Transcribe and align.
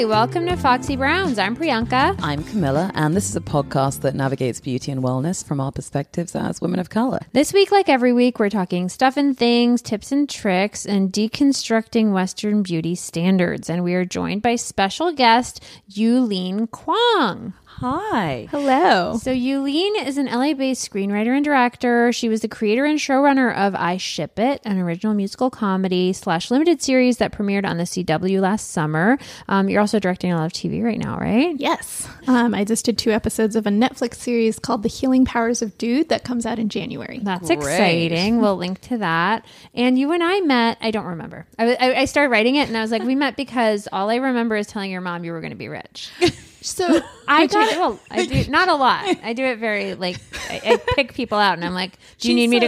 Hi, 0.00 0.06
welcome 0.06 0.46
to 0.46 0.56
Foxy 0.56 0.96
Browns. 0.96 1.38
I'm 1.38 1.54
Priyanka. 1.54 2.18
I'm 2.22 2.42
Camilla, 2.42 2.90
and 2.94 3.14
this 3.14 3.28
is 3.28 3.36
a 3.36 3.40
podcast 3.42 4.00
that 4.00 4.14
navigates 4.14 4.58
beauty 4.58 4.90
and 4.90 5.02
wellness 5.02 5.44
from 5.44 5.60
our 5.60 5.70
perspectives 5.70 6.34
as 6.34 6.58
women 6.58 6.80
of 6.80 6.88
color. 6.88 7.20
This 7.34 7.52
week, 7.52 7.70
like 7.70 7.90
every 7.90 8.14
week, 8.14 8.38
we're 8.38 8.48
talking 8.48 8.88
stuff 8.88 9.18
and 9.18 9.36
things, 9.36 9.82
tips 9.82 10.10
and 10.10 10.26
tricks, 10.26 10.86
and 10.86 11.12
deconstructing 11.12 12.14
Western 12.14 12.62
beauty 12.62 12.94
standards. 12.94 13.68
And 13.68 13.84
we 13.84 13.92
are 13.92 14.06
joined 14.06 14.40
by 14.40 14.56
special 14.56 15.12
guest 15.12 15.62
Yulin 15.90 16.70
Kuang. 16.70 17.52
Hi. 17.80 18.46
Hello. 18.50 19.16
So 19.16 19.32
Yulin 19.32 20.06
is 20.06 20.18
an 20.18 20.26
LA-based 20.26 20.92
screenwriter 20.92 21.34
and 21.34 21.42
director. 21.42 22.12
She 22.12 22.28
was 22.28 22.42
the 22.42 22.48
creator 22.48 22.84
and 22.84 22.98
showrunner 22.98 23.56
of 23.56 23.74
I 23.74 23.96
Ship 23.96 24.38
It, 24.38 24.60
an 24.66 24.78
original 24.78 25.14
musical 25.14 25.48
comedy 25.48 26.12
slash 26.12 26.50
limited 26.50 26.82
series 26.82 27.16
that 27.16 27.32
premiered 27.32 27.64
on 27.64 27.78
the 27.78 27.84
CW 27.84 28.38
last 28.42 28.70
summer. 28.70 29.16
Um, 29.48 29.70
you're 29.70 29.80
also 29.80 29.98
directing 29.98 30.30
a 30.30 30.36
lot 30.36 30.44
of 30.44 30.52
TV 30.52 30.82
right 30.84 30.98
now, 30.98 31.16
right? 31.16 31.58
Yes. 31.58 32.06
Um, 32.26 32.54
I 32.54 32.64
just 32.64 32.84
did 32.84 32.98
two 32.98 33.12
episodes 33.12 33.56
of 33.56 33.66
a 33.66 33.70
Netflix 33.70 34.16
series 34.16 34.58
called 34.58 34.82
The 34.82 34.90
Healing 34.90 35.24
Powers 35.24 35.62
of 35.62 35.78
Dude 35.78 36.10
that 36.10 36.22
comes 36.22 36.44
out 36.44 36.58
in 36.58 36.68
January. 36.68 37.20
That's 37.22 37.48
Great. 37.48 37.56
exciting. 37.56 38.42
We'll 38.42 38.56
link 38.56 38.82
to 38.82 38.98
that. 38.98 39.46
And 39.72 39.98
you 39.98 40.12
and 40.12 40.22
I 40.22 40.40
met. 40.40 40.76
I 40.82 40.90
don't 40.90 41.06
remember. 41.06 41.46
I, 41.58 41.72
I, 41.76 42.00
I 42.00 42.04
started 42.04 42.28
writing 42.28 42.56
it, 42.56 42.68
and 42.68 42.76
I 42.76 42.82
was 42.82 42.90
like, 42.90 43.04
we 43.04 43.14
met 43.14 43.38
because 43.38 43.88
all 43.90 44.10
I 44.10 44.16
remember 44.16 44.56
is 44.56 44.66
telling 44.66 44.90
your 44.90 45.00
mom 45.00 45.24
you 45.24 45.32
were 45.32 45.40
going 45.40 45.52
to 45.52 45.56
be 45.56 45.68
rich. 45.68 46.10
So 46.62 47.00
I 47.28 47.46
do, 47.46 47.58
well, 47.58 48.00
I 48.10 48.26
do 48.26 48.50
not 48.50 48.68
a 48.68 48.74
lot. 48.74 49.16
I 49.22 49.32
do 49.32 49.44
it 49.44 49.58
very 49.58 49.94
like 49.94 50.18
I, 50.48 50.60
I 50.64 50.76
pick 50.94 51.14
people 51.14 51.38
out, 51.38 51.54
and 51.54 51.64
I'm 51.64 51.74
like, 51.74 51.92
do 52.18 52.28
you 52.28 52.34
need 52.34 52.48
me 52.48 52.60
to? 52.60 52.66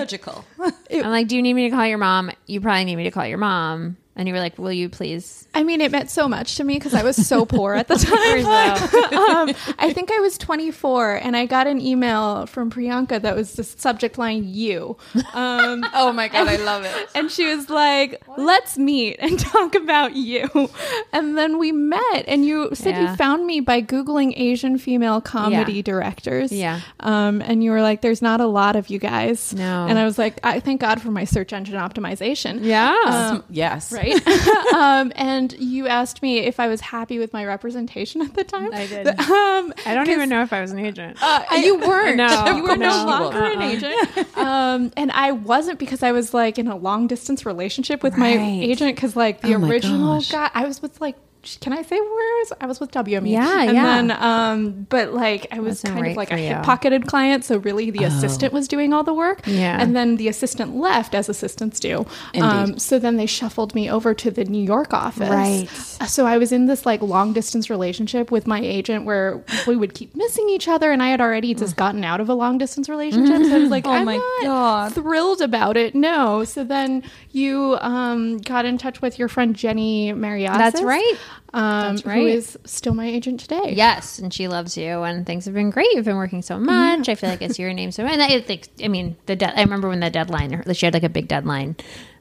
I'm 0.93 1.11
like, 1.11 1.29
do 1.29 1.37
you 1.37 1.43
need 1.43 1.55
me 1.55 1.69
to 1.69 1.77
call 1.77 1.87
your 1.87 1.99
mom? 1.99 2.31
You 2.47 2.61
probably 2.61 2.85
need 2.85 2.97
me 2.97 3.05
to 3.05 3.11
call 3.11 3.27
your 3.27 3.39
mom. 3.39 3.97
And 4.15 4.29
you 4.29 4.35
were 4.35 4.41
like, 4.41 4.59
will 4.59 4.73
you 4.73 4.91
please? 4.91 5.49
I 5.55 5.63
mean, 5.63 5.81
it 5.81 5.91
meant 5.91 6.11
so 6.11 6.29
much 6.29 6.57
to 6.57 6.65
me 6.65 6.75
because 6.75 6.93
I 6.93 7.03
was 7.03 7.17
so 7.27 7.47
poor 7.47 7.75
at 7.75 7.89
the 7.89 7.97
time. 7.97 8.45
um, 9.49 9.55
I 9.79 9.91
think 9.95 10.13
I 10.13 10.19
was 10.21 10.37
24 10.37 11.15
and 11.17 11.35
I 11.35 11.47
got 11.47 11.67
an 11.67 11.81
email 11.81 12.45
from 12.45 12.71
Priyanka 12.71 13.23
that 13.23 13.35
was 13.35 13.55
the 13.55 13.65
subject 13.65 14.19
line 14.19 14.45
"you." 14.47 14.99
Um, 15.33 15.83
oh 15.95 16.13
my 16.13 16.29
god, 16.29 16.47
I 16.49 16.57
love 16.57 16.85
it. 16.85 17.09
and 17.15 17.31
she 17.31 17.47
was 17.47 17.71
like, 17.71 18.23
"Let's 18.37 18.77
meet 18.77 19.17
and 19.19 19.39
talk 19.39 19.75
about 19.75 20.15
you." 20.15 20.49
And 21.15 21.39
then 21.39 21.59
we 21.59 21.73
met, 21.73 22.25
and 22.27 22.45
you 22.45 22.69
said 22.75 22.91
Yeah. 22.95 23.11
you 23.13 23.17
found 23.17 23.47
me 23.47 23.61
by 23.61 23.81
googling 23.81 24.35
Asian 24.37 24.77
female 24.77 25.23
comedy 25.23 25.75
Yeah. 25.75 25.83
directors. 25.83 26.53
Yeah. 26.53 26.81
Um, 27.01 27.41
and 27.41 27.65
you 27.65 27.71
were 27.71 27.81
like, 27.81 28.03
"There's 28.03 28.21
not 28.21 28.43
a 28.43 28.47
lot 28.47 28.77
of 28.77 28.91
you 28.91 28.99
guys." 28.99 29.55
No. 29.55 29.87
And 29.89 29.99
I 29.99 30.05
was 30.05 30.19
like, 30.19 30.39
"I 30.45 30.61
thank 30.61 30.83
God 30.83 31.01
for 31.01 31.11
my 31.11 31.25
search 31.25 31.55
engine 31.55 31.77
optimization." 31.77 32.59
Yeah. 32.63 33.41
yes. 33.49 33.91
Right. 33.91 34.02
um, 34.75 35.13
and 35.17 35.53
you 35.55 35.87
asked 35.87 36.23
me 36.23 36.39
if 36.41 36.59
I 36.61 36.69
was 36.69 36.81
happy 36.81 37.19
with 37.19 37.33
my 37.33 37.45
representation 37.45 38.23
at 38.23 38.35
the 38.35 38.45
time. 38.45 38.73
I 38.73 38.87
did. 38.87 39.07
Um, 39.09 39.73
I 39.87 39.95
don't 39.95 40.09
even 40.11 40.29
know 40.29 40.43
if 40.43 40.53
I 40.53 40.61
was 40.61 40.73
an 40.73 40.79
agent. 40.79 41.17
uh, 41.23 41.45
you 41.57 41.79
weren't. 41.79 42.17
No, 42.17 42.45
you 42.57 42.63
were 42.63 42.77
no, 42.77 43.05
no. 43.05 43.05
longer 43.07 43.45
an 43.45 43.59
Uh-uh. 43.59 43.69
agent. 43.69 44.37
Um, 44.37 44.93
and 44.97 45.11
I 45.13 45.33
wasn't 45.33 45.79
because 45.79 46.03
I 46.03 46.13
was 46.13 46.35
like 46.35 46.59
in 46.59 46.69
a 46.69 46.77
long 46.77 47.07
distance 47.07 47.45
relationship 47.47 48.03
with 48.03 48.17
my 48.17 48.31
agent 48.33 48.97
because 48.97 49.17
like 49.17 49.41
the 49.41 49.55
Oh 49.55 49.65
original 49.67 50.17
gosh. 50.17 50.31
guy, 50.33 50.51
I 50.55 50.67
was 50.67 50.81
with 50.83 51.01
like. 51.01 51.17
Can 51.61 51.73
I 51.73 51.83
say 51.83 51.99
where 51.99 52.09
I 52.09 52.39
was? 52.41 52.53
I 52.61 52.67
was 52.67 52.79
with 52.81 52.91
WME. 52.93 53.31
Yeah, 53.31 53.63
and 53.63 53.75
yeah. 53.75 53.85
then, 53.85 54.11
um, 54.13 54.87
but 54.89 55.13
like 55.13 55.47
I 55.51 55.59
was 55.59 55.83
Wasn't 55.83 55.93
kind 55.95 56.03
right 56.03 56.11
of 56.13 56.17
like 56.17 56.31
a 56.31 56.37
hip 56.37 56.63
pocketed 56.63 57.07
client, 57.07 57.45
so 57.45 57.59
really 57.59 57.91
the 57.91 58.05
assistant 58.05 58.53
was 58.53 58.69
doing 58.69 58.93
all 58.93 59.03
the 59.03 59.15
work. 59.15 59.41
Yeah. 59.47 59.81
and 59.81 59.95
then 59.97 60.17
the 60.17 60.29
assistant 60.29 60.77
left 60.77 61.15
as 61.15 61.29
assistants 61.29 61.81
do. 61.81 62.07
Um, 62.41 62.79
so 62.79 62.99
then 62.99 63.17
they 63.17 63.27
shuffled 63.27 63.75
me 63.75 63.91
over 63.91 64.15
to 64.15 64.31
the 64.31 64.45
New 64.45 64.63
York 64.63 64.95
office. 64.95 65.29
Right. 65.29 65.69
Uh, 66.01 66.07
So 66.07 66.27
I 66.27 66.39
was 66.39 66.53
in 66.53 66.67
this 66.67 66.87
like 66.87 67.03
long 67.03 67.33
distance 67.33 67.69
relationship 67.71 68.31
with 68.31 68.47
my 68.47 68.61
agent 68.61 69.05
where 69.05 69.43
we 69.67 69.75
would 69.77 69.95
keep 69.95 70.15
missing 70.15 70.49
each 70.49 70.69
other, 70.69 70.93
and 70.93 71.03
I 71.03 71.09
had 71.09 71.21
already 71.21 71.55
just 71.55 71.77
gotten 71.77 72.05
out 72.05 72.21
of 72.21 72.29
a 72.29 72.35
long 72.35 72.59
distance 72.59 72.89
relationship. 72.89 73.43
So 73.47 73.57
I 73.57 73.59
was 73.59 73.71
like, 73.71 73.87
I'm 73.93 74.05
my 74.05 74.17
not 74.17 74.43
God. 74.43 74.95
thrilled 74.95 75.41
about 75.41 75.77
it. 75.77 75.95
No. 75.95 76.45
So 76.45 76.63
then 76.65 77.03
you 77.33 77.79
um, 77.81 78.39
got 78.39 78.65
in 78.65 78.79
touch 78.79 79.03
with 79.03 79.19
your 79.19 79.29
friend 79.29 79.57
Jenny 79.57 80.13
Marias. 80.13 80.57
That's 80.57 80.83
right. 80.83 81.17
Um, 81.55 81.97
That's 81.97 82.07
right. 82.07 82.27
is 82.27 82.59
still 82.65 82.95
my 82.95 83.07
agent 83.07 83.41
today? 83.41 83.75
Yes, 83.77 84.19
and 84.19 84.33
she 84.33 84.49
loves 84.49 84.77
you, 84.77 85.03
and 85.03 85.27
things 85.27 85.45
have 85.45 85.55
been 85.55 85.71
great. 85.71 85.89
You've 85.93 86.05
been 86.05 86.17
working 86.17 86.43
so 86.43 86.59
much. 86.59 87.09
I 87.09 87.15
feel 87.15 87.31
like 87.31 87.43
it's 87.43 87.59
your 87.59 87.73
name 87.73 87.93
so. 87.93 88.05
And 88.05 88.23
I 88.23 88.41
think, 88.41 88.69
I 88.83 88.89
mean, 88.89 89.17
the 89.27 89.37
de- 89.37 89.59
I 89.59 89.63
remember 89.63 89.89
when 89.89 90.01
the 90.01 90.11
deadline. 90.11 90.63
She 90.73 90.87
had 90.87 90.95
like 90.95 91.03
a 91.03 91.09
big 91.09 91.29
deadline 91.29 91.77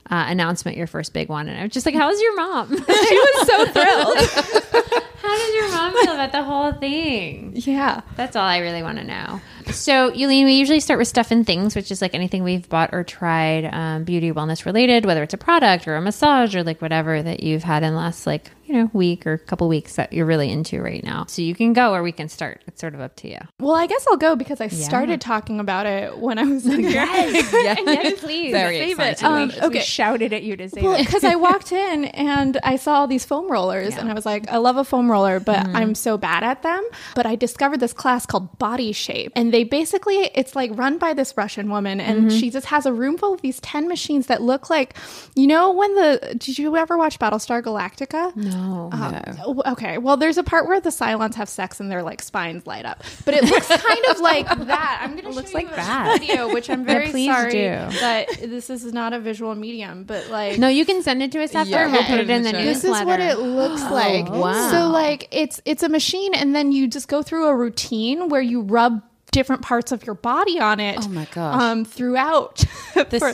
uh, 0.09 0.25
announcement, 0.27 0.77
your 0.77 0.87
first 0.87 1.13
big 1.13 1.29
one, 1.29 1.47
and 1.47 1.57
I 1.59 1.63
was 1.63 1.71
just 1.71 1.85
like, 1.85 1.95
"How's 1.95 2.19
your 2.21 2.35
mom?" 2.35 2.67
she 2.75 2.83
was 2.83 3.47
so 3.47 3.65
thrilled. 3.71 5.01
How 5.21 5.37
did 5.37 5.53
your 5.55 5.71
mom 5.71 5.93
feel 5.93 6.13
about 6.13 6.31
the 6.31 6.43
whole 6.43 6.73
thing? 6.73 7.53
Yeah. 7.55 8.01
That's 8.17 8.35
all 8.35 8.43
I 8.43 8.57
really 8.57 8.81
want 8.81 8.97
to 8.97 9.03
know. 9.03 9.39
So, 9.67 10.11
Yulin, 10.11 10.45
we 10.45 10.53
usually 10.53 10.79
start 10.79 10.97
with 10.97 11.07
stuff 11.07 11.31
and 11.31 11.45
things, 11.45 11.75
which 11.75 11.91
is 11.91 12.01
like 12.01 12.13
anything 12.13 12.43
we've 12.43 12.67
bought 12.69 12.89
or 12.93 13.03
tried, 13.03 13.65
um, 13.65 14.03
beauty, 14.03 14.31
wellness 14.31 14.65
related, 14.65 15.05
whether 15.05 15.23
it's 15.23 15.33
a 15.33 15.37
product 15.37 15.87
or 15.87 15.95
a 15.95 16.01
massage 16.01 16.55
or 16.55 16.63
like 16.63 16.81
whatever 16.81 17.21
that 17.21 17.41
you've 17.43 17.63
had 17.63 17.83
in 17.83 17.93
the 17.93 17.99
last 17.99 18.25
like, 18.27 18.51
you 18.65 18.75
know, 18.77 18.89
week 18.93 19.27
or 19.27 19.37
couple 19.37 19.67
weeks 19.67 19.95
that 19.95 20.13
you're 20.13 20.25
really 20.25 20.49
into 20.49 20.81
right 20.81 21.03
now. 21.03 21.25
So 21.27 21.41
you 21.41 21.53
can 21.53 21.73
go 21.73 21.93
or 21.93 22.01
we 22.03 22.13
can 22.13 22.29
start. 22.29 22.63
It's 22.67 22.79
sort 22.79 22.93
of 22.93 23.01
up 23.01 23.17
to 23.17 23.27
you. 23.29 23.37
Well, 23.59 23.75
I 23.75 23.85
guess 23.85 24.05
I'll 24.09 24.15
go 24.17 24.35
because 24.37 24.61
I 24.61 24.69
started 24.69 25.19
talking 25.19 25.59
about 25.59 25.85
it 25.85 26.17
when 26.17 26.39
I 26.39 26.43
was 26.43 26.65
in 26.65 26.79
yes, 26.81 27.51
yes, 27.53 28.19
please. 28.21 28.51
Very 28.53 28.77
Save 28.79 28.99
it. 29.01 29.23
Um, 29.23 29.49
We 29.49 29.61
okay. 29.61 29.79
shouted 29.81 30.31
at 30.31 30.43
you 30.43 30.55
to 30.55 30.69
say 30.69 30.81
Well, 30.81 30.93
it. 30.95 31.05
because 31.05 31.23
I 31.25 31.35
walked 31.47 31.73
in 31.73 32.05
and 32.05 32.57
I 32.63 32.77
saw 32.77 32.93
all 33.01 33.07
these 33.07 33.25
foam 33.25 33.51
rollers, 33.51 33.97
and 33.97 34.09
I 34.09 34.13
was 34.13 34.25
like, 34.25 34.49
I 34.49 34.57
love 34.57 34.77
a 34.77 34.83
foam 34.85 35.11
roller, 35.11 35.39
but 35.39 35.51
Mm-hmm. 35.61 35.75
I'm 35.75 35.95
so 35.95 36.17
bad 36.17 36.43
at 36.43 36.63
them. 36.63 36.81
But 37.13 37.25
I 37.25 37.35
discovered 37.35 37.79
this 37.81 37.93
class 37.93 38.25
called 38.25 38.57
Body 38.57 38.93
Shape, 38.93 39.31
and 39.35 39.50
they 39.51 39.63
basically, 39.63 40.29
it's 40.33 40.55
like 40.55 40.71
run 40.73 40.97
by 40.97 41.13
this 41.13 41.35
Russian 41.37 41.69
woman, 41.69 41.99
and 41.99 42.21
Mm-hmm. 42.21 42.37
she 42.39 42.49
just 42.49 42.67
has 42.67 42.85
a 42.85 42.93
room 42.93 43.17
full 43.17 43.33
of 43.33 43.41
these 43.41 43.59
10 43.61 43.87
machines 43.87 44.27
that 44.27 44.41
look 44.41 44.69
like, 44.69 44.95
you 45.35 45.47
know, 45.47 45.71
when 45.71 45.93
the, 45.95 46.35
did 46.37 46.57
you 46.57 46.75
ever 46.77 46.97
watch 46.97 47.19
Battlestar 47.19 47.61
Galactica? 47.61 48.35
No. 48.35 48.89
Oh, 48.93 49.61
Okay, 49.73 49.97
well, 49.97 50.17
there's 50.17 50.37
a 50.37 50.43
part 50.43 50.67
where 50.67 50.79
the 50.81 50.89
Cylons 50.89 51.35
have 51.35 51.49
sex 51.49 51.79
and 51.79 51.91
their 51.91 52.03
like 52.03 52.21
spines 52.21 52.65
light 52.67 52.85
up, 52.85 53.03
but 53.25 53.33
it 53.33 53.43
looks 53.43 53.67
kind 53.67 54.05
of 54.09 54.19
like 54.19 54.47
that. 54.67 54.99
I'm 55.03 55.15
gonna 55.15 55.29
looks 55.29 55.51
show 55.51 55.57
like 55.57 55.67
you 55.67 55.73
a 55.73 55.75
that. 55.77 56.19
video, 56.19 56.53
which 56.53 56.69
I'm 56.69 56.85
very 56.85 57.09
please 57.09 57.27
sorry 57.29 57.51
do. 57.51 57.69
that 57.99 58.27
this 58.41 58.69
is 58.69 58.91
not 58.93 59.13
a 59.13 59.19
visual 59.19 59.53
medium, 59.55 60.03
but 60.03 60.29
like 60.29 60.57
No, 60.59 60.67
you 60.67 60.85
can 60.85 61.01
send 61.03 61.21
it 61.23 61.31
to 61.33 61.43
us 61.43 61.53
after. 61.55 61.71
Yeah, 61.71 61.91
we'll 61.91 62.03
put 62.03 62.19
it 62.19 62.29
in 62.29 62.43
the 62.43 62.51
show. 62.51 62.57
this 62.63 62.83
is 62.83 62.89
what 63.03 63.19
it 63.19 63.39
looks 63.39 63.81
like. 63.91 64.29
wow. 64.29 64.69
So 64.71 64.87
like 64.89 65.27
it's 65.31 65.61
it's 65.65 65.83
a 65.83 65.89
machine 65.89 66.33
and 66.33 66.55
then 66.55 66.71
you 66.71 66.87
just 66.87 67.07
go 67.07 67.21
through 67.21 67.47
a 67.47 67.55
routine 67.55 68.29
where 68.29 68.41
you 68.41 68.61
rub 68.61 69.01
different 69.31 69.61
parts 69.61 69.91
of 69.93 70.05
your 70.05 70.15
body 70.15 70.59
on 70.59 70.79
it. 70.79 70.97
Oh 71.01 71.07
my 71.07 71.25
gosh. 71.33 71.61
Um 71.61 71.85
throughout 71.85 72.63
This- 73.09 73.19
for- 73.23 73.33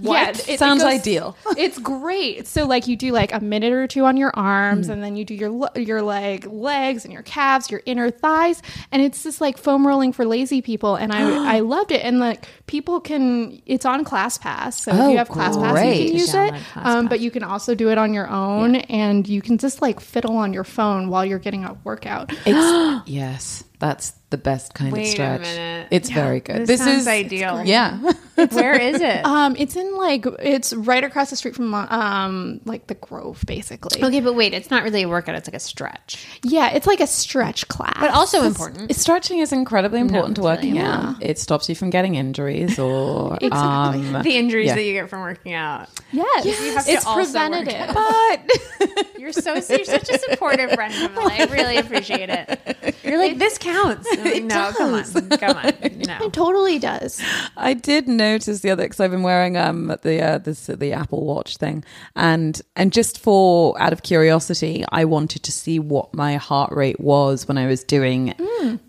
what? 0.00 0.48
it- 0.48 0.58
Sounds 0.58 0.82
goes- 0.82 0.92
ideal. 0.92 1.36
it's 1.56 1.78
great. 1.78 2.46
So 2.48 2.66
like 2.66 2.88
you 2.88 2.96
do 2.96 3.12
like 3.12 3.32
a 3.32 3.40
minute 3.40 3.72
or 3.72 3.86
two 3.86 4.04
on 4.04 4.16
your 4.16 4.32
arms 4.36 4.88
and 4.88 5.02
then 5.02 5.16
you 5.16 5.24
do 5.24 5.34
your 5.34 5.68
your 5.76 6.02
like 6.02 6.46
legs 6.48 7.04
and 7.04 7.12
your 7.12 7.22
calves, 7.22 7.70
your 7.70 7.80
inner 7.86 8.10
thighs 8.10 8.60
and 8.90 9.00
it's 9.02 9.22
just 9.22 9.40
like 9.40 9.56
foam 9.56 9.86
rolling 9.86 10.12
for 10.12 10.24
lazy 10.24 10.62
people 10.62 10.96
and 10.96 11.12
I 11.12 11.56
I 11.56 11.60
loved 11.60 11.92
it 11.92 12.02
and 12.04 12.18
like 12.18 12.46
people 12.66 13.00
can 13.00 13.62
it's 13.66 13.84
on 13.86 14.04
ClassPass. 14.04 14.72
So 14.74 14.90
if 14.92 14.98
Oh, 15.00 15.08
you 15.10 15.18
have 15.18 15.28
ClassPass 15.28 15.72
great. 15.72 16.00
you 16.02 16.06
can 16.10 16.16
use 16.18 16.34
it. 16.34 16.54
Um, 16.76 17.06
but 17.06 17.20
you 17.20 17.30
can 17.30 17.44
also 17.44 17.74
do 17.76 17.90
it 17.90 17.98
on 17.98 18.12
your 18.12 18.28
own 18.28 18.74
and 18.76 19.26
you 19.28 19.40
can 19.40 19.58
just 19.58 19.80
like 19.80 20.00
fiddle 20.00 20.36
on 20.36 20.52
your 20.52 20.64
phone 20.64 21.08
while 21.08 21.24
you're 21.24 21.38
getting 21.38 21.64
a 21.64 21.76
workout. 21.84 22.32
Ex- 22.46 23.02
yes. 23.08 23.62
That's 23.78 24.12
the 24.30 24.38
best 24.38 24.74
kind 24.74 24.92
Wait 24.92 25.02
of 25.02 25.08
stretch. 25.08 25.40
minute. 25.42 25.88
It's 25.92 26.10
very 26.10 26.40
good. 26.40 26.66
this 26.66 26.84
is 26.84 27.06
ideal. 27.06 27.62
Yeah. 27.64 27.98
Where 28.50 28.74
is 28.78 29.00
it? 29.00 29.24
Um, 29.24 29.54
it's 29.56 29.76
in 29.76 29.96
like 29.96 30.26
it's 30.40 30.72
right 30.72 31.04
across 31.04 31.30
the 31.30 31.36
street 31.36 31.54
from 31.54 31.72
um 31.74 32.60
like 32.64 32.86
the 32.88 32.94
Grove, 32.94 33.42
basically. 33.46 34.02
okay, 34.02 34.20
but 34.20 34.34
wait, 34.34 34.52
it's 34.52 34.70
not 34.70 34.82
really 34.82 35.02
a 35.02 35.08
workout. 35.08 35.36
It's 35.36 35.46
like 35.48 35.54
a 35.54 35.60
stretch, 35.60 36.26
Yeah, 36.42 36.70
it's 36.70 36.86
like 36.86 37.00
a 37.00 37.06
stretch 37.06 37.68
class, 37.68 37.96
but 38.00 38.10
also 38.10 38.42
important. 38.44 38.94
Stretching 38.96 39.38
is 39.38 39.52
incredibly 39.52 40.00
important 40.00 40.36
to 40.36 40.42
working 40.42 40.74
really 40.74 40.84
out. 40.86 41.16
It 41.22 41.38
stops 41.38 41.68
you 41.68 41.74
from 41.74 41.90
getting 41.90 42.14
injuries 42.16 42.78
or 42.78 43.36
Exactly. 43.40 44.14
um, 44.14 44.22
The 44.22 44.36
injuries 44.36 44.66
yeah. 44.66 44.74
that 44.74 44.82
you 44.84 44.92
get 44.94 45.08
from 45.08 45.20
working 45.20 45.52
out. 45.54 45.88
yes, 46.12 46.44
have 46.74 46.84
to 46.86 46.90
it's 46.92 47.06
also 47.06 47.38
work 47.38 47.50
preventative. 47.66 47.94
but 47.94 49.18
You're 49.18 49.32
so 49.32 49.54
you're 49.54 49.84
such 49.84 50.08
a 50.10 50.18
supportive 50.18 50.72
friend, 50.72 50.92
Camilla. 50.92 51.30
I 51.32 51.44
really 51.46 51.76
appreciate 51.76 52.28
it. 52.28 52.96
You're 53.04 53.18
like 53.18 53.38
this 53.38 53.56
counts. 53.72 54.08
I'm 54.12 54.24
like, 54.24 54.44
no, 54.44 54.72
come 54.76 54.94
on, 54.94 55.28
come 55.38 55.56
on. 55.56 55.72
No. 56.06 56.16
It 56.26 56.32
totally 56.32 56.78
does. 56.78 57.20
I 57.56 57.74
did 57.74 58.08
notice 58.08 58.60
the 58.60 58.70
other 58.70 58.84
because 58.84 59.00
I've 59.00 59.10
been 59.10 59.22
wearing 59.22 59.56
um 59.56 59.88
the 60.02 60.22
uh, 60.22 60.38
this 60.38 60.66
the 60.66 60.92
Apple 60.92 61.24
Watch 61.24 61.56
thing, 61.56 61.84
and 62.14 62.60
and 62.74 62.92
just 62.92 63.18
for 63.20 63.80
out 63.80 63.92
of 63.92 64.02
curiosity, 64.02 64.84
I 64.90 65.04
wanted 65.04 65.42
to 65.44 65.52
see 65.52 65.78
what 65.78 66.14
my 66.14 66.36
heart 66.36 66.72
rate 66.72 67.00
was 67.00 67.46
when 67.48 67.58
I 67.58 67.66
was 67.66 67.84
doing 67.84 68.34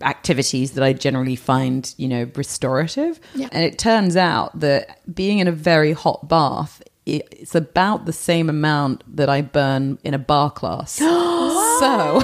activities 0.02 0.72
that 0.72 0.84
I 0.84 0.94
generally 0.94 1.36
find 1.36 1.94
you 1.98 2.08
know 2.08 2.30
restorative, 2.36 3.20
Yeah. 3.36 3.50
and 3.52 3.64
it 3.64 3.78
turns 3.78 4.16
out 4.16 4.60
that 4.60 5.00
being 5.14 5.40
in 5.40 5.48
a 5.48 5.52
very 5.52 5.94
hot 5.94 6.28
bath. 6.28 6.82
It's 7.10 7.56
about 7.56 8.06
the 8.06 8.12
same 8.12 8.50
amount 8.50 9.02
that 9.16 9.30
I 9.30 9.42
burn 9.42 9.98
in 10.04 10.14
a 10.14 10.20
bar 10.20 10.52
class. 10.52 10.92
so, 11.80 12.22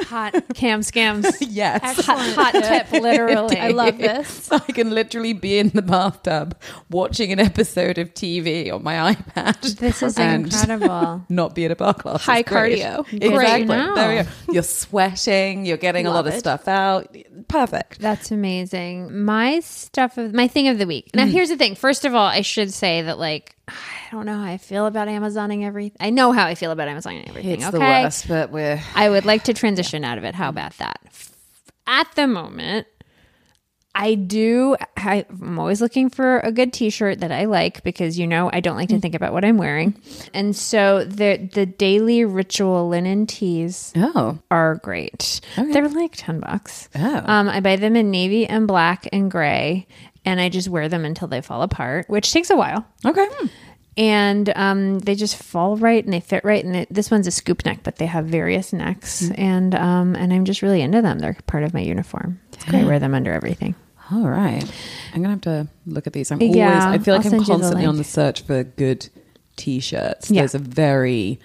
Hot 0.07 0.33
cam 0.53 0.81
scams. 0.81 1.35
yes. 1.41 2.05
Hot, 2.05 2.19
hot 2.35 2.51
tip, 2.63 2.91
literally. 3.01 3.57
I 3.59 3.69
love 3.69 3.97
this. 3.97 4.27
So 4.45 4.55
I 4.67 4.71
can 4.71 4.91
literally 4.91 5.33
be 5.33 5.57
in 5.57 5.69
the 5.69 5.81
bathtub 5.81 6.59
watching 6.89 7.31
an 7.31 7.39
episode 7.39 7.97
of 7.97 8.13
TV 8.13 8.71
on 8.73 8.83
my 8.83 9.13
iPad. 9.13 9.77
This 9.77 10.01
is 10.03 10.17
and 10.17 10.45
incredible. 10.45 11.25
Not 11.29 11.55
be 11.55 11.65
at 11.65 11.71
a 11.71 11.75
bar 11.75 11.93
class. 11.93 12.23
High 12.23 12.39
It's 12.39 12.49
great. 12.49 12.79
cardio. 12.79 12.99
Exactly. 13.13 13.29
Great. 13.29 13.67
Wow. 13.67 13.95
There 13.95 14.17
we 14.17 14.23
go. 14.23 14.29
You're 14.53 14.63
sweating. 14.63 15.65
You're 15.65 15.77
getting 15.77 16.05
a 16.05 16.09
lot 16.09 16.25
Love 16.25 16.27
of 16.27 16.33
stuff 16.39 16.67
out. 16.67 17.15
Perfect. 17.47 17.99
That's 17.99 18.31
amazing. 18.31 19.23
My 19.25 19.59
stuff 19.59 20.17
of 20.17 20.33
my 20.33 20.47
thing 20.47 20.67
of 20.67 20.77
the 20.77 20.87
week. 20.87 21.09
Now 21.13 21.25
Mm. 21.25 21.31
here's 21.31 21.49
the 21.49 21.57
thing. 21.57 21.75
First 21.75 22.05
of 22.05 22.15
all, 22.15 22.25
I 22.27 22.41
should 22.41 22.73
say 22.73 23.01
that 23.01 23.19
like 23.19 23.55
I 23.67 24.11
don't 24.11 24.25
know 24.25 24.37
how 24.37 24.45
I 24.45 24.57
feel 24.57 24.85
about 24.85 25.07
Amazoning 25.07 25.65
everything. 25.65 25.97
I 25.99 26.09
know 26.09 26.31
how 26.31 26.45
I 26.45 26.55
feel 26.55 26.71
about 26.71 26.87
Amazoning 26.87 27.27
everything. 27.27 27.51
It's 27.51 27.65
okay. 27.65 27.71
the 27.71 27.79
worst, 27.79 28.27
but 28.27 28.51
we're 28.51 28.81
I 28.95 29.09
would 29.09 29.25
like 29.25 29.43
to 29.45 29.53
transition 29.55 30.03
out 30.03 30.17
of 30.17 30.23
it. 30.23 30.35
How 30.35 30.49
about 30.49 30.77
that? 30.77 30.99
At 31.85 32.07
the 32.15 32.27
moment, 32.27 32.87
I 33.97 34.13
do. 34.13 34.77
I, 34.95 35.25
I'm 35.29 35.57
always 35.57 35.81
looking 35.81 36.11
for 36.11 36.39
a 36.39 36.51
good 36.51 36.71
T-shirt 36.71 37.21
that 37.21 37.31
I 37.31 37.45
like 37.45 37.83
because 37.83 38.19
you 38.19 38.27
know 38.27 38.49
I 38.53 38.59
don't 38.59 38.77
like 38.77 38.89
to 38.89 38.99
think 38.99 39.15
about 39.15 39.33
what 39.33 39.43
I'm 39.43 39.57
wearing, 39.57 39.99
and 40.35 40.55
so 40.55 41.03
the 41.03 41.49
the 41.51 41.65
daily 41.65 42.23
ritual 42.23 42.87
linen 42.87 43.25
tees 43.25 43.91
oh 43.95 44.37
are 44.51 44.75
great. 44.75 45.41
They're 45.55 45.89
like 45.89 46.13
ten 46.15 46.39
bucks. 46.39 46.89
Oh. 46.95 47.23
Um, 47.25 47.49
I 47.49 47.59
buy 47.59 47.75
them 47.75 47.95
in 47.95 48.11
navy 48.11 48.45
and 48.45 48.67
black 48.67 49.09
and 49.11 49.31
gray, 49.31 49.87
and 50.27 50.41
I 50.41 50.49
just 50.49 50.67
wear 50.67 50.89
them 50.89 51.05
until 51.05 51.27
they 51.29 51.41
fall 51.41 51.61
apart, 51.61 52.09
which 52.09 52.31
takes 52.33 52.49
a 52.49 52.57
while 52.57 52.85
okay. 53.05 53.27
and 53.95 54.51
um, 54.55 54.99
they 54.99 55.15
just 55.15 55.37
fall 55.41 55.77
right 55.77 56.03
and 56.03 56.13
they 56.13 56.19
fit 56.19 56.43
right. 56.43 56.63
And 56.63 56.75
it, 56.75 56.87
this 56.91 57.09
one's 57.09 57.27
a 57.27 57.31
scoop 57.31 57.65
neck, 57.65 57.79
but 57.83 57.95
they 57.95 58.05
have 58.05 58.25
various 58.25 58.73
necks, 58.73 59.31
and 59.31 59.73
um, 59.73 60.15
and 60.15 60.33
I'm 60.33 60.45
just 60.45 60.61
really 60.61 60.81
into 60.81 61.01
them. 61.01 61.19
They're 61.19 61.37
part 61.47 61.63
of 61.63 61.73
my 61.73 61.79
uniform. 61.79 62.39
I 62.67 62.83
wear 62.83 62.99
them 62.99 63.13
under 63.13 63.31
everything. 63.31 63.75
All 64.11 64.27
right. 64.29 64.63
I'm 65.13 65.21
gonna 65.21 65.33
have 65.33 65.41
to 65.41 65.67
look 65.85 66.07
at 66.07 66.13
these. 66.13 66.31
I'm 66.31 66.41
always. 66.41 66.55
Yeah, 66.55 66.89
I 66.89 66.97
feel 66.97 67.15
like 67.15 67.25
I'm 67.25 67.31
send 67.31 67.41
you 67.41 67.45
the 67.47 67.51
constantly 67.53 67.85
on 67.85 67.97
the 67.97 68.03
search 68.03 68.41
for 68.41 68.63
good 68.63 69.09
t-shirts. 69.55 70.29
Yeah. 70.29 70.41
There's 70.41 70.55
a 70.55 70.59
very. 70.59 71.39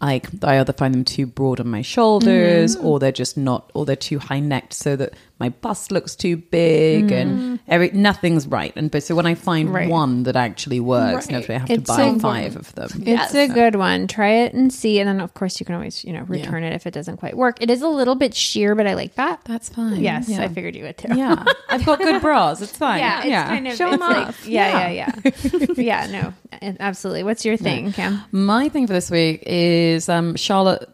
Like 0.00 0.26
I 0.44 0.58
either 0.58 0.74
find 0.74 0.92
them 0.92 1.04
too 1.04 1.24
broad 1.24 1.60
on 1.60 1.68
my 1.68 1.80
shoulders, 1.80 2.76
Mm-hmm. 2.76 2.86
or 2.86 2.98
they're 2.98 3.12
just 3.12 3.38
not, 3.38 3.70
or 3.72 3.86
they're 3.86 3.96
too 3.96 4.18
high 4.18 4.40
necked, 4.40 4.74
so 4.74 4.96
that 4.96 5.14
my 5.40 5.48
bust 5.48 5.90
looks 5.90 6.14
too 6.14 6.36
big, 6.36 7.10
and 7.10 7.58
every 7.66 7.90
nothing's 7.90 8.46
right. 8.46 8.72
And 8.76 8.90
but 8.90 9.02
so 9.02 9.14
when 9.14 9.26
I 9.26 9.34
find. 9.34 9.72
Right. 9.74 9.88
one 9.88 10.22
that 10.24 10.36
actually 10.36 10.78
works, 10.80 11.26
Right. 11.30 11.48
I 11.50 11.52
have 11.58 11.70
It's 11.70 11.82
to 11.84 11.86
buy 11.96 11.96
so 11.96 12.18
five 12.18 12.56
of 12.56 12.72
them. 12.74 12.88
It's 13.06 13.34
a 13.34 13.48
good 13.48 13.74
one. 13.76 14.06
Try 14.06 14.30
it 14.44 14.54
and 14.54 14.72
see, 14.72 15.00
and 15.00 15.08
then 15.08 15.20
of 15.20 15.34
course 15.34 15.58
you 15.58 15.66
can 15.66 15.74
always 15.74 16.04
you 16.04 16.12
know 16.12 16.22
return 16.22 16.62
it 16.62 16.72
if 16.74 16.86
it 16.86 16.92
doesn't 16.94 17.16
quite 17.16 17.36
work. 17.36 17.60
It 17.60 17.70
is 17.70 17.82
a 17.82 17.88
little 17.88 18.14
bit 18.14 18.34
sheer, 18.34 18.74
but 18.74 18.86
I 18.86 18.94
like 18.94 19.14
that. 19.16 19.40
That's 19.44 19.68
fine. 19.68 20.00
Yes, 20.00 20.28
yeah. 20.28 20.42
I 20.42 20.48
figured 20.48 20.76
you 20.76 20.84
would 20.84 20.96
too. 20.98 21.08
yeah, 21.16 21.44
I've 21.68 21.84
got 21.84 21.98
good 21.98 22.20
bras. 22.22 22.62
It's 22.62 22.76
fine. 22.76 23.00
Yeah, 23.00 23.18
it's 23.20 23.26
yeah. 23.28 23.46
kind 23.48 23.68
of 23.68 23.74
Show 23.76 23.86
it's 23.92 23.94
'em 23.94 24.00
like- 24.00 24.28
off. 24.28 24.46
Yeah, 24.46 24.88
yeah, 24.90 25.10
yeah, 25.24 25.66
yeah. 25.76 26.06
No, 26.62 26.74
absolutely. 26.80 27.24
What's 27.24 27.44
your 27.44 27.56
thing, 27.56 27.92
Cam? 27.92 28.22
My 28.30 28.68
thing 28.68 28.86
for 28.86 28.92
this 28.92 29.10
week 29.10 29.42
is 29.46 30.08
um, 30.08 30.36
Charlotte 30.36 30.88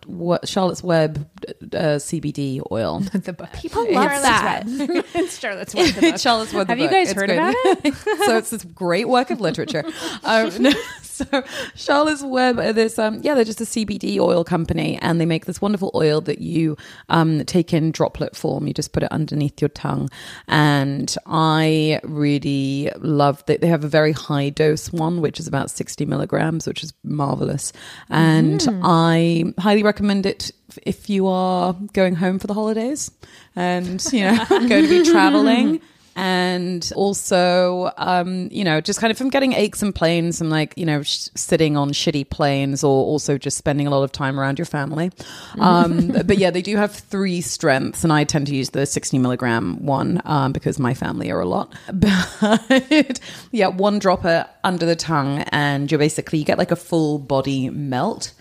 Charlotte's 0.44 0.82
Web 0.82 1.28
uh, 1.74 1.96
CBD 1.98 2.60
oil. 2.70 3.00
The 3.12 3.32
book. 3.32 3.52
People 3.52 3.82
love 3.92 4.10
that. 4.22 4.62
it's 5.14 5.38
Charlotte's 5.38 5.74
Web. 5.74 6.18
Charlotte's 6.18 6.52
Web. 6.54 6.68
Have 6.68 6.78
you 6.78 6.88
guys 6.88 7.10
It's 7.10 7.20
heard 7.20 7.28
good. 7.28 7.38
about 7.38 7.54
it? 7.84 7.94
so 8.24 8.36
it's 8.38 8.50
this 8.50 8.64
great 8.64 9.08
work 9.08 9.30
of 9.30 9.40
literature. 9.40 9.84
Um, 10.24 10.50
no, 10.62 10.72
so 11.20 11.44
Charlotte's 11.74 12.22
Web, 12.22 12.56
this 12.74 12.98
um, 12.98 13.20
yeah, 13.22 13.34
they're 13.34 13.44
just 13.44 13.60
a 13.60 13.64
CBD 13.64 14.18
oil 14.18 14.44
company, 14.44 14.98
and 15.02 15.20
they 15.20 15.26
make 15.26 15.46
this 15.46 15.60
wonderful 15.60 15.90
oil 15.94 16.20
that 16.22 16.40
you 16.40 16.76
um, 17.08 17.44
take 17.44 17.72
in 17.72 17.90
droplet 17.90 18.36
form. 18.36 18.66
You 18.66 18.74
just 18.74 18.92
put 18.92 19.02
it 19.02 19.12
underneath 19.12 19.60
your 19.60 19.68
tongue, 19.68 20.08
and 20.48 21.14
I 21.26 22.00
really 22.04 22.90
love 22.98 23.44
that 23.46 23.60
they 23.60 23.66
have 23.66 23.84
a 23.84 23.88
very 23.88 24.12
high 24.12 24.50
dose 24.50 24.92
one, 24.92 25.20
which 25.20 25.38
is 25.38 25.46
about 25.46 25.70
sixty 25.70 26.06
milligrams, 26.06 26.66
which 26.66 26.82
is 26.82 26.92
marvelous, 27.02 27.72
and 28.08 28.66
I 28.82 29.52
highly 29.58 29.82
recommend 29.82 30.26
it 30.26 30.52
if 30.86 31.10
you 31.10 31.26
are 31.26 31.74
going 31.92 32.14
home 32.14 32.38
for 32.38 32.46
the 32.46 32.54
holidays 32.54 33.10
and 33.56 34.04
you 34.12 34.20
know 34.20 34.44
going 34.48 34.68
to 34.68 34.88
be 34.88 35.02
traveling 35.10 35.80
and 36.20 36.92
also 36.96 37.90
um 37.96 38.48
you 38.52 38.62
know 38.62 38.78
just 38.78 39.00
kind 39.00 39.10
of 39.10 39.16
from 39.16 39.30
getting 39.30 39.54
aches 39.54 39.80
and 39.82 39.94
pains 39.94 40.42
and 40.42 40.50
like 40.50 40.74
you 40.76 40.84
know 40.84 41.02
sh- 41.02 41.28
sitting 41.34 41.78
on 41.78 41.92
shitty 41.92 42.28
planes 42.28 42.84
or 42.84 43.04
also 43.06 43.38
just 43.38 43.56
spending 43.56 43.86
a 43.86 43.90
lot 43.90 44.02
of 44.02 44.12
time 44.12 44.38
around 44.38 44.58
your 44.58 44.66
family. 44.66 45.10
Um 45.58 46.08
but 46.08 46.36
yeah 46.36 46.50
they 46.50 46.60
do 46.60 46.76
have 46.76 46.94
three 46.94 47.40
strengths 47.40 48.04
and 48.04 48.12
i 48.12 48.24
tend 48.24 48.46
to 48.48 48.54
use 48.54 48.70
the 48.70 48.84
60 48.84 49.18
milligram 49.18 49.84
one 49.86 50.20
um 50.26 50.52
because 50.52 50.78
my 50.78 50.92
family 50.92 51.30
are 51.30 51.40
a 51.40 51.46
lot. 51.46 51.74
But 51.92 53.20
yeah 53.50 53.68
one 53.68 53.98
dropper 53.98 54.46
under 54.62 54.84
the 54.84 54.96
tongue 54.96 55.38
and 55.50 55.90
you're 55.90 55.98
basically 55.98 56.38
you 56.38 56.44
get 56.44 56.58
like 56.58 56.70
a 56.70 56.76
full 56.76 57.18
body 57.18 57.70
melt. 57.70 58.34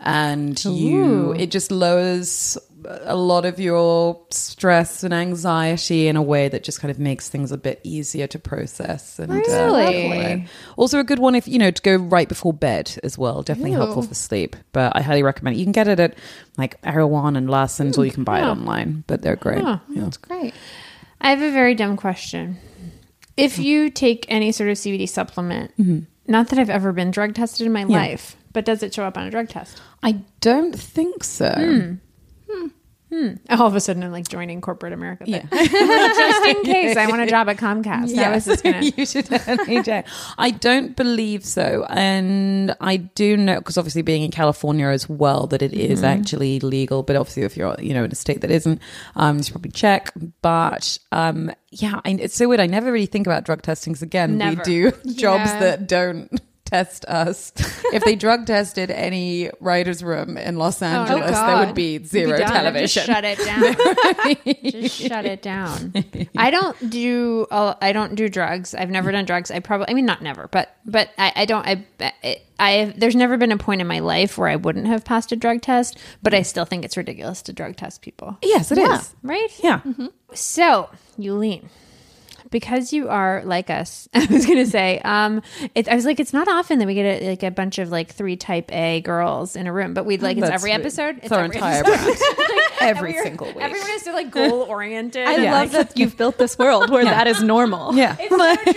And 0.00 0.64
you 0.64 1.32
it 1.32 1.50
just 1.50 1.70
lowers 1.72 2.56
a 2.90 3.16
lot 3.16 3.44
of 3.44 3.60
your 3.60 4.20
stress 4.30 5.02
and 5.04 5.12
anxiety 5.12 6.08
in 6.08 6.16
a 6.16 6.22
way 6.22 6.48
that 6.48 6.62
just 6.64 6.80
kind 6.80 6.90
of 6.90 6.98
makes 6.98 7.28
things 7.28 7.52
a 7.52 7.56
bit 7.58 7.80
easier 7.84 8.26
to 8.26 8.38
process 8.38 9.18
and 9.18 9.30
uh, 9.30 9.34
Really? 9.34 10.08
lovely. 10.08 10.46
also 10.76 10.98
a 10.98 11.04
good 11.04 11.18
one 11.18 11.34
if 11.34 11.46
you 11.46 11.58
know 11.58 11.70
to 11.70 11.82
go 11.82 11.96
right 11.96 12.28
before 12.28 12.52
bed 12.52 12.98
as 13.02 13.18
well 13.18 13.42
definitely 13.42 13.72
helpful 13.72 14.02
for 14.02 14.14
sleep 14.14 14.56
but 14.72 14.92
i 14.96 15.02
highly 15.02 15.22
recommend 15.22 15.56
it 15.56 15.58
you 15.58 15.64
can 15.64 15.72
get 15.72 15.86
it 15.88 16.00
at 16.00 16.14
like 16.56 16.76
erewhon 16.82 17.36
and 17.36 17.50
larson's 17.50 17.98
or 17.98 18.04
you 18.06 18.10
can 18.12 18.24
buy 18.24 18.38
it 18.40 18.44
hmm. 18.44 18.50
online 18.50 19.04
but 19.06 19.22
they're 19.22 19.36
great 19.36 19.62
Huh. 19.62 19.78
yeah. 19.90 20.02
That's 20.04 20.16
great. 20.16 20.54
I 21.20 21.30
have 21.30 21.42
a 21.42 21.50
very 21.50 21.74
dumb 21.74 21.96
question. 21.96 22.58
If 23.36 23.58
you 23.58 23.90
take 23.90 24.24
any 24.28 24.50
sort 24.52 24.70
of 24.70 24.76
CBD 24.76 25.08
supplement, 25.08 25.76
mm-hmm. 25.76 26.00
not 26.26 26.48
that 26.48 26.58
I've 26.58 26.70
ever 26.70 26.92
been 26.92 27.10
drug 27.10 27.34
tested 27.34 27.66
in 27.66 27.72
my 27.72 27.84
life, 27.84 28.36
but 28.52 28.64
does 28.64 28.82
it 28.82 28.94
show 28.94 29.04
up 29.04 29.16
on 29.18 29.26
a 29.26 29.30
drug 29.30 29.48
test? 29.48 29.80
i 30.02 30.12
don't 30.40 30.78
think 30.78 31.24
so 31.24 31.52
hmm. 31.56 31.94
Hmm. 32.50 32.66
All 33.50 33.66
of 33.66 33.74
a 33.74 33.80
sudden, 33.80 34.02
I'm 34.02 34.12
like 34.12 34.28
joining 34.28 34.60
corporate 34.60 34.92
America. 34.92 35.24
Yeah. 35.26 35.42
Just 35.52 36.46
in 36.46 36.62
case 36.62 36.96
I 36.96 37.06
want 37.06 37.22
a 37.22 37.26
job 37.26 37.48
at 37.48 37.56
Comcast. 37.56 38.10
Is 38.36 38.44
this 38.44 38.60
gonna? 38.62 38.82
you 38.96 39.06
should. 39.06 39.28
I 40.38 40.50
don't 40.50 40.94
believe 40.96 41.44
so, 41.44 41.86
and 41.90 42.74
I 42.80 42.96
do 42.98 43.36
know 43.36 43.58
because 43.58 43.78
obviously 43.78 44.02
being 44.02 44.22
in 44.22 44.30
California 44.30 44.88
as 44.88 45.08
well 45.08 45.46
that 45.48 45.62
it 45.62 45.72
is 45.72 46.02
actually 46.02 46.60
legal. 46.60 47.02
But 47.02 47.16
obviously, 47.16 47.44
if 47.44 47.56
you're 47.56 47.76
you 47.80 47.94
know 47.94 48.04
in 48.04 48.12
a 48.12 48.14
state 48.14 48.42
that 48.42 48.50
isn't, 48.50 48.80
um, 49.16 49.38
you 49.38 49.42
should 49.44 49.52
probably 49.54 49.70
check. 49.70 50.12
But 50.42 50.98
um, 51.12 51.50
yeah, 51.70 52.00
I, 52.04 52.10
it's 52.20 52.34
so 52.34 52.48
weird. 52.48 52.60
I 52.60 52.66
never 52.66 52.92
really 52.92 53.06
think 53.06 53.26
about 53.26 53.44
drug 53.44 53.62
testing 53.62 53.94
'cause 53.94 54.02
again, 54.02 54.38
Never. 54.38 54.56
we 54.56 54.62
do 54.64 54.90
jobs 55.14 55.50
Yeah. 55.50 55.60
that 55.60 55.88
don't 55.88 56.30
test 56.68 57.04
us, 57.06 57.52
if 57.92 58.04
they 58.04 58.14
drug 58.14 58.46
tested 58.46 58.90
any 58.90 59.50
writer's 59.60 60.02
room 60.02 60.36
in 60.36 60.56
Los 60.56 60.82
oh, 60.82 60.86
Angeles, 60.86 61.30
there 61.30 61.66
would 61.66 61.74
be 61.74 62.04
zero 62.04 62.38
done. 62.38 62.48
television. 62.50 63.04
Just 63.04 63.06
shut 63.06 63.24
it 63.24 63.38
down. 63.38 64.62
Just 64.70 65.00
shut 65.00 65.24
it 65.24 65.42
down. 65.42 65.94
I 66.36 66.50
don't 66.50 66.90
do. 66.90 67.46
I 67.50 67.92
don't 67.92 68.14
do 68.14 68.28
drugs. 68.28 68.74
I've 68.74 68.90
never 68.90 69.10
done 69.10 69.24
drugs. 69.24 69.50
I 69.50 69.60
probably. 69.60 69.86
I 69.88 69.94
mean, 69.94 70.06
not 70.06 70.22
never, 70.22 70.48
but 70.48 70.76
but 70.84 71.10
I, 71.18 71.32
I 71.36 71.44
don't. 71.44 71.66
I. 71.66 71.84
I. 72.00 72.42
I 72.60 72.92
there's 72.96 73.14
never 73.14 73.36
been 73.36 73.52
a 73.52 73.56
point 73.56 73.80
in 73.80 73.86
my 73.86 74.00
life 74.00 74.36
where 74.36 74.48
I 74.48 74.56
wouldn't 74.56 74.88
have 74.88 75.04
passed 75.04 75.30
a 75.30 75.36
drug 75.36 75.62
test, 75.62 75.96
but 76.22 76.34
I 76.34 76.42
still 76.42 76.64
think 76.64 76.84
it's 76.84 76.96
ridiculous 76.96 77.40
to 77.42 77.52
drug 77.52 77.76
test 77.76 78.02
people. 78.02 78.36
Yes, 78.42 78.72
it 78.72 78.78
is. 78.78 79.14
Right? 79.22 79.48
Yeah. 79.62 79.78
Mm-hmm. 79.80 80.06
So, 80.34 80.90
Yulin, 81.18 81.68
because 82.50 82.92
you 82.92 83.08
are 83.08 83.42
like 83.44 83.70
us, 83.70 84.08
I 84.14 84.26
was 84.30 84.46
going 84.46 84.58
to 84.58 84.66
say, 84.66 85.00
um, 85.04 85.42
it, 85.74 85.88
I 85.88 85.94
was 85.94 86.04
like, 86.04 86.20
it's 86.20 86.32
not 86.32 86.48
often 86.48 86.78
that 86.78 86.86
we 86.86 86.94
get 86.94 87.22
a, 87.22 87.28
like 87.30 87.42
a 87.42 87.50
bunch 87.50 87.78
of 87.78 87.90
like 87.90 88.10
three 88.10 88.36
type 88.36 88.72
A 88.72 89.00
girls 89.02 89.56
in 89.56 89.66
a 89.66 89.72
room, 89.72 89.94
but 89.94 90.06
we'd 90.06 90.22
like, 90.22 90.36
it's 90.38 90.48
That's 90.48 90.54
every 90.62 90.70
the- 90.70 90.80
episode. 90.80 91.20
It's 91.22 91.32
our 91.32 91.44
every 91.44 91.56
entire 91.56 91.82
episode. 91.86 92.04
brand. 92.36 92.60
Every 92.80 93.10
Every- 93.10 93.22
single 93.24 93.48
week. 93.48 93.56
Everyone 93.60 93.90
is 93.90 94.02
so 94.02 94.12
like 94.12 94.30
goal 94.30 94.62
oriented. 94.62 95.26
I 95.26 95.36
Yeah. 95.38 95.52
love 95.52 95.72
that 95.72 95.98
you've 95.98 96.16
built 96.16 96.38
this 96.38 96.56
world 96.56 96.90
where 96.90 97.04
that 97.04 97.26
is 97.26 97.42
normal. 97.42 97.92
Yeah. 97.96 98.14
It's 98.20 98.30
so 98.30 98.72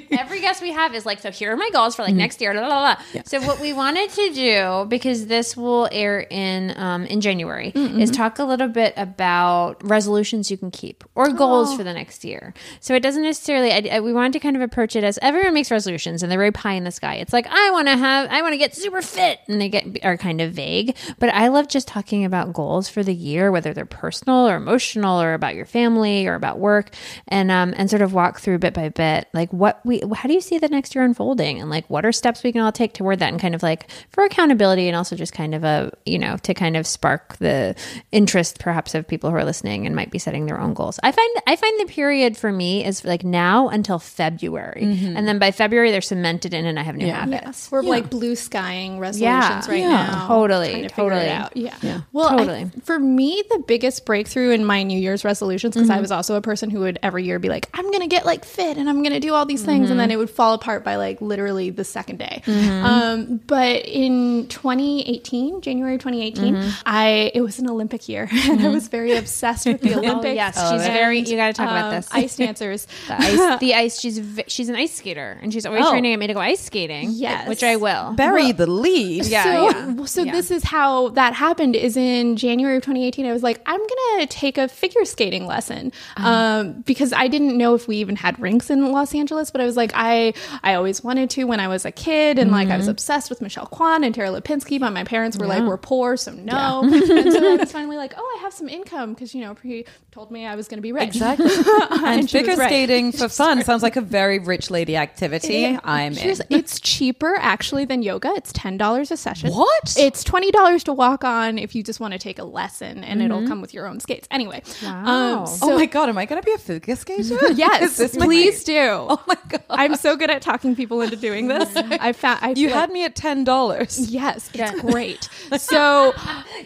Every 0.18 0.40
guest 0.40 0.62
we 0.62 0.72
have 0.72 0.94
is 0.94 1.04
like, 1.04 1.20
so 1.20 1.30
here 1.30 1.52
are 1.52 1.56
my 1.56 1.68
goals 1.70 1.94
for 1.96 2.02
like 2.02 2.14
next 2.14 2.40
year. 2.40 2.54
La, 2.54 2.66
la, 2.66 2.80
la. 2.80 2.96
So 3.26 3.42
what 3.42 3.60
we 3.60 3.74
wanted 3.74 4.08
to 4.08 4.32
do, 4.32 4.86
because 4.88 5.26
this 5.26 5.54
will 5.54 5.86
air 5.92 6.20
in 6.30 6.72
um, 6.78 7.04
in 7.04 7.20
January, 7.20 7.72
is 7.74 8.10
talk 8.10 8.38
a 8.38 8.44
little 8.44 8.68
bit 8.68 8.94
about 8.96 9.86
resolutions 9.86 10.50
you 10.50 10.56
can 10.56 10.70
keep 10.70 11.04
or 11.14 11.28
goals 11.28 11.76
for 11.76 11.84
the 11.84 11.92
next 11.92 12.24
year. 12.24 12.54
So 12.80 12.94
it 12.96 13.02
doesn't 13.02 13.22
necessarily. 13.22 13.72
I, 13.72 13.96
I- 13.96 14.00
we 14.00 14.12
wanted 14.12 14.32
to 14.34 14.40
kind 14.40 14.56
of 14.56 14.62
approach 14.62 14.96
it 14.96 15.04
as 15.04 15.18
everyone 15.22 15.54
makes 15.54 15.70
resolutions 15.70 16.22
and 16.22 16.30
they're 16.30 16.38
very 16.38 16.52
pie 16.52 16.74
in 16.74 16.84
the 16.84 16.90
sky. 16.90 17.14
It's 17.16 17.32
like 17.32 17.46
I 17.48 17.70
want 17.70 17.88
to 17.88 17.96
have, 17.96 18.28
I 18.30 18.42
want 18.42 18.52
to 18.54 18.58
get 18.58 18.74
super 18.74 19.02
fit, 19.02 19.38
and 19.48 19.60
they 19.60 19.68
get 19.68 20.04
are 20.04 20.16
kind 20.16 20.40
of 20.40 20.52
vague. 20.52 20.96
But 21.18 21.30
I 21.30 21.48
love 21.48 21.68
just 21.68 21.88
talking 21.88 22.24
about 22.24 22.52
goals 22.52 22.88
for 22.88 23.02
the 23.02 23.14
year, 23.14 23.50
whether 23.52 23.72
they're 23.74 23.84
personal 23.86 24.48
or 24.48 24.56
emotional 24.56 25.20
or 25.20 25.34
about 25.34 25.54
your 25.54 25.66
family 25.66 26.26
or 26.26 26.34
about 26.34 26.58
work, 26.58 26.90
and 27.28 27.50
um 27.50 27.74
and 27.76 27.88
sort 27.90 28.02
of 28.02 28.12
walk 28.12 28.40
through 28.40 28.58
bit 28.58 28.74
by 28.74 28.88
bit, 28.88 29.28
like 29.34 29.52
what 29.52 29.80
we, 29.84 30.00
how 30.14 30.28
do 30.28 30.34
you 30.34 30.40
see 30.40 30.58
the 30.58 30.68
next 30.68 30.94
year 30.94 31.04
unfolding, 31.04 31.60
and 31.60 31.70
like 31.70 31.88
what 31.90 32.04
are 32.06 32.12
steps 32.12 32.42
we 32.42 32.52
can 32.52 32.60
all 32.62 32.72
take 32.72 32.92
toward 32.94 33.18
that, 33.18 33.30
and 33.32 33.40
kind 33.40 33.54
of 33.54 33.62
like 33.62 33.90
for 34.10 34.24
accountability, 34.24 34.88
and 34.88 34.96
also 34.96 35.16
just 35.16 35.32
kind 35.32 35.54
of 35.54 35.64
a 35.64 35.92
you 36.04 36.18
know 36.18 36.36
to 36.38 36.54
kind 36.54 36.76
of 36.76 36.86
spark 36.86 37.36
the 37.38 37.74
interest 38.12 38.58
perhaps 38.60 38.94
of 38.94 39.06
people 39.06 39.30
who 39.30 39.36
are 39.36 39.44
listening 39.44 39.86
and 39.86 39.94
might 39.96 40.10
be 40.10 40.18
setting 40.18 40.46
their 40.46 40.60
own 40.60 40.74
goals. 40.74 40.98
I 41.02 41.12
find 41.12 41.36
I 41.46 41.56
find 41.56 41.80
the 41.80 41.92
period 41.92 42.36
for 42.36 42.52
me 42.52 42.84
is 42.86 43.04
like 43.04 43.24
now 43.24 43.68
until 43.68 43.98
February, 43.98 44.82
and 44.82 45.26
then 45.28 45.38
by 45.38 45.50
February 45.50 45.90
they're 45.90 46.00
cemented 46.00 46.54
in, 46.54 46.64
and 46.66 46.78
I 46.78 46.82
have 46.82 46.96
new 46.96 47.10
habits. 47.10 47.70
We're 47.70 47.82
like 47.82 48.08
blue 48.10 48.36
skying 48.36 48.98
resolutions 48.98 49.20
Yeah. 49.20 49.62
right 49.70 49.80
Yeah. 49.80 49.88
now. 50.06 50.28
Totally, 50.28 50.82
to 50.82 50.88
totally. 50.88 51.28
out. 51.28 51.56
Yeah. 51.56 52.00
Well, 52.12 52.28
I- 52.28 52.36
Totally. 52.36 52.70
for 52.84 52.98
me, 52.98 53.42
the 53.50 53.58
biggest 53.66 54.06
breakthrough 54.06 54.50
in 54.50 54.64
my 54.64 54.82
New 54.82 54.98
Year's 54.98 55.24
resolutions, 55.24 55.74
because 55.74 55.88
Mm-hmm. 55.88 55.98
I 55.98 56.00
was 56.00 56.10
also 56.12 56.36
a 56.36 56.40
person 56.40 56.70
who 56.70 56.80
would 56.80 56.98
every 57.02 57.24
year 57.24 57.38
be 57.38 57.48
like, 57.48 57.68
I'm 57.74 57.86
going 57.90 58.00
to 58.00 58.06
get 58.06 58.24
like 58.26 58.44
fit 58.44 58.76
and 58.76 58.88
I'm 58.88 59.02
going 59.02 59.12
to 59.12 59.20
do 59.20 59.34
all 59.34 59.46
these 59.46 59.62
things. 59.64 59.84
Mm-hmm. 59.84 59.90
And 59.92 60.00
then 60.00 60.10
it 60.10 60.16
would 60.16 60.30
fall 60.30 60.54
apart 60.54 60.84
by 60.84 60.96
like 60.96 61.20
literally 61.20 61.70
the 61.70 61.84
second 61.84 62.18
day. 62.18 62.42
Um, 62.46 63.40
but 63.46 63.84
in 63.86 64.46
2018, 64.48 65.60
January 65.60 65.98
2018, 65.98 66.54
Mm-hmm. 66.54 66.70
I, 66.86 67.30
it 67.34 67.40
was 67.40 67.58
an 67.58 67.68
Olympic 67.68 68.08
year 68.08 68.28
and 68.30 68.60
I 68.66 68.68
was 68.68 68.88
very 68.88 69.16
obsessed 69.16 69.66
with 69.66 69.80
the 69.80 69.94
Olympics. 69.98 70.26
Oh, 70.26 70.32
yes, 70.32 70.70
she's 70.70 70.86
very. 70.86 71.20
You 71.20 71.36
got 71.36 71.48
to 71.48 71.52
talk 71.54 71.68
about 71.70 71.86
um, 71.86 71.90
this. 71.94 72.08
Ice 72.12 72.36
dancers. 72.36 72.75
The 72.84 73.14
ice, 73.18 73.58
the 73.60 73.74
ice. 73.74 73.98
She's 74.00 74.18
v- 74.18 74.44
she's 74.46 74.68
an 74.68 74.76
ice 74.76 74.92
skater, 74.94 75.38
and 75.42 75.50
she's 75.52 75.64
always 75.64 75.84
Oh. 75.86 75.90
trying 75.90 76.02
to 76.02 76.10
get 76.10 76.18
me 76.18 76.26
to 76.26 76.34
go 76.34 76.40
ice 76.40 76.60
skating. 76.60 77.10
Yes. 77.12 77.48
which 77.48 77.62
I 77.64 77.76
will. 77.76 78.12
Bury 78.12 78.52
the 78.52 78.66
lead. 78.66 79.24
Yeah, 79.26 79.44
so, 79.44 79.70
yeah, 79.70 80.04
so 80.04 80.22
yeah. 80.24 80.32
this 80.32 80.50
is 80.50 80.64
how 80.64 81.08
that 81.10 81.32
happened 81.32 81.74
is 81.76 81.96
in 81.96 82.36
January 82.36 82.76
of 82.76 82.82
2018 82.82 83.24
I 83.26 83.32
was 83.32 83.42
like 83.42 83.60
I'm 83.66 83.80
going 83.80 84.20
to 84.20 84.26
take 84.26 84.58
a 84.58 84.68
figure 84.68 85.04
skating 85.06 85.46
lesson 85.46 85.92
Uh-huh. 86.16 86.28
um, 86.28 86.82
because 86.82 87.12
I 87.12 87.28
didn't 87.28 87.56
know 87.56 87.74
if 87.74 87.88
we 87.88 87.96
even 87.96 88.16
had 88.16 88.38
rinks 88.38 88.68
in 88.70 88.92
Los 88.92 89.14
Angeles 89.14 89.50
but 89.50 89.60
I 89.60 89.64
was 89.64 89.76
like 89.76 89.92
I 89.94 90.34
I 90.62 90.74
always 90.74 91.02
wanted 91.02 91.30
to 91.30 91.44
when 91.44 91.60
I 91.60 91.68
was 91.68 91.84
a 91.86 91.92
kid 91.92 92.38
and 92.38 92.50
like 92.50 92.66
I 92.68 92.70
Mm-hmm. 92.72 92.78
was 92.78 92.88
obsessed 92.88 93.30
with 93.30 93.40
Michelle 93.40 93.66
Kwan 93.66 94.04
and 94.04 94.14
Tara 94.14 94.28
Lipinski 94.28 94.78
but 94.80 94.92
my 94.92 95.04
parents 95.04 95.38
were 95.38 95.46
like 95.46 95.62
we're 95.62 95.76
poor 95.78 96.16
so 96.16 96.32
no 96.32 96.82
and 96.84 97.04
so 97.32 97.52
I 97.52 97.56
was 97.56 97.72
finally 97.78 97.96
like 97.96 98.12
oh 98.16 98.36
I 98.38 98.42
have 98.42 98.52
some 98.52 98.68
income 98.68 99.14
because 99.14 99.34
you 99.34 99.40
know 99.42 99.54
pre 99.54 99.84
told 100.10 100.30
me 100.30 100.46
I 100.46 100.54
was 100.56 100.66
going 100.68 100.78
to 100.78 100.82
be 100.82 100.92
rich 100.92 101.08
Exactly. 101.08 101.46
and 101.90 102.28
she 102.28 102.38
was 102.38 102.46
figure 102.46 102.56
right. 102.56 102.65
Skating 102.68 103.12
for 103.12 103.28
fun 103.42 103.62
sounds 103.64 103.82
like 103.82 103.96
a 103.96 104.00
very 104.00 104.38
rich 104.38 104.70
lady 104.70 104.96
activity. 104.96 105.78
I'm 105.84 106.12
in. 106.16 106.36
It's 106.50 106.80
cheaper 106.80 107.36
actually 107.38 107.84
than 107.84 108.02
yoga. 108.02 108.32
It's 108.36 108.52
ten 108.52 108.76
dollars 108.76 109.10
a 109.10 109.16
session. 109.16 109.52
What? 109.52 109.96
It's 109.98 110.22
twenty 110.24 110.50
dollars 110.50 110.84
to 110.84 110.92
walk 110.92 111.24
on 111.24 111.58
if 111.58 111.74
you 111.74 111.82
just 111.82 112.00
want 112.00 112.12
to 112.12 112.18
take 112.18 112.38
a 112.38 112.44
lesson, 112.44 113.04
and 113.04 113.20
Mm-hmm. 113.20 113.32
it'll 113.32 113.48
come 113.48 113.60
with 113.60 113.72
your 113.74 113.86
own 113.86 114.00
skates. 114.00 114.26
Anyway, 114.30 114.62
Wow. 114.82 115.40
um, 115.40 115.46
so 115.46 115.72
oh 115.72 115.76
my 115.78 115.86
god, 115.86 116.08
am 116.08 116.18
I 116.18 116.26
going 116.26 116.40
to 116.40 116.46
be 116.46 116.52
a 116.52 116.58
figure 116.58 116.96
skater? 116.96 117.52
yes, 117.54 117.82
Is 117.82 117.96
this 117.96 118.16
my- 118.16 118.26
please 118.26 118.62
do. 118.64 118.78
Oh 118.78 119.22
my 119.26 119.36
god. 119.48 119.62
I'm 119.70 119.94
so 119.96 120.16
good 120.16 120.30
at 120.30 120.42
talking 120.42 120.74
people 120.76 121.00
into 121.00 121.16
doing 121.16 121.48
this. 121.48 121.74
I 121.76 122.12
found 122.12 122.38
I 122.42 122.50
you 122.56 122.68
had 122.68 122.82
like- 122.82 122.90
me 122.92 123.04
at 123.04 123.14
ten 123.16 123.44
dollars. 123.44 123.98
Yes, 124.10 124.50
it's 124.54 124.80
great. 124.80 125.28
So 125.58 126.12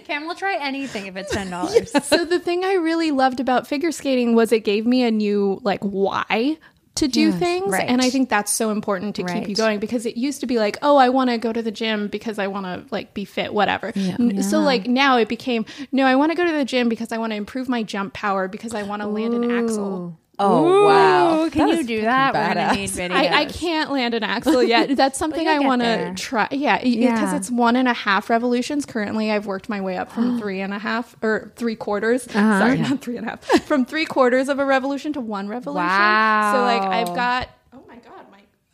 Cam 0.05 0.27
will 0.27 0.35
try 0.35 0.57
anything 0.61 1.07
if 1.07 1.17
it's 1.17 1.33
ten 1.33 1.51
dollars. 1.51 1.91
so 2.05 2.25
the 2.25 2.39
thing 2.39 2.65
I 2.65 2.75
really 2.75 3.11
loved 3.11 3.41
about 3.41 3.67
figure 3.67 3.93
skating 3.93 4.35
was 4.35 4.53
it 4.53 4.61
gave 4.65 4.87
me 4.87 5.03
a 5.05 5.11
new 5.11 5.61
like 5.63 5.83
why 5.93 6.59
to 6.97 7.09
do 7.09 7.33
things 7.33 7.73
right. 7.73 7.89
and 7.89 8.03
I 8.03 8.11
think 8.11 8.29
that's 8.29 8.53
so 8.53 8.71
important 8.71 9.17
to 9.17 9.25
keep 9.25 9.49
you 9.49 9.55
going 9.55 9.79
because 9.79 10.05
it 10.05 10.17
used 10.17 10.41
to 10.41 10.47
be 10.47 10.59
like 10.59 10.77
oh 10.83 10.97
I 10.97 11.09
want 11.09 11.31
to 11.31 11.39
go 11.39 11.53
to 11.53 11.63
the 11.63 11.71
gym 11.71 12.09
because 12.09 12.39
I 12.39 12.49
want 12.49 12.67
to 12.67 12.85
like 12.93 13.15
be 13.15 13.25
fit 13.25 13.55
whatever. 13.55 13.93
N- 13.97 14.43
so 14.43 14.61
like 14.61 14.87
now 14.87 15.17
it 15.17 15.29
became 15.29 15.65
no 15.93 16.05
I 16.05 16.17
want 16.17 16.33
to 16.33 16.37
go 16.37 16.45
to 16.45 16.53
the 16.53 16.65
gym 16.65 16.89
because 16.89 17.13
I 17.13 17.19
want 17.19 17.33
to 17.33 17.37
improve 17.37 17.69
my 17.69 17.83
jump 17.83 18.13
power 18.13 18.49
because 18.49 18.75
I 18.75 18.83
want 18.83 19.03
to 19.03 19.09
land 19.09 19.35
an 19.35 19.51
axel 19.51 20.19
Oh 20.43 20.87
wow. 20.87 21.49
Can 21.51 21.69
That 21.69 21.79
you 21.79 21.85
do 21.85 22.01
that? 22.03 22.33
We're 22.35 22.55
gonna 22.55 22.75
need 22.75 22.89
videos. 22.91 23.13
I, 23.13 23.41
I 23.43 23.45
can't 23.45 23.91
land 23.93 24.15
an 24.15 24.23
axel 24.23 24.63
yet. 24.75 24.97
That's 24.97 25.19
something 25.19 25.47
I 25.47 25.59
want 25.59 25.83
to 25.83 26.15
try. 26.17 26.49
Yeah, 26.51 26.79
because 26.79 26.95
Yeah. 26.95 27.37
it's 27.37 27.51
one 27.51 27.77
and 27.77 27.87
a 27.89 27.93
half 27.93 28.31
revolutions. 28.31 28.87
Currently, 28.87 29.31
I've 29.31 29.47
worked 29.47 29.69
my 29.69 29.81
way 29.81 29.97
up 29.99 30.11
from 30.11 30.39
three 30.41 30.61
and 30.61 30.73
a 30.73 30.79
half 30.79 31.15
or 31.23 31.53
three 31.57 31.77
quarters. 31.77 32.27
Uh-huh. 32.29 32.59
Sorry, 32.59 32.79
not 32.79 33.01
three 33.01 33.17
and 33.17 33.27
a 33.27 33.31
half. 33.31 33.45
From 33.65 33.85
three 33.85 34.07
quarters 34.07 34.49
of 34.49 34.59
a 34.59 34.65
revolution 34.65 35.13
to 35.15 35.21
one 35.21 35.49
revolution. 35.49 35.87
Wow! 35.87 36.53
So 36.55 36.63
like 36.63 36.83
I've 36.83 37.15
got. 37.15 37.49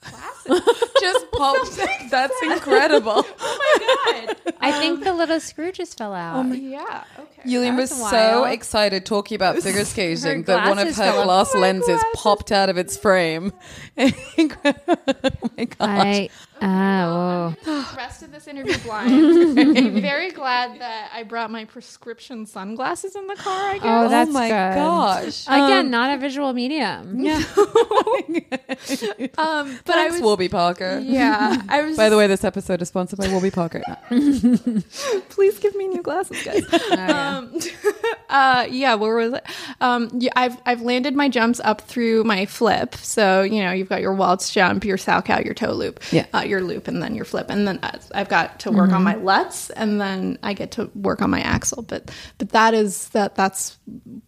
Oh 0.09 0.13
my 0.13 0.21
god, 0.21 0.49
my 0.49 0.59
glasses. 0.59 0.93
Just 1.01 1.31
popped. 1.33 1.77
That's 2.11 2.43
incredible. 2.43 3.25
Oh 3.39 3.59
my 4.09 4.27
god. 4.27 4.55
I 4.61 4.73
think 4.73 5.05
the 5.05 5.13
little 5.13 5.39
screw 5.41 5.71
just 5.73 5.99
fell 5.99 6.13
out. 6.15 6.45
Oh 6.47 6.53
yeah. 6.53 7.05
Okay. 7.19 7.43
Yulin 7.49 7.77
was 7.77 7.91
That's 7.91 8.11
so 8.11 8.45
excited 8.45 9.05
talking 9.07 9.37
about 9.37 9.59
figure 9.59 9.85
skating 9.85 10.43
that 10.45 10.69
one 10.69 10.79
of 10.79 10.89
her 10.89 10.93
fell 10.95 11.25
glass 11.25 11.53
oh 11.55 11.59
My 11.59 11.67
lenses 11.69 11.87
glasses. 11.89 12.05
popped 12.15 12.53
out 12.53 12.69
of 12.69 12.77
its 12.79 12.97
frame. 12.97 13.53
oh 13.99 14.11
my 15.57 15.65
god. 15.65 15.79
I 15.81 16.29
oh 16.57 16.59
the 16.61 16.67
uh, 16.67 16.69
rest 18.17 18.23
of 18.23 18.33
this 18.33 18.49
interview 18.49 18.79
blind. 18.79 19.59
I'm 19.59 20.01
very 20.01 20.31
glad 20.31 20.81
that 20.81 21.11
I 21.13 21.23
brought 21.23 21.51
my 21.51 21.67
prescription 21.67 22.47
sunglasses 22.47 23.15
in 23.15 23.27
the 23.27 23.35
car. 23.35 23.71
I 23.71 23.75
guess. 23.75 23.83
oh 23.85 24.09
that's 24.09 24.31
oh 24.31 24.33
my 24.33 24.49
good. 24.49 24.75
gosh. 24.75 25.47
Again, 25.47 25.91
not 25.91 26.17
a 26.17 26.19
visual 26.19 26.53
medium. 26.53 27.21
Yeah. 27.21 27.43
Um, 29.39 29.79
but 29.85 29.95
I 29.95 30.03
Thanks, 30.05 30.15
was. 30.15 30.23
Warby 30.23 30.49
Parker. 30.49 30.99
Yeah, 31.03 31.61
I 31.69 31.83
was. 31.87 31.97
By 31.97 32.09
the 32.09 32.17
way, 32.17 32.27
this 32.27 32.45
episode 32.45 32.81
is 32.83 32.89
sponsored 32.89 33.19
by 33.19 33.29
Warby 33.29 33.51
Parker. 33.51 33.83
please 35.29 35.59
give 35.59 35.75
me 35.75 35.89
new 35.89 36.03
glasses, 36.03 36.43
guys. 36.43 36.63
um, 36.99 37.53
uh, 38.31 38.67
yeah, 38.71 38.95
where 38.95 39.17
was 39.17 39.33
it? 39.35 39.45
Um, 39.81 40.11
yeah, 40.19 40.31
I've 40.37 40.57
I've 40.67 40.83
landed 40.83 41.15
my 41.15 41.29
jumps 41.29 41.61
up 41.61 41.81
through 41.83 42.25
my 42.25 42.47
flip. 42.47 42.95
So 42.97 43.43
you 43.43 43.63
know, 43.63 43.73
you've 43.73 43.89
got 43.89 44.01
your 44.01 44.15
waltz 44.15 44.53
jump, 44.53 44.85
your 44.85 44.97
salchow, 44.97 45.45
your 45.45 45.55
toe 45.55 45.73
loop, 45.73 46.01
Yeah. 46.13 46.27
uh, 46.35 46.41
your 46.41 46.61
loop, 46.63 46.89
and 46.89 47.03
then 47.03 47.15
your 47.15 47.25
flip, 47.25 47.47
and 47.51 47.67
then 47.67 47.79
I've 48.15 48.29
got 48.29 48.61
to 48.61 48.71
work 48.73 48.93
on 48.93 49.03
my 49.03 49.15
lutz, 49.15 49.71
and 49.71 50.01
then 50.01 50.39
I 50.43 50.53
get 50.55 50.73
to 50.73 50.91
work 50.95 51.23
on 51.23 51.31
my 51.31 51.41
axel. 51.41 51.83
But 51.83 52.11
but 52.39 52.51
that 52.51 52.75
is 52.75 53.09
that 53.11 53.35
that's 53.35 53.79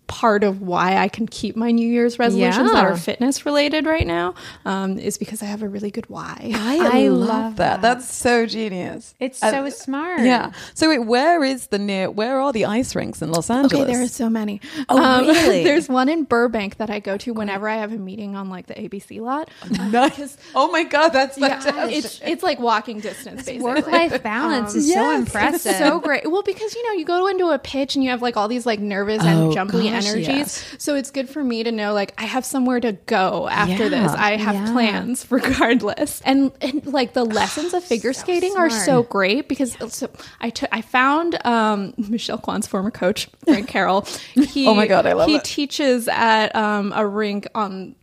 part 0.09 0.43
of 0.43 0.61
why 0.63 0.97
I 0.97 1.07
can 1.09 1.27
keep 1.29 1.55
my 1.55 1.71
New 1.71 1.87
Year's 1.87 2.19
resolutions 2.19 2.73
that 2.73 2.85
are 2.85 2.97
fitness 2.97 3.47
related 3.47 3.87
right 3.87 4.07
now 4.07 4.35
um, 4.65 4.99
is 4.99 5.19
because 5.19 5.43
I 5.43 5.47
have 5.47 5.63
a 5.63 5.69
really 5.69 5.91
good 5.91 6.09
why. 6.11 6.51
I, 6.55 7.09
love, 7.09 7.29
love 7.29 7.57
that. 7.57 7.83
That's 7.83 8.13
so 8.13 8.47
genius. 8.47 9.15
It's 9.21 9.43
Uh, 9.43 9.51
so 9.51 9.69
smart. 9.71 10.21
Yeah. 10.23 10.53
So 10.75 10.89
wait, 10.89 11.01
where 11.01 11.45
is 11.45 11.69
the 11.69 11.79
near? 11.79 12.11
Where 12.11 12.41
are 12.41 12.53
the 12.53 12.65
ice 12.65 12.95
rinks 12.97 13.23
in 13.23 13.31
Los 13.31 13.51
Angeles? 13.51 13.73
Okay, 13.75 13.85
there 13.93 14.03
are 14.03 14.09
so 14.09 14.29
many. 14.29 14.61
Oh, 14.89 15.21
really? 15.27 15.63
There's 15.63 15.89
one 15.89 16.09
in 16.09 16.25
Burbank 16.25 16.79
that 16.79 16.91
I 16.91 16.99
go 17.01 17.17
to 17.19 17.33
whenever 17.33 17.69
I 17.69 17.77
have 17.77 17.93
a 17.93 17.99
meeting 17.99 18.35
on 18.35 18.49
like 18.51 18.67
the 18.67 18.75
ABC 18.75 19.21
lot. 19.21 19.51
Nice. 19.91 20.37
Oh 20.55 20.71
my 20.73 20.85
god, 20.85 21.11
that's 21.11 21.39
Yeah, 21.39 21.87
it's 21.89 22.21
it's 22.25 22.43
like 22.43 22.59
walking 22.59 23.01
distance 23.01 23.45
basically. 23.45 23.61
Work 23.63 23.87
life 23.87 24.23
balance 24.23 24.75
is 24.75 24.87
so 24.87 24.95
yes, 24.95 25.21
it's 25.21 25.29
impressive. 25.29 25.77
so 25.77 26.01
great. 26.01 26.31
Well, 26.31 26.43
because 26.43 26.75
you 26.75 26.87
know, 26.87 26.93
you 26.93 27.05
go 27.05 27.27
into 27.29 27.49
a 27.51 27.59
pitch 27.59 27.95
and 27.95 28.03
you 28.05 28.11
have 28.11 28.23
like 28.23 28.37
all 28.37 28.49
these 28.49 28.67
like 28.67 28.81
nervous 28.81 29.23
and 29.23 29.39
Oh, 29.39 29.53
jumbly 29.53 29.85
God. 29.85 29.98
Energies. 30.07 30.27
yes. 30.29 30.75
So 30.79 30.95
it's 30.95 31.11
good 31.11 31.29
for 31.29 31.43
me 31.43 31.63
to 31.65 31.73
know 31.73 31.93
like 31.93 32.13
I 32.19 32.25
have 32.25 32.45
somewhere 32.45 32.81
to 32.81 32.93
go 32.93 33.49
after 33.49 33.85
Yeah. 33.85 33.89
this. 33.89 34.13
I 34.13 34.37
have 34.37 34.55
Yeah. 34.55 34.73
plans 34.73 35.27
regardless. 35.31 36.21
And, 36.25 36.53
and 36.61 36.87
like 36.87 37.13
the 37.15 37.25
lessons 37.25 37.75
of 37.75 37.83
figure 37.93 38.13
skating 38.13 38.57
are 38.57 38.71
so 38.71 39.03
great 39.03 39.49
because 39.49 39.77
so 39.93 40.09
I 40.41 40.51
took 40.51 40.69
I 40.73 40.81
found 40.83 41.45
um, 41.47 41.95
Michelle 41.97 42.39
Kwan's 42.39 42.67
former 42.67 42.91
coach 42.91 43.29
Frank 43.45 43.69
Carroll. 43.75 44.07
He, 44.35 44.67
Oh 44.69 44.75
my 44.75 44.87
God, 44.87 45.07
I 45.07 45.13
love 45.15 45.29
he 45.29 45.37
it. 45.37 45.45
teaches 45.45 46.09
at 46.09 46.55
um, 46.55 46.93
a 46.95 47.07
rink 47.07 47.47
on 47.55 47.95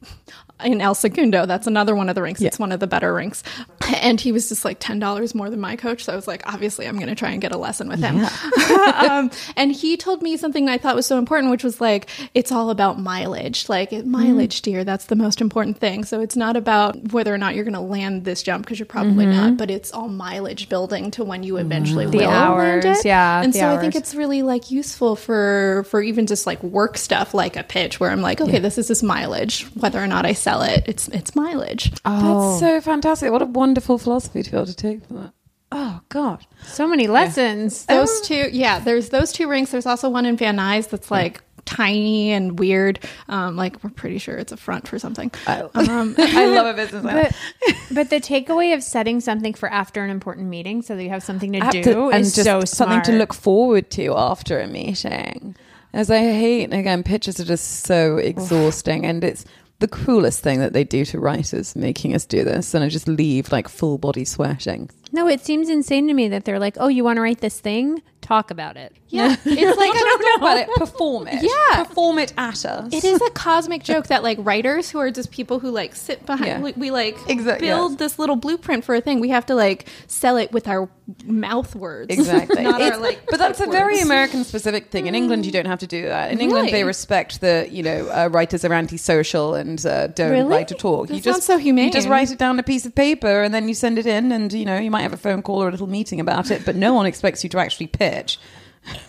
in 0.65 0.81
El 0.81 0.95
Segundo. 0.95 1.45
That's 1.45 1.67
another 1.67 1.95
one 1.95 2.09
of 2.09 2.15
the 2.15 2.21
rinks. 2.21 2.41
It's 2.41 2.59
one 2.59 2.71
of 2.71 2.79
the 2.79 2.87
better 2.87 3.13
rinks. 3.13 3.43
And 4.01 4.19
he 4.19 4.31
was 4.31 4.49
just 4.49 4.65
like 4.65 4.77
ten 4.79 4.99
dollars 4.99 5.33
more 5.33 5.49
than 5.49 5.59
my 5.59 5.75
coach. 5.75 6.03
So 6.03 6.13
I 6.13 6.15
was 6.15 6.27
like, 6.27 6.45
obviously, 6.51 6.87
I'm 6.87 6.95
going 6.95 7.07
to 7.07 7.15
try 7.15 7.31
and 7.31 7.41
get 7.41 7.51
a 7.51 7.57
lesson 7.57 7.87
with 7.87 7.99
him. 7.99 8.19
um, 9.09 9.31
and 9.55 9.71
he 9.71 9.95
told 9.97 10.21
me 10.21 10.37
something 10.37 10.67
I 10.69 10.77
thought 10.77 10.95
was 10.95 11.05
so 11.05 11.17
important, 11.17 11.51
which 11.51 11.63
was 11.63 11.79
like, 11.79 12.09
it's 12.33 12.51
all 12.51 12.69
about 12.69 12.99
mileage. 12.99 13.69
Like 13.69 13.91
mm-hmm. 13.91 14.09
mileage, 14.09 14.61
dear. 14.61 14.83
That's 14.83 15.05
the 15.05 15.15
most 15.15 15.39
important 15.41 15.77
thing. 15.77 16.03
So 16.03 16.19
it's 16.19 16.35
not 16.35 16.55
about 16.55 17.13
whether 17.13 17.33
or 17.33 17.37
not 17.37 17.55
you're 17.55 17.63
going 17.63 17.73
to 17.73 17.79
land 17.79 18.25
this 18.25 18.43
jump 18.43 18.65
because 18.65 18.79
you're 18.79 18.85
probably 18.85 19.25
mm-hmm. 19.25 19.49
not, 19.49 19.57
but 19.57 19.71
it's 19.71 19.91
all 19.91 20.07
mileage 20.07 20.67
building 20.69 21.11
to 21.11 21.23
when 21.23 21.43
you 21.43 21.53
mm-hmm. 21.53 21.65
eventually 21.65 22.05
The 22.05 22.17
will 22.17 22.25
land 22.27 22.35
hours, 22.35 22.85
it. 22.85 23.05
yeah, 23.05 23.41
And 23.41 23.53
the 23.53 23.59
so 23.59 23.69
I 23.69 23.77
think 23.77 23.95
it's 23.95 24.15
really 24.15 24.41
like 24.41 24.71
useful 24.71 25.15
for 25.15 25.85
for 25.89 26.01
even 26.01 26.27
just 26.27 26.45
like 26.45 26.61
work 26.63 26.97
stuff 26.97 27.33
like 27.33 27.55
a 27.55 27.63
pitch 27.63 27.99
where 27.99 28.11
I'm 28.11 28.21
like, 28.21 28.41
okay, 28.41 28.59
this 28.59 28.77
is 28.77 28.87
this 28.87 29.03
mileage. 29.03 29.63
Whether 29.75 30.01
or 30.01 30.07
not 30.07 30.25
I 30.25 30.33
sell 30.33 30.54
it, 30.61 30.83
it's 30.87 31.07
it's 31.09 31.35
mileage. 31.35 31.91
That's 32.03 32.59
so 32.59 32.81
fantastic. 32.81 33.31
What 33.31 33.41
a 33.41 33.45
wonderful 33.45 33.97
philosophy 33.97 34.43
to 34.43 34.51
be 34.51 34.57
able 34.57 34.67
to 34.67 34.75
take 34.75 35.05
from 35.05 35.17
that. 35.17 35.33
Oh 35.71 35.99
God. 36.09 36.45
So 36.63 36.87
many 36.87 37.07
lessons. 37.07 37.85
Those 37.85 38.21
two, 38.21 38.49
yeah. 38.51 38.79
There's 38.79 39.09
those 39.09 39.31
two 39.31 39.49
rinks. 39.49 39.71
There's 39.71 39.85
also 39.85 40.09
one 40.09 40.25
in 40.25 40.37
Van 40.37 40.57
Nuys 40.57 40.89
that's 40.89 41.11
like 41.11 41.41
tiny 41.65 42.31
and 42.31 42.57
weird. 42.59 42.99
Um, 43.27 43.55
like 43.55 43.83
we're 43.83 43.89
pretty 43.89 44.19
sure 44.19 44.37
it's 44.37 44.51
a 44.51 44.57
front 44.57 44.87
for 44.87 44.99
something. 44.99 45.31
Um, 45.47 46.15
I 46.17 46.45
love 46.45 46.67
a 46.67 46.73
business 46.73 47.03
But, 47.03 47.35
but 47.91 48.09
the 48.09 48.21
takeaway 48.21 48.73
of 48.73 48.83
setting 48.83 49.19
something 49.19 49.53
for 49.53 49.67
after 49.69 50.03
an 50.03 50.11
important 50.11 50.47
meeting 50.47 50.81
so 50.81 50.95
that 50.95 51.03
you 51.03 51.09
have 51.09 51.23
something 51.23 51.51
to 51.53 51.59
Have 51.59 51.71
do 51.71 52.09
and 52.09 52.21
is 52.21 52.35
just 52.35 52.45
so 52.45 52.61
something 52.61 53.01
to 53.03 53.13
look 53.13 53.33
forward 53.33 53.89
to 53.91 54.15
after 54.15 54.59
a 54.59 54.67
meeting. 54.67 55.55
As 55.93 56.11
I 56.11 56.19
hate 56.19 56.73
again, 56.73 57.03
pitches 57.03 57.39
are 57.39 57.45
just 57.45 57.85
so 57.85 58.17
exhausting, 58.17 59.05
and 59.05 59.23
it's 59.23 59.45
the 59.79 59.87
cruelest 59.87 60.41
thing 60.41 60.59
that 60.59 60.73
they 60.73 60.83
do 60.83 61.05
to 61.05 61.19
writers, 61.19 61.75
making 61.75 62.15
us 62.15 62.25
do 62.25 62.43
this, 62.43 62.73
and 62.73 62.83
I 62.83 62.89
just 62.89 63.07
leave 63.07 63.51
like 63.51 63.67
full 63.67 63.97
body 63.97 64.25
sweating. 64.25 64.89
No, 65.11 65.27
it 65.27 65.41
seems 65.41 65.69
insane 65.69 66.07
to 66.07 66.13
me 66.13 66.27
that 66.29 66.45
they're 66.45 66.59
like, 66.59 66.77
"Oh, 66.79 66.87
you 66.87 67.03
want 67.03 67.17
to 67.17 67.21
write 67.21 67.41
this 67.41 67.59
thing? 67.59 68.01
Talk 68.25 68.49
about 68.51 68.75
it." 68.77 68.91
yeah, 69.09 69.35
it's 69.45 69.45
like 69.77 69.91
I 69.91 69.93
don't 69.93 70.21
know 70.41 70.47
about 70.47 70.57
it. 70.57 70.67
Perform 70.75 71.27
it. 71.27 71.43
Yeah. 71.43 71.83
perform 71.83 72.17
it 72.19 72.33
at 72.37 72.65
us. 72.65 72.91
It 72.91 73.03
is 73.05 73.21
a 73.21 73.29
cosmic 73.31 73.83
joke 73.83 74.07
that 74.07 74.23
like 74.23 74.37
writers 74.41 74.89
who 74.89 74.97
are 74.99 75.11
just 75.11 75.31
people 75.31 75.59
who 75.59 75.69
like 75.71 75.95
sit 75.95 76.25
behind 76.25 76.47
Yeah. 76.47 76.59
we, 76.61 76.71
we 76.73 76.91
like 76.91 77.15
Exact- 77.29 77.61
build 77.61 77.91
yes. 77.93 77.99
this 77.99 78.19
little 78.19 78.35
blueprint 78.35 78.83
for 78.83 78.95
a 78.95 79.01
thing. 79.01 79.19
We 79.21 79.29
have 79.29 79.45
to 79.45 79.55
like 79.55 79.87
sell 80.07 80.37
it 80.37 80.51
with 80.51 80.67
our 80.67 80.89
mouth 81.23 81.75
words. 81.75 82.11
Exactly. 82.11 82.63
Not 82.71 82.81
our 82.81 82.97
like 82.97 83.19
but 83.29 83.37
that's 83.37 83.61
a 83.61 83.67
very 83.67 83.93
words. 83.95 84.05
American 84.05 84.43
specific 84.43 84.89
thing. 84.89 85.05
In 85.07 85.15
England, 85.15 85.45
you 85.45 85.51
don't 85.51 85.67
have 85.67 85.79
to 85.79 85.87
do 85.87 86.01
that. 86.07 86.31
In 86.31 86.41
England, 86.41 86.69
they 86.69 86.83
respect 86.83 87.41
the 87.41 87.67
you 87.71 87.83
know 87.83 88.09
uh, 88.09 88.27
writers 88.31 88.65
are 88.65 88.73
antisocial 88.73 89.53
and 89.55 89.85
uh, 89.85 90.07
don't 90.07 90.31
Really? 90.31 90.49
like 90.49 90.67
to 90.67 90.75
talk. 90.75 91.09
you 91.09 91.21
just 91.21 91.43
so 91.43 91.57
humane. 91.57 91.85
You 91.85 91.91
just 91.91 92.07
write 92.09 92.31
it 92.31 92.39
down 92.39 92.51
on 92.51 92.59
a 92.59 92.63
piece 92.63 92.85
of 92.85 92.95
paper 92.95 93.43
and 93.43 93.53
then 93.53 93.67
you 93.67 93.75
send 93.75 93.99
it 93.99 94.07
in, 94.07 94.31
and 94.31 94.51
you 94.51 94.65
know 94.65 94.77
you 94.77 94.89
might 94.91 95.03
have 95.03 95.13
a 95.13 95.17
phone 95.17 95.41
call 95.43 95.61
or 95.63 95.67
a 95.67 95.71
little 95.71 95.87
meeting 95.87 96.19
about 96.19 96.49
it, 96.51 96.65
but 96.65 96.75
no 96.75 96.93
one 96.93 97.05
expects 97.05 97.43
you 97.43 97.49
to 97.51 97.59
actually 97.59 97.87
pitch. 97.87 98.14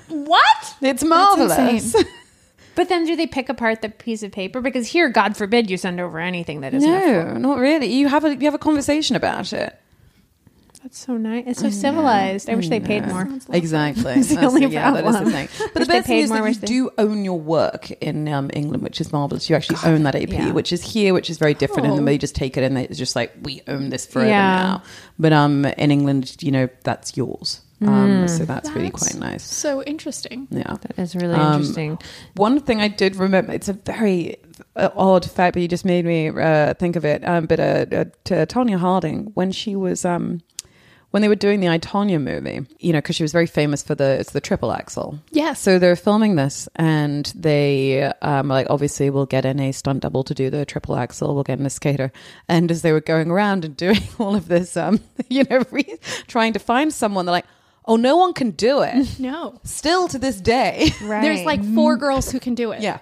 What? 0.09 0.75
It's 0.81 1.05
marvelous. 1.05 1.95
But 2.75 2.91
then, 2.91 3.07
do 3.07 3.17
they 3.17 3.27
pick 3.27 3.49
apart 3.49 3.81
the 3.81 3.89
piece 3.89 4.23
of 4.23 4.33
paper? 4.33 4.61
Because 4.61 4.87
here, 4.89 5.09
God 5.09 5.35
forbid, 5.35 5.71
you 5.71 5.79
send 5.79 5.99
over 5.99 6.19
anything 6.19 6.61
that 6.61 6.75
isn't. 6.75 6.87
No, 6.91 7.33
not 7.39 7.59
really. 7.59 7.87
You 7.87 8.07
have 8.09 8.23
a 8.23 8.37
you 8.37 8.43
have 8.45 8.53
a 8.53 8.59
conversation 8.59 9.17
about 9.17 9.55
it. 9.55 9.75
That's 10.83 10.99
so 10.99 11.17
nice. 11.17 11.45
It's 11.47 11.61
so 11.61 11.71
civilized. 11.71 12.51
I 12.51 12.55
wish 12.55 12.69
they 12.69 12.79
paid 12.81 13.07
more. 13.09 13.27
Exactly. 13.51 14.03
That's 14.17 14.29
the 14.29 14.45
only 14.45 14.67
yeah, 14.67 14.93
that 14.93 15.07
is 15.07 15.13
the 15.15 15.21
problem. 15.23 15.33
thing. 15.33 15.49
But 15.73 15.81
the 15.81 15.85
they 15.87 15.95
best 15.99 16.07
thing 16.07 16.19
is 16.19 16.29
more, 16.31 16.43
that 16.43 16.49
you 16.53 16.61
they- 16.61 16.67
do 16.67 16.91
own 16.99 17.25
your 17.25 17.41
work 17.41 17.91
in 17.93 18.29
um, 18.29 18.51
England, 18.53 18.83
which 18.83 19.01
is 19.01 19.11
marvelous. 19.11 19.49
You 19.49 19.57
actually 19.57 19.79
own 19.91 20.03
that 20.03 20.15
AP, 20.15 20.29
yeah. 20.29 20.53
which 20.53 20.71
is 20.71 20.83
here, 20.83 21.15
which 21.15 21.31
is 21.31 21.39
very 21.39 21.55
different. 21.55 21.87
And 21.87 21.95
Oh. 21.95 21.97
then 21.97 22.05
they 22.05 22.19
just 22.19 22.37
take 22.37 22.59
it 22.59 22.63
and 22.63 22.77
it's 22.77 22.99
just 22.99 23.17
like 23.17 23.33
we 23.41 23.63
own 23.67 23.89
this 23.89 24.05
forever 24.05 24.29
Yeah. 24.29 24.57
now. 24.63 24.83
But 25.19 25.33
um, 25.33 25.65
in 25.65 25.91
England, 25.91 26.37
you 26.41 26.53
know, 26.53 26.69
that's 26.85 27.17
yours. 27.17 27.63
Um, 27.81 28.27
so 28.29 28.45
that's, 28.45 28.71
really 28.71 28.91
quite 28.91 29.17
nice. 29.17 29.43
So 29.45 29.83
interesting. 29.83 30.49
Yeah. 30.51 30.77
That 30.81 30.99
is 30.99 31.15
really 31.15 31.35
Um, 31.35 31.53
interesting. 31.61 31.99
One 32.35 32.61
thing 32.61 32.81
I 32.81 32.89
did 32.89 33.17
remember, 33.17 33.53
it's 33.53 33.69
a 33.69 33.75
very 33.75 34.37
uh, 34.77 34.89
odd 34.97 35.29
fact, 35.31 35.55
but 35.55 35.63
you 35.63 35.69
just 35.69 35.85
made 35.85 36.05
me 36.07 36.29
uh, 36.29 36.75
think 36.75 36.97
of 36.97 37.05
it. 37.05 37.27
Um, 37.27 37.47
but 37.47 37.61
uh, 37.61 37.87
uh, 37.93 38.05
to 38.25 38.47
Tonya 38.47 38.79
Harding, 38.79 39.31
when 39.35 39.53
she 39.53 39.77
was, 39.77 40.07
um, 40.07 40.41
when 41.11 41.21
they 41.21 41.29
were 41.29 41.35
doing 41.35 41.61
the 41.61 41.69
I, 41.69 41.79
Tonya 41.79 42.21
movie, 42.21 42.67
you 42.79 42.93
know, 42.93 42.99
because 42.99 43.17
she 43.17 43.23
was 43.23 43.33
very 43.33 43.47
famous 43.47 43.83
for 43.83 43.95
the, 43.95 44.21
it's 44.21 44.33
the 44.33 44.41
triple 44.41 44.73
axel. 44.73 45.19
Yeah. 45.31 45.53
So 45.53 45.79
they're 45.79 45.97
filming 45.97 46.37
this 46.37 46.69
and 46.77 47.31
they, 47.35 48.05
um, 48.23 48.49
like, 48.49 48.67
obviously 48.71 49.11
we'll 49.11 49.27
get 49.27 49.45
in 49.45 49.61
a 49.61 49.73
stunt 49.73 50.01
double 50.01 50.25
to 50.25 50.35
do 50.35 50.49
the 50.51 50.65
triple 50.65 50.97
axel, 50.97 51.35
we'll 51.35 51.45
get 51.45 51.59
in 51.59 51.67
a 51.67 51.71
skater. 51.71 52.11
And 52.49 52.71
as 52.71 52.81
they 52.83 52.93
were 52.93 53.01
going 53.03 53.31
around 53.31 53.65
and 53.67 53.77
doing 53.87 54.01
all 54.19 54.35
of 54.35 54.49
this, 54.49 54.77
um, 54.79 55.01
you 55.29 55.45
know, 55.51 55.63
re- 55.71 55.99
trying 56.27 56.55
to 56.55 56.59
find 56.59 56.91
someone, 56.93 57.27
they're 57.27 57.33
like, 57.35 57.47
oh, 57.87 57.97
no 57.97 58.17
one 58.17 58.33
can 58.33 58.51
do 58.51 58.83
it. 58.83 59.19
No. 59.27 59.59
Still 59.65 60.09
to 60.09 60.19
this 60.19 60.41
day. 60.41 60.91
Right. 61.03 61.23
There's 61.23 61.45
like 61.45 61.65
four 61.75 61.97
mm. 61.97 62.01
girls 62.01 62.31
who 62.31 62.39
can 62.39 62.55
do 62.55 62.73
it. 62.73 62.81
Yeah. 62.83 62.99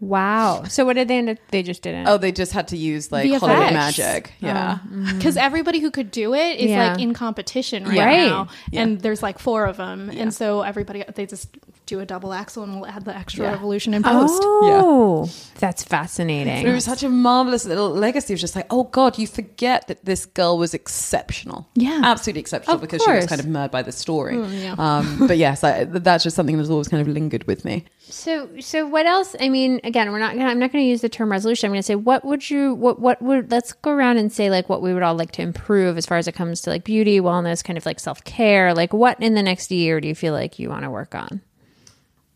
Wow. 0.00 0.64
So 0.68 0.84
what 0.84 0.94
did 0.94 1.08
they 1.08 1.18
end 1.18 1.30
up? 1.30 1.38
They 1.50 1.62
just 1.62 1.82
didn't. 1.82 2.06
Oh, 2.08 2.18
they 2.18 2.30
just 2.32 2.52
had 2.52 2.68
to 2.68 2.76
use 2.76 3.10
like 3.10 3.26
VFX. 3.28 3.38
Hollywood 3.40 3.72
magic. 3.72 4.32
Yeah. 4.40 4.78
Because 5.16 5.36
everybody 5.36 5.80
who 5.80 5.90
could 5.90 6.10
do 6.10 6.34
it 6.34 6.58
is 6.60 6.70
Yeah. 6.70 6.92
like 6.92 7.00
in 7.00 7.14
competition 7.14 7.84
right, 7.84 7.98
Right. 7.98 8.28
now, 8.28 8.48
and 8.72 9.00
there's 9.00 9.22
like 9.22 9.38
four 9.38 9.64
of 9.64 9.76
them, 9.76 10.10
and 10.10 10.32
so 10.32 10.62
everybody 10.62 11.04
they 11.14 11.26
just 11.26 11.48
do 11.86 12.00
a 12.00 12.06
double 12.06 12.32
axel 12.34 12.62
and 12.64 12.74
we'll 12.80 12.86
add 12.86 13.04
the 13.06 13.16
extra 13.16 13.44
Yeah. 13.46 13.52
revolution 13.52 13.94
in 13.94 14.02
post. 14.02 14.42
Oh, 14.44 15.28
that's 15.58 15.82
fascinating. 15.82 16.62
But 16.62 16.70
it 16.70 16.74
was 16.74 16.84
such 16.84 17.02
a 17.02 17.08
marvelous 17.08 17.64
little 17.64 17.90
legacy 17.90 18.34
of 18.34 18.38
just 18.40 18.54
like, 18.54 18.66
oh 18.70 18.84
God, 18.84 19.18
you 19.18 19.26
forget 19.26 19.88
that 19.88 20.04
this 20.04 20.26
girl 20.26 20.58
was 20.58 20.74
exceptional. 20.74 21.66
Yeah. 21.74 22.02
Absolutely 22.04 22.40
exceptional 22.40 22.74
Of 22.76 22.82
because 22.82 23.02
she 23.02 23.10
was 23.10 23.26
kind 23.26 23.40
of 23.40 23.46
murdered 23.46 23.70
by 23.70 23.82
the 23.82 23.92
story. 23.92 24.36
yeah. 24.62 24.74
um, 24.78 25.26
but 25.26 25.38
yes, 25.38 25.64
I, 25.64 25.84
that's 25.84 26.24
just 26.24 26.36
something 26.36 26.56
that's 26.58 26.68
always 26.70 26.88
kind 26.88 27.00
of 27.00 27.08
lingered 27.08 27.44
with 27.46 27.64
me. 27.64 27.84
So, 28.10 28.48
so 28.60 28.86
what 28.86 29.06
else? 29.06 29.36
I 29.38 29.48
mean, 29.48 29.80
again, 29.84 30.10
we're 30.10 30.18
not. 30.18 30.34
Gonna, 30.34 30.48
I'm 30.48 30.58
not 30.58 30.72
going 30.72 30.84
to 30.84 30.88
use 30.88 31.02
the 31.02 31.08
term 31.08 31.30
resolution. 31.30 31.66
I'm 31.66 31.72
going 31.72 31.80
to 31.80 31.86
say, 31.86 31.94
what 31.94 32.24
would 32.24 32.48
you? 32.48 32.74
What? 32.74 33.00
What 33.00 33.20
would? 33.20 33.50
Let's 33.50 33.72
go 33.72 33.90
around 33.90 34.16
and 34.16 34.32
say 34.32 34.50
like 34.50 34.68
what 34.68 34.80
we 34.82 34.94
would 34.94 35.02
all 35.02 35.14
like 35.14 35.32
to 35.32 35.42
improve 35.42 35.96
as 35.98 36.06
far 36.06 36.16
as 36.18 36.26
it 36.26 36.32
comes 36.32 36.62
to 36.62 36.70
like 36.70 36.84
beauty, 36.84 37.20
wellness, 37.20 37.62
kind 37.62 37.76
of 37.76 37.84
like 37.84 38.00
self 38.00 38.24
care. 38.24 38.74
Like, 38.74 38.92
what 38.92 39.20
in 39.22 39.34
the 39.34 39.42
next 39.42 39.70
year 39.70 40.00
do 40.00 40.08
you 40.08 40.14
feel 40.14 40.32
like 40.32 40.58
you 40.58 40.70
want 40.70 40.84
to 40.84 40.90
work 40.90 41.14
on? 41.14 41.42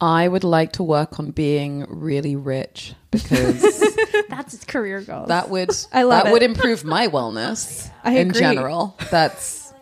I 0.01 0.27
would 0.27 0.43
like 0.43 0.73
to 0.73 0.83
work 0.83 1.21
on 1.21 1.31
being 1.31 1.87
really 1.89 2.35
rich 2.35 2.95
because 3.13 3.63
That's 4.29 4.65
career 4.65 5.01
goals. 5.01 5.29
that 5.29 5.49
would 5.49 5.71
I 5.93 6.03
love 6.03 6.25
that 6.25 6.31
it. 6.31 6.33
would 6.33 6.43
improve 6.43 6.85
my 6.85 7.07
wellness 7.17 7.89
I 8.03 8.17
in 8.19 8.33
general. 8.33 8.97
That's 9.13 9.73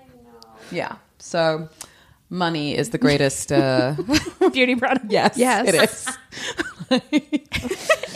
yeah. 0.70 0.96
So 1.18 1.70
money 2.31 2.75
is 2.77 2.90
the 2.90 2.99
greatest. 2.99 3.53
Uh, 3.53 3.95
beauty 4.53 4.77
product. 4.77 5.07
yes, 5.11 5.37
Yes. 5.37 5.69
it 5.69 5.75
is. 5.75 6.09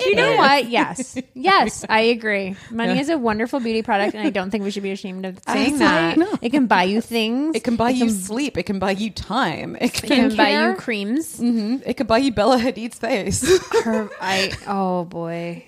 You 0.04 0.16
know 0.16 0.36
what? 0.36 0.68
Yes, 0.68 1.16
yes, 1.34 1.84
I 1.88 2.00
agree. 2.12 2.56
Money 2.70 2.98
is 2.98 3.08
a 3.08 3.16
wonderful 3.16 3.60
beauty 3.60 3.82
product, 3.82 4.14
and 4.14 4.26
I 4.26 4.30
don't 4.30 4.50
think 4.50 4.64
we 4.64 4.70
should 4.70 4.82
be 4.82 4.90
ashamed 4.90 5.24
of 5.24 5.38
saying 5.48 5.78
that. 5.78 6.18
Absolutely. 6.18 6.46
It 6.46 6.50
can 6.50 6.66
buy 6.66 6.82
you 6.82 7.00
things. 7.00 7.56
It 7.56 7.64
can 7.64 7.76
buy 7.76 7.90
you 7.90 8.10
sleep. 8.10 8.58
It 8.58 8.64
can 8.64 8.78
buy 8.78 8.90
you 8.90 9.10
time. 9.10 9.76
It 9.76 9.94
It 9.94 10.02
can 10.02 10.28
can, 10.30 10.36
buy 10.36 10.50
you 10.50 10.58
Skincare. 10.58 10.76
creams. 10.78 11.38
Mhm. 11.40 11.82
It 11.86 11.94
can 11.96 12.06
buy 12.06 12.18
you 12.18 12.32
Bella 12.32 12.58
Hadid's 12.58 12.98
face. 12.98 13.40
Her, 13.84 14.10
I. 14.20 14.52
Oh 14.66 15.04
boy. 15.04 15.64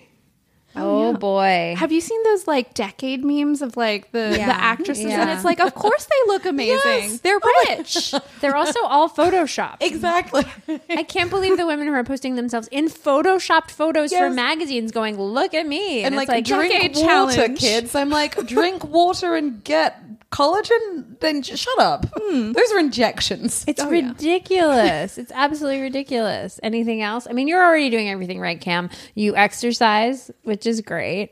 Oh, 0.77 1.09
oh, 1.09 1.13
boy. 1.15 1.75
Have 1.79 1.93
you 1.93 2.01
seen 2.01 2.23
those 2.25 2.47
like 2.47 2.75
decade 2.75 3.25
memes 3.25 3.63
of 3.63 3.77
like 3.77 4.13
the, 4.13 4.35
Yeah. 4.39 4.47
the 4.47 4.55
actresses? 4.61 5.07
And 5.07 5.31
it's 5.31 5.45
like, 5.45 5.61
of 5.61 5.75
course 5.75 6.05
they 6.07 6.33
look 6.33 6.45
amazing. 6.45 6.77
Yes. 6.85 7.21
They're 7.21 7.41
rich. 7.69 8.15
They're 8.41 8.57
also 8.57 8.81
all 8.85 9.09
photoshopped. 9.09 9.79
exactly. 9.81 10.45
I 10.91 11.03
can't 11.03 11.31
believe 11.31 11.57
the 11.57 11.67
women 11.67 11.87
who 11.87 11.95
are 11.95 12.05
posting 12.05 12.35
themselves 12.37 12.69
in 12.71 12.87
photoshopped 12.87 13.71
photos 13.71 14.13
for 14.13 14.31
magazines 14.31 14.93
going, 14.93 15.21
look 15.21 15.55
at 15.55 15.67
me. 15.67 16.03
And 16.05 16.15
like, 16.17 16.29
it's 16.29 16.49
drink 16.49 16.73
decade 16.73 16.97
water, 16.97 17.07
challenge. 17.37 17.59
kids. 17.61 17.95
I'm 17.95 18.11
like, 18.11 18.47
drink 18.47 18.85
water 18.85 19.35
and 19.35 19.63
get 19.65 20.06
collagen. 20.31 21.19
Then 21.21 21.43
j- 21.43 21.57
shut 21.57 21.79
up. 21.79 22.07
Hmm. 22.17 22.53
Those 22.53 22.73
are 22.73 22.79
injections. 22.79 23.65
It's 23.69 23.81
Oh, 23.83 23.91
yeah. 23.91 24.09
ridiculous. 24.09 25.19
it's 25.19 25.33
absolutely 25.33 25.81
ridiculous. 25.83 26.59
Anything 26.63 27.03
else? 27.03 27.27
I 27.29 27.33
mean, 27.33 27.49
you're 27.49 27.65
already 27.65 27.91
doing 27.91 28.09
everything 28.11 28.41
right, 28.41 28.61
Cam. 28.61 28.91
You 29.15 29.37
exercise, 29.37 30.31
which 30.45 30.67
is 30.67 30.81
great. 30.81 31.31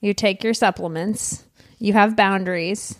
You 0.00 0.14
take 0.14 0.44
your 0.44 0.54
supplements. 0.54 1.44
You 1.78 1.92
have 1.94 2.16
boundaries. 2.16 2.96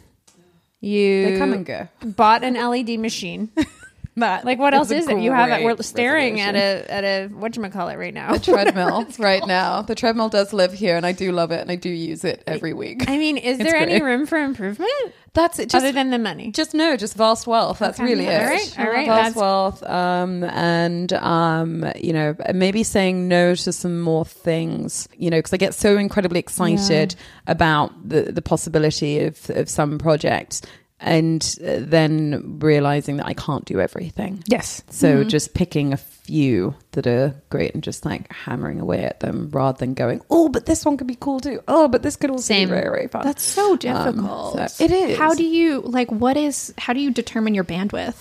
You 0.80 1.30
They 1.30 1.38
come 1.38 1.52
and 1.52 1.64
go. 1.66 1.88
bought 2.04 2.44
an 2.44 2.54
LED 2.54 2.98
machine. 3.00 3.50
that. 4.16 4.44
Like 4.44 4.58
what 4.58 4.74
else 4.74 4.90
is 4.90 5.08
it? 5.08 5.18
You 5.18 5.32
have 5.32 5.50
it. 5.50 5.64
We're 5.64 5.80
staring 5.82 6.40
at 6.40 6.54
a 6.54 6.90
at 6.90 7.04
a 7.04 7.28
whatchamacallit 7.28 7.98
right 7.98 8.14
now. 8.14 8.34
a 8.34 8.38
treadmill 8.38 9.06
right 9.18 9.46
now. 9.46 9.82
The 9.82 9.94
treadmill 9.94 10.28
does 10.28 10.52
live 10.52 10.72
here, 10.72 10.96
and 10.96 11.04
I 11.06 11.12
do 11.12 11.32
love 11.32 11.50
it, 11.52 11.60
and 11.60 11.70
I 11.70 11.76
do 11.76 11.88
use 11.90 12.24
it 12.24 12.42
every 12.46 12.72
week. 12.72 13.04
I 13.08 13.18
mean, 13.18 13.36
is 13.36 13.58
It's 13.60 13.70
there 13.70 13.76
any 13.80 14.00
room 14.02 14.26
for 14.26 14.38
improvement 14.38 14.90
That's 15.34 15.58
it. 15.58 15.68
Just, 15.68 15.84
other 15.84 15.92
than 15.92 16.10
the 16.10 16.18
money? 16.18 16.50
just 16.50 16.72
no, 16.74 16.96
just 16.96 17.14
vast 17.14 17.46
wealth. 17.46 17.78
That's 17.78 18.00
Okay. 18.00 18.08
really 18.10 18.26
it. 18.26 18.40
All 18.42 18.48
right. 18.48 18.78
All 18.78 18.90
right. 18.90 19.06
Vast 19.06 19.36
wealth, 19.36 19.82
um, 19.82 20.44
and 20.44 21.12
um, 21.12 21.84
you 22.00 22.12
know, 22.12 22.34
maybe 22.54 22.82
saying 22.82 23.28
no 23.28 23.54
to 23.54 23.72
some 23.72 24.00
more 24.00 24.24
things. 24.24 25.08
You 25.16 25.30
know, 25.30 25.38
because 25.38 25.52
I 25.52 25.56
get 25.58 25.74
so 25.74 25.98
incredibly 25.98 26.38
excited 26.40 27.14
about 27.46 27.92
the 28.08 28.22
the 28.32 28.42
possibility 28.42 29.20
of 29.20 29.50
of 29.50 29.68
some 29.68 29.98
projects, 29.98 30.62
and 31.00 31.58
uh, 31.62 31.76
then 31.80 32.58
realizing 32.58 33.18
that 33.18 33.26
I 33.26 33.34
can't 33.34 33.64
do 33.64 33.80
everything. 33.80 34.42
Yes. 34.46 34.82
So 34.90 35.24
just 35.24 35.54
picking 35.54 35.92
a 35.92 35.96
few 35.98 36.74
that 36.92 37.06
are 37.06 37.34
great 37.50 37.74
and 37.74 37.82
just 37.82 38.04
like 38.04 38.32
hammering 38.32 38.80
away 38.80 39.04
at 39.04 39.20
them 39.20 39.50
rather 39.52 39.78
than 39.78 39.94
going, 39.94 40.22
oh, 40.30 40.48
but 40.48 40.66
this 40.66 40.84
one 40.84 40.96
could 40.96 41.06
be 41.06 41.16
cool 41.16 41.40
too. 41.40 41.60
Oh, 41.68 41.88
but 41.88 42.02
this 42.02 42.16
could 42.16 42.30
also 42.30 42.42
Same. 42.42 42.68
be 42.68 42.74
very, 42.74 42.88
very 42.88 43.08
fun. 43.08 43.24
That's 43.24 43.42
so 43.42 43.76
difficult. 43.76 44.70
so 44.70 44.84
it 44.84 44.90
is. 44.90 45.18
How 45.18 45.34
do 45.34 45.44
you 45.44 45.80
like? 45.80 46.10
What 46.10 46.36
is? 46.36 46.72
How 46.78 46.92
do 46.92 47.00
you 47.00 47.10
determine 47.10 47.54
your 47.54 47.64
bandwidth? 47.64 48.16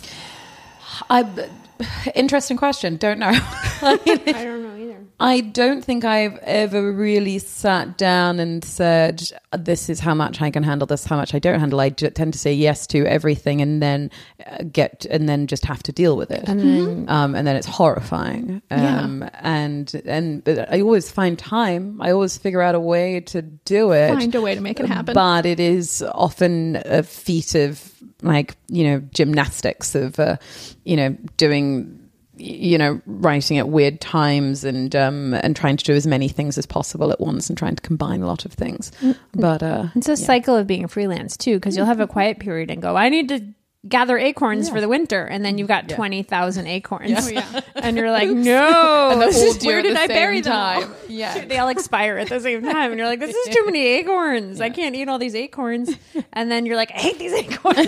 I, 1.09 1.49
interesting 2.15 2.57
question. 2.57 2.97
Don't 2.97 3.19
know. 3.19 3.31
I, 3.31 3.99
mean, 4.05 4.21
I 4.35 4.43
don't 4.43 4.63
know 4.63 4.74
either. 4.85 5.05
I 5.19 5.41
don't 5.41 5.83
think 5.83 6.05
I've 6.05 6.37
ever 6.37 6.91
really 6.91 7.39
sat 7.39 7.97
down 7.97 8.39
and 8.39 8.63
said, 8.63 9.31
this 9.57 9.89
is 9.89 9.99
how 9.99 10.13
much 10.13 10.41
I 10.41 10.51
can 10.51 10.63
handle, 10.63 10.85
this 10.85 11.01
is 11.01 11.07
how 11.07 11.17
much 11.17 11.33
I 11.33 11.39
don't 11.39 11.59
handle. 11.59 11.79
I 11.79 11.89
j- 11.89 12.09
tend 12.09 12.33
to 12.33 12.39
say 12.39 12.53
yes 12.53 12.87
to 12.87 13.05
everything 13.05 13.61
and 13.61 13.81
then 13.81 14.11
uh, 14.45 14.63
get, 14.71 15.05
and 15.09 15.27
then 15.27 15.47
just 15.47 15.65
have 15.65 15.83
to 15.83 15.91
deal 15.91 16.17
with 16.17 16.31
it. 16.31 16.47
And 16.47 16.59
then 16.59 17.05
um, 17.09 17.35
and 17.35 17.45
then 17.47 17.55
it's 17.55 17.67
horrifying. 17.67 18.61
Um, 18.71 19.27
and 19.35 19.93
and 20.05 20.43
but 20.43 20.71
I 20.71 20.81
always 20.81 21.11
find 21.11 21.37
time. 21.37 22.01
I 22.01 22.11
always 22.11 22.37
figure 22.37 22.61
out 22.61 22.75
a 22.75 22.79
way 22.79 23.21
to 23.21 23.41
do 23.41 23.91
it. 23.91 24.13
Find 24.13 24.35
a 24.35 24.41
way 24.41 24.55
to 24.55 24.61
make 24.61 24.79
it 24.79 24.85
happen. 24.85 25.13
But 25.13 25.45
it 25.45 25.59
is 25.59 26.03
often 26.13 26.81
a 26.85 27.03
feat 27.03 27.55
of 27.55 27.91
like 28.21 28.55
you 28.67 28.83
know 28.85 28.99
gymnastics 29.13 29.95
of 29.95 30.19
uh, 30.19 30.37
you 30.83 30.95
know 30.95 31.17
doing 31.37 32.04
you 32.37 32.77
know 32.77 33.01
writing 33.05 33.57
at 33.57 33.69
weird 33.69 34.01
times 34.01 34.63
and 34.63 34.95
um 34.95 35.33
and 35.35 35.55
trying 35.55 35.77
to 35.77 35.83
do 35.83 35.93
as 35.93 36.05
many 36.05 36.27
things 36.27 36.57
as 36.57 36.65
possible 36.65 37.11
at 37.11 37.19
once 37.19 37.49
and 37.49 37.57
trying 37.57 37.75
to 37.75 37.81
combine 37.81 38.21
a 38.21 38.27
lot 38.27 38.45
of 38.45 38.53
things. 38.53 38.91
But 39.33 39.63
uh 39.63 39.87
it's 39.95 40.09
a 40.09 40.17
cycle 40.17 40.55
of 40.55 40.67
being 40.67 40.83
a 40.83 40.87
freelance 40.87 41.37
too, 41.37 41.55
because 41.55 41.77
you'll 41.77 41.85
have 41.85 41.99
a 41.99 42.07
quiet 42.07 42.39
period 42.39 42.69
and 42.71 42.81
go, 42.81 42.95
I 42.95 43.09
need 43.09 43.29
to 43.29 43.41
gather 43.87 44.17
acorns 44.17 44.67
for 44.67 44.81
the 44.81 44.87
winter, 44.87 45.23
and 45.25 45.45
then 45.45 45.59
you've 45.59 45.67
got 45.67 45.87
twenty 45.87 46.23
thousand 46.23 46.65
acorns, 46.65 47.31
and 47.75 47.95
you're 47.95 48.09
like, 48.09 48.27
no, 48.53 49.15
this 49.19 49.39
is- 49.39 49.63
where 49.63 49.83
did 49.83 49.95
I 49.95 50.07
bury 50.07 50.41
them? 50.41 50.53
all? 50.53 50.83
Yeah. 51.07 51.45
they 51.45 51.59
all 51.59 51.69
expire 51.69 52.17
at 52.17 52.29
the 52.29 52.39
same 52.39 52.63
time, 52.63 52.91
and 52.91 52.97
you're 52.97 53.07
like, 53.07 53.19
this 53.19 53.35
is 53.35 53.55
too 53.55 53.63
many 53.63 53.85
acorns. 53.85 54.59
I 54.59 54.71
can't 54.71 54.95
eat 54.95 55.07
all 55.07 55.19
these 55.19 55.35
acorns, 55.35 55.95
and 56.33 56.49
then 56.51 56.65
you're 56.65 56.75
like, 56.77 56.89
I 56.91 56.95
hate 56.99 57.19
these 57.19 57.33
acorns. 57.33 57.87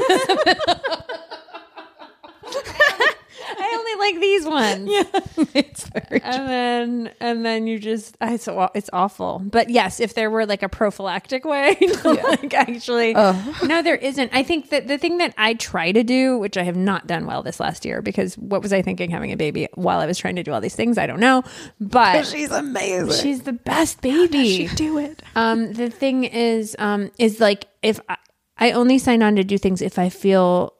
Like 4.11 4.21
these 4.21 4.45
ones. 4.45 4.89
it's 5.53 5.89
very 5.89 6.21
and 6.23 6.49
then 6.49 7.13
and 7.19 7.45
then 7.45 7.67
you 7.67 7.77
just 7.77 8.15
I 8.21 8.37
so 8.37 8.69
it's 8.73 8.89
awful. 8.93 9.41
But 9.43 9.69
yes, 9.69 9.99
if 9.99 10.13
there 10.13 10.29
were 10.29 10.45
like 10.45 10.63
a 10.63 10.69
prophylactic 10.69 11.43
way, 11.43 11.75
to, 11.75 12.13
like 12.13 12.53
actually, 12.53 13.13
no, 13.13 13.81
there 13.81 13.95
isn't. 13.95 14.31
I 14.33 14.43
think 14.43 14.69
that 14.69 14.87
the 14.87 14.97
thing 14.97 15.17
that 15.17 15.33
I 15.37 15.55
try 15.55 15.91
to 15.91 16.03
do, 16.03 16.37
which 16.37 16.57
I 16.57 16.63
have 16.63 16.77
not 16.77 17.05
done 17.05 17.25
well 17.25 17.43
this 17.43 17.59
last 17.59 17.83
year, 17.83 18.01
because 18.01 18.37
what 18.37 18.61
was 18.61 18.71
I 18.71 18.81
thinking 18.81 19.11
having 19.11 19.31
a 19.31 19.37
baby 19.37 19.67
while 19.75 19.99
I 19.99 20.05
was 20.05 20.17
trying 20.17 20.37
to 20.37 20.43
do 20.43 20.53
all 20.53 20.61
these 20.61 20.75
things? 20.75 20.97
I 20.97 21.05
don't 21.05 21.19
know, 21.19 21.43
but 21.79 22.25
she's 22.25 22.51
amazing 22.51 23.27
she's 23.27 23.41
the 23.41 23.53
best 23.53 24.01
baby. 24.01 24.67
She 24.67 24.75
do 24.75 24.97
it. 24.97 25.21
Um, 25.35 25.73
the 25.73 25.89
thing 25.89 26.23
is, 26.23 26.75
um, 26.79 27.11
is 27.19 27.39
like 27.39 27.65
if 27.81 27.99
I, 28.07 28.17
I 28.57 28.71
only 28.71 28.99
sign 28.99 29.21
on 29.21 29.35
to 29.35 29.43
do 29.43 29.57
things 29.57 29.81
if 29.81 29.99
I 29.99 30.09
feel 30.09 30.73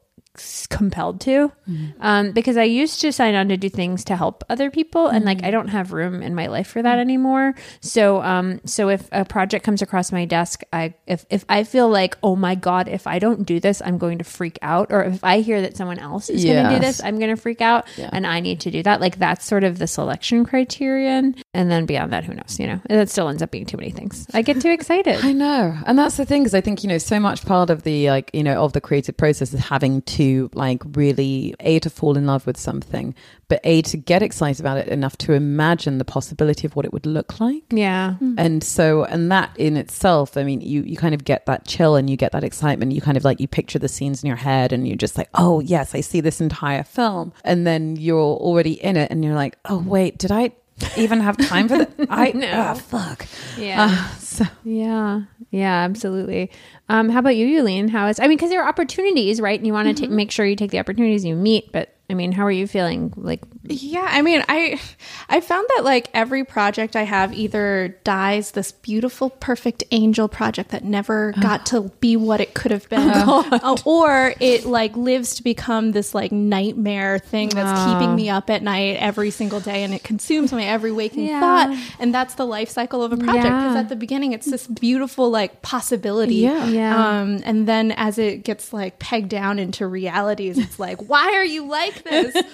compelled 0.70 1.22
to, 1.22 1.52
um, 2.00 2.32
because 2.32 2.58
I 2.58 2.64
used 2.64 3.02
to 3.02 3.12
sign 3.12 3.36
on 3.36 3.50
to 3.50 3.58
do 3.58 3.70
things 3.70 4.04
to 4.06 4.16
help 4.16 4.44
other 4.50 4.70
people, 4.72 5.08
and 5.08 5.26
like 5.26 5.44
I 5.44 5.52
don't 5.52 5.70
have 5.70 5.94
room 5.94 6.22
in 6.22 6.36
my 6.36 6.48
life 6.48 6.68
for 6.68 6.82
that 6.82 7.00
anymore. 7.00 7.56
So, 7.82 8.22
um, 8.22 8.60
so 8.66 8.90
if 8.90 9.08
a 9.12 9.26
project 9.26 9.66
comes 9.66 9.82
across 9.82 10.12
my 10.12 10.26
desk, 10.26 10.64
I 10.72 10.94
if 11.06 11.26
if 11.30 11.46
I 11.50 11.64
feel 11.64 11.90
like, 11.90 12.18
oh 12.24 12.36
my 12.36 12.56
god, 12.56 12.88
if 12.88 13.08
I 13.08 13.20
don't 13.20 13.44
do 13.46 13.60
this, 13.60 13.82
I'm 13.84 13.98
going 13.98 14.18
to 14.20 14.24
freak 14.24 14.60
out, 14.62 14.92
or 14.92 15.04
if 15.04 15.24
I 15.24 15.40
hear 15.42 15.62
that 15.62 15.76
someone 15.78 16.00
else 16.00 16.30
is 16.30 16.44
going 16.44 16.56
to 16.70 16.76
do 16.76 16.80
this, 16.82 17.04
I'm 17.04 17.18
going 17.20 17.36
to 17.36 17.42
freak 17.42 17.62
out, 17.62 17.88
and 18.12 18.26
I 18.28 18.40
need 18.40 18.60
to 18.62 18.72
do 18.72 18.84
that. 18.84 19.02
Like 19.02 19.18
that's 19.18 19.46
sort 19.46 19.64
of 19.64 19.78
the 19.80 19.88
selection 19.88 20.46
criterion, 20.46 21.36
and 21.58 21.72
then 21.72 21.88
beyond 21.88 22.14
that, 22.14 22.24
who 22.24 22.36
knows? 22.36 22.60
You 22.60 22.68
know, 22.68 22.82
it 22.88 23.10
still 23.10 23.28
ends 23.30 23.42
up 23.42 23.50
being 23.50 23.66
too 23.66 23.78
many 23.78 23.90
things. 23.90 24.28
I 24.32 24.44
get 24.44 24.62
too 24.62 24.70
excited. 24.70 25.26
I 25.26 25.34
know. 25.34 25.76
And 25.88 25.98
that's 25.98 26.16
the 26.16 26.24
thing 26.24 26.44
because 26.44 26.54
I 26.54 26.62
think, 26.62 26.84
you 26.84 26.88
know, 26.88 27.00
so 27.00 27.20
much 27.20 27.48
part 27.48 27.72
of 27.72 27.82
the 27.82 28.12
like, 28.12 28.30
you 28.32 28.44
know, 28.44 28.64
of 28.64 28.74
the 28.74 28.80
creative 28.80 29.18
process 29.18 29.56
is 29.56 29.60
having 29.62 30.04
to 30.04 30.52
like 30.54 30.84
really 30.96 31.56
A 31.60 31.80
to 31.80 31.90
fall 31.90 32.16
in 32.16 32.28
love 32.28 32.46
with 32.46 32.58
something, 32.58 33.16
but 33.48 33.60
A 33.64 33.82
to 33.82 33.98
get 33.98 34.22
excited 34.22 34.60
about 34.60 34.78
it 34.78 34.88
enough 34.88 35.18
to 35.18 35.34
imagine 35.34 35.98
the 35.98 36.06
possibility 36.06 36.68
of 36.68 36.76
what 36.76 36.86
it 36.86 36.94
would 36.94 37.08
look 37.08 37.40
like. 37.40 37.64
Yeah. 37.72 38.18
Mm. 38.22 38.36
And 38.38 38.64
so, 38.64 39.06
and 39.06 39.32
that 39.32 39.50
in 39.58 39.78
itself, 39.78 40.38
I 40.38 40.44
mean, 40.44 40.62
you, 40.62 40.84
you 40.84 40.96
kind 40.96 41.16
of 41.16 41.26
get 41.26 41.48
that 41.48 41.66
chill 41.66 41.96
and 41.96 42.08
you 42.08 42.18
get 42.18 42.34
that 42.34 42.44
excitement. 42.44 42.92
You 42.92 43.02
kind 43.02 43.18
of 43.18 43.24
like, 43.24 43.40
you 43.40 43.48
picture 43.48 43.80
the 43.80 43.90
scenes 43.90 44.22
in 44.22 44.28
your 44.28 44.38
head 44.38 44.72
and 44.74 44.88
you're 44.88 44.96
just 44.96 45.18
like, 45.18 45.30
oh, 45.34 45.60
yes, 45.60 45.96
I 45.96 46.02
see 46.02 46.22
this 46.22 46.40
entire 46.40 46.84
film. 46.84 47.34
And 47.44 47.66
then 47.66 47.96
you're 47.96 48.20
already 48.20 48.74
in 48.74 48.96
it 48.96 49.10
and 49.10 49.26
you're 49.26 49.34
like, 49.34 49.58
oh, 49.66 49.80
wait, 49.80 50.20
did 50.20 50.32
I 50.32 50.52
even 50.98 51.20
have 51.20 51.38
time 51.38 51.68
for 51.68 51.78
that? 51.80 51.92
I, 52.10 52.32
No. 52.32 52.50
ah, 52.54 52.74
fuck. 52.74 53.26
Yeah. 53.58 53.88
Uh, 53.90 54.16
so, 54.20 54.46
yeah. 54.64 55.22
Yeah, 55.50 55.74
absolutely. 55.84 56.52
Um, 56.90 57.10
how 57.10 57.20
about 57.20 57.36
you, 57.36 57.48
Yulin? 57.48 57.90
How 57.90 58.08
is, 58.08 58.20
I 58.20 58.24
mean, 58.28 58.38
because 58.38 58.50
there 58.50 58.62
are 58.62 58.68
opportunities, 58.70 59.40
right? 59.42 59.60
And 59.60 59.66
you 59.66 59.74
want 59.74 59.88
to 59.88 59.94
take 59.94 60.10
make 60.10 60.30
sure 60.32 60.46
you 60.46 60.56
take 60.56 60.72
the 60.72 60.80
opportunities 60.80 61.24
you 61.26 61.36
meet. 61.36 61.72
But 61.72 61.97
I 62.10 62.14
mean, 62.14 62.32
how 62.32 62.46
are 62.46 62.52
you 62.52 62.68
feeling? 62.68 63.12
Like, 63.18 63.42
Yeah, 63.64 64.08
I 64.10 64.22
mean, 64.22 64.42
I 64.48 64.80
I 65.28 65.42
found 65.42 65.68
that 65.76 65.84
like 65.84 66.10
every 66.14 66.46
project 66.46 66.96
I 66.96 67.04
have 67.04 67.34
either 67.34 67.98
dies 68.06 68.52
this 68.52 68.72
beautiful, 68.72 69.30
perfect 69.30 69.84
angel 69.92 70.30
project 70.30 70.70
that 70.72 70.86
never 70.86 71.34
got 71.42 71.66
to 71.68 71.92
be 72.00 72.16
what 72.16 72.40
it 72.40 72.54
could 72.54 72.72
have 72.72 72.88
been, 72.88 73.10
uh, 73.10 73.76
or 73.84 74.34
it 74.40 74.66
like 74.66 74.96
lives 74.96 75.36
to 75.36 75.44
become 75.44 75.92
this 75.92 76.16
like 76.16 76.32
nightmare 76.32 77.20
thing 77.20 77.50
that's 77.50 77.86
keeping 77.92 78.16
me 78.16 78.30
up 78.30 78.50
at 78.50 78.64
night 78.64 78.96
every 79.02 79.30
single 79.30 79.60
day, 79.60 79.84
and 79.84 79.94
it 79.94 80.04
consumes 80.04 80.54
my 80.54 80.64
every 80.64 80.94
waking 80.94 81.26
Yeah. 81.26 81.42
thought. 81.42 81.78
And 82.00 82.14
that's 82.14 82.36
the 82.36 82.46
life 82.48 82.70
cycle 82.70 83.04
of 83.04 83.12
a 83.12 83.18
project 83.18 83.44
because 83.44 83.74
Yeah. 83.74 83.80
at 83.82 83.90
the 83.90 83.98
beginning 83.98 84.32
it's 84.32 84.50
this 84.50 84.66
beautiful 84.66 85.30
like 85.30 85.62
possibility, 85.62 86.36
Yeah. 86.36 86.68
Yeah. 86.68 87.20
Um, 87.20 87.42
and 87.44 87.68
then 87.68 87.92
as 87.92 88.18
it 88.18 88.46
gets 88.46 88.72
like 88.72 88.98
pegged 89.00 89.28
down 89.28 89.60
into 89.60 89.86
realities, 89.88 90.58
it's 90.58 90.80
like, 90.80 91.10
why 91.10 91.34
are 91.34 91.44
you 91.44 91.68
like 91.68 91.96
this? 92.04 92.36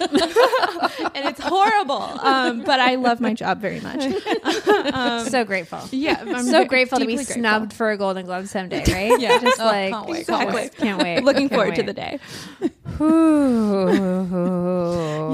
and 1.14 1.24
it's 1.28 1.40
horrible. 1.40 2.02
Um, 2.02 2.62
but 2.62 2.80
I 2.80 2.94
love 2.96 3.20
my 3.20 3.34
job 3.34 3.60
very 3.60 3.80
much. 3.80 4.00
so 5.30 5.44
grateful. 5.44 5.80
Yeah, 5.90 6.18
I'm 6.20 6.44
so 6.44 6.62
ve- 6.62 6.68
grateful 6.68 6.98
to 6.98 7.06
be 7.06 7.16
grateful. 7.16 7.34
snubbed 7.34 7.72
for 7.72 7.90
a 7.90 7.96
Golden 7.96 8.26
Globe 8.26 8.46
someday, 8.46 8.84
right? 8.92 9.20
yeah. 9.20 9.38
Just 9.40 9.58
like, 9.58 9.92
can't 9.92 10.06
wait, 10.08 10.26
can't 10.26 10.40
can't 10.40 10.54
wait. 10.54 10.54
wait. 10.54 10.76
Can't 10.76 11.02
wait. 11.02 11.24
Looking 11.24 11.48
Can't 11.48 11.60
forward 11.60 11.76
to 11.76 11.82
the 11.82 11.92
day. 11.92 12.18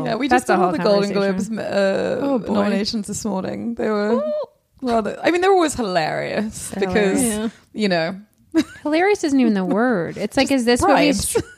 Yeah, 0.04 0.14
we 0.16 0.28
That's 0.28 0.42
just 0.42 0.48
got 0.48 0.58
all 0.60 0.72
the 0.72 0.78
Golden. 0.78 1.12
Globes 1.12 1.50
uh, 1.50 2.38
nominations 2.48 3.06
this 3.06 3.24
morning. 3.24 3.74
They 3.74 3.88
were 3.88 4.22
rather. 4.82 5.18
I 5.22 5.30
mean, 5.30 5.40
they 5.40 5.48
were 5.48 5.54
always 5.54 5.74
hilarious 5.74 6.70
because 6.74 7.20
hilarious. 7.20 7.52
you 7.72 7.88
know, 7.88 8.20
Hilarious 8.82 9.24
isn't 9.24 9.38
even 9.38 9.54
the 9.54 9.64
word. 9.64 10.16
It's 10.16 10.36
like, 10.36 10.50
is 10.50 10.64
this 10.64 10.80
bribes. 10.80 11.34
what 11.34 11.44
we? 11.44 11.50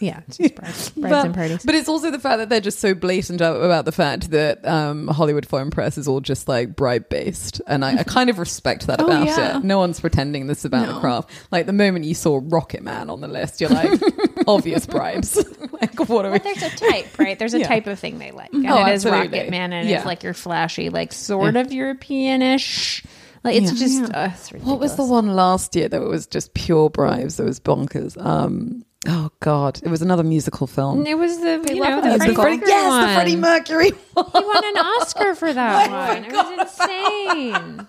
Yeah, 0.00 0.20
it's 0.28 0.36
just 0.38 0.54
bribes, 0.54 0.90
bribes 0.90 1.10
but, 1.12 1.24
and 1.26 1.34
parties. 1.34 1.64
but 1.64 1.74
it's 1.74 1.88
also 1.88 2.10
the 2.10 2.18
fact 2.18 2.38
that 2.38 2.48
they're 2.48 2.60
just 2.60 2.78
so 2.78 2.94
blatant 2.94 3.40
about 3.40 3.84
the 3.84 3.92
fact 3.92 4.30
that 4.30 4.64
um, 4.66 5.08
Hollywood 5.08 5.46
foreign 5.46 5.70
press 5.70 5.98
is 5.98 6.06
all 6.06 6.20
just 6.20 6.48
like 6.48 6.76
bribe 6.76 7.08
based, 7.08 7.60
and 7.66 7.84
I, 7.84 7.98
I 7.98 8.02
kind 8.04 8.30
of 8.30 8.38
respect 8.38 8.86
that 8.86 9.00
about 9.00 9.26
yeah. 9.26 9.58
it. 9.58 9.64
No 9.64 9.78
one's 9.78 10.00
pretending 10.00 10.46
this 10.46 10.64
about 10.64 10.86
the 10.86 11.00
craft. 11.00 11.30
Like 11.50 11.66
the 11.66 11.72
moment 11.72 12.04
you 12.04 12.14
saw 12.14 12.40
Rocketman 12.40 13.10
on 13.10 13.20
the 13.20 13.28
list, 13.28 13.60
you're 13.60 13.70
like, 13.70 14.00
obvious 14.46 14.86
bribes. 14.86 15.36
like 15.72 15.98
what 16.08 16.24
are 16.24 16.32
we? 16.32 16.38
There's 16.38 16.62
a 16.62 16.70
type, 16.70 17.18
right? 17.18 17.38
There's 17.38 17.54
a 17.54 17.60
Yeah. 17.60 17.68
type 17.68 17.86
of 17.86 17.98
thing 17.98 18.18
they 18.18 18.30
like. 18.30 18.52
And 18.52 18.66
Oh, 18.66 18.86
it 18.86 18.92
is 18.94 19.04
absolutely. 19.06 19.38
Rocketman 19.40 19.72
and 19.72 19.88
Yeah. 19.88 19.96
it's 19.98 20.06
like 20.06 20.22
your 20.22 20.34
flashy, 20.34 20.90
like 20.90 21.12
sort 21.12 21.56
of 21.56 21.72
European-ish. 21.72 23.04
Like 23.44 23.56
it's 23.56 23.72
just 23.78 24.12
uh, 24.12 24.30
it's 24.32 24.50
What 24.64 24.80
was 24.80 24.96
the 24.96 25.04
one 25.04 25.34
last 25.34 25.74
year 25.76 25.88
that 25.88 26.00
was 26.02 26.26
just 26.26 26.54
pure 26.54 26.90
bribes? 26.90 27.36
That 27.36 27.44
was 27.44 27.60
bonkers. 27.60 28.20
Um, 28.22 28.84
oh 29.08 29.30
God, 29.40 29.80
it 29.82 29.88
was 29.88 30.02
another 30.02 30.22
musical 30.22 30.66
film. 30.66 31.06
It 31.06 31.18
was 31.18 31.38
the 31.38 31.64
you 31.68 31.80
love 31.80 32.04
know 32.04 32.14
it. 32.14 32.18
the 32.18 32.34
Freddie 32.34 32.56
Mercury 32.56 32.68
yes, 32.68 32.88
one. 32.88 33.08
the 33.08 33.14
Freddie 33.14 33.36
Mercury 33.36 33.90
one. 34.14 34.26
He 34.26 34.44
won 34.44 34.64
an 34.64 34.76
Oscar 34.78 35.34
for 35.34 35.52
that 35.52 35.90
I 35.90 36.14
one. 36.14 36.24
It 36.24 36.32
was 36.32 36.78
insane. 36.78 37.86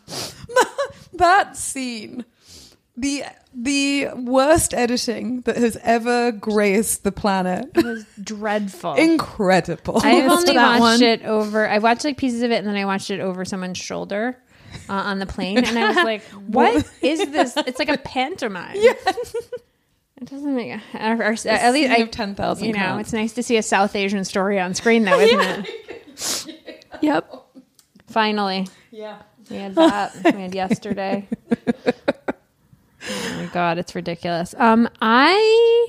that 1.14 1.58
scene 1.58 2.26
the 3.00 3.24
the 3.54 4.10
worst 4.16 4.74
editing 4.74 5.42
that 5.42 5.58
has 5.58 5.78
ever 5.84 6.32
graced 6.32 7.04
the 7.04 7.12
planet. 7.12 7.70
It 7.76 7.84
was 7.84 8.06
dreadful. 8.22 8.94
Incredible. 8.94 10.02
I've 10.04 10.30
only 10.30 10.56
watched 10.56 10.80
one. 10.82 11.02
it 11.02 11.24
over. 11.24 11.68
I 11.68 11.80
watched 11.80 12.04
like 12.04 12.18
pieces 12.18 12.44
of 12.44 12.52
it, 12.52 12.56
and 12.56 12.68
then 12.68 12.76
I 12.76 12.86
watched 12.86 13.10
it 13.10 13.20
over 13.20 13.46
someone's 13.46 13.78
shoulder 13.78 14.38
uh, 14.90 14.94
on 14.94 15.20
the 15.20 15.26
plane, 15.26 15.58
and 15.60 15.80
I 15.80 15.88
was 15.88 16.04
like, 16.04 16.24
"What 16.48 16.90
is 17.02 17.20
this? 17.32 17.56
It's 17.58 17.80
like 17.80 17.90
a 17.90 17.98
pantomime." 17.98 18.76
Yeah. 18.76 18.94
It 20.22 20.30
doesn't 20.30 20.54
make 20.54 20.80
or, 20.94 21.16
or, 21.24 21.36
at 21.48 21.74
least 21.74 21.92
I 21.92 21.98
of 21.98 22.12
10,000 22.12 22.68
You 22.68 22.74
know, 22.74 22.98
it's 22.98 23.14
nice 23.14 23.34
to 23.34 23.44
see 23.44 23.56
a 23.58 23.64
South 23.64 23.96
Asian 23.96 24.26
story 24.26 24.60
on 24.60 24.74
screen, 24.74 25.06
though, 25.06 25.20
isn't 25.20 25.40
it? 25.40 26.56
Yep. 27.02 27.32
Finally, 28.08 28.68
yeah. 28.92 29.22
we 29.50 29.56
had 29.56 29.74
that. 29.76 30.14
we 30.36 30.42
had 30.42 30.54
yesterday. 30.54 31.26
oh 31.50 31.94
my 33.38 33.50
god, 33.54 33.78
it's 33.78 33.96
ridiculous. 33.96 34.54
Um, 34.58 34.90
I 35.00 35.88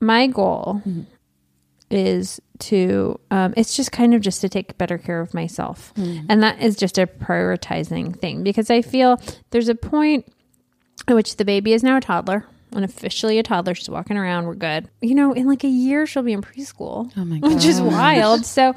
my 0.00 0.26
goal 0.26 0.80
is 1.90 2.40
to 2.60 3.20
um, 3.30 3.52
it's 3.56 3.76
just 3.76 3.92
kind 3.92 4.14
of 4.14 4.20
just 4.20 4.40
to 4.40 4.48
take 4.48 4.78
better 4.78 4.96
care 4.96 5.20
of 5.20 5.34
myself 5.34 5.92
and 5.96 6.42
that 6.42 6.60
is 6.60 6.76
just 6.76 6.98
a 6.98 7.06
prioritizing 7.06 8.18
thing 8.18 8.42
because 8.42 8.70
i 8.70 8.82
feel 8.82 9.20
there's 9.50 9.68
a 9.68 9.74
point 9.74 10.26
at 11.06 11.14
which 11.14 11.36
the 11.36 11.44
baby 11.44 11.72
is 11.72 11.82
now 11.82 11.96
a 11.96 12.00
toddler 12.00 12.46
and 12.76 12.84
officially 12.84 13.38
a 13.38 13.42
toddler 13.42 13.74
she's 13.74 13.88
walking 13.88 14.16
around 14.16 14.46
we're 14.46 14.54
good. 14.54 14.88
You 15.00 15.14
know 15.14 15.32
in 15.32 15.46
like 15.46 15.64
a 15.64 15.68
year 15.68 16.06
she'll 16.06 16.22
be 16.22 16.32
in 16.32 16.42
preschool. 16.42 17.10
Oh 17.16 17.24
my 17.24 17.38
which 17.38 17.64
is 17.64 17.80
wild. 17.80 18.44
So 18.46 18.74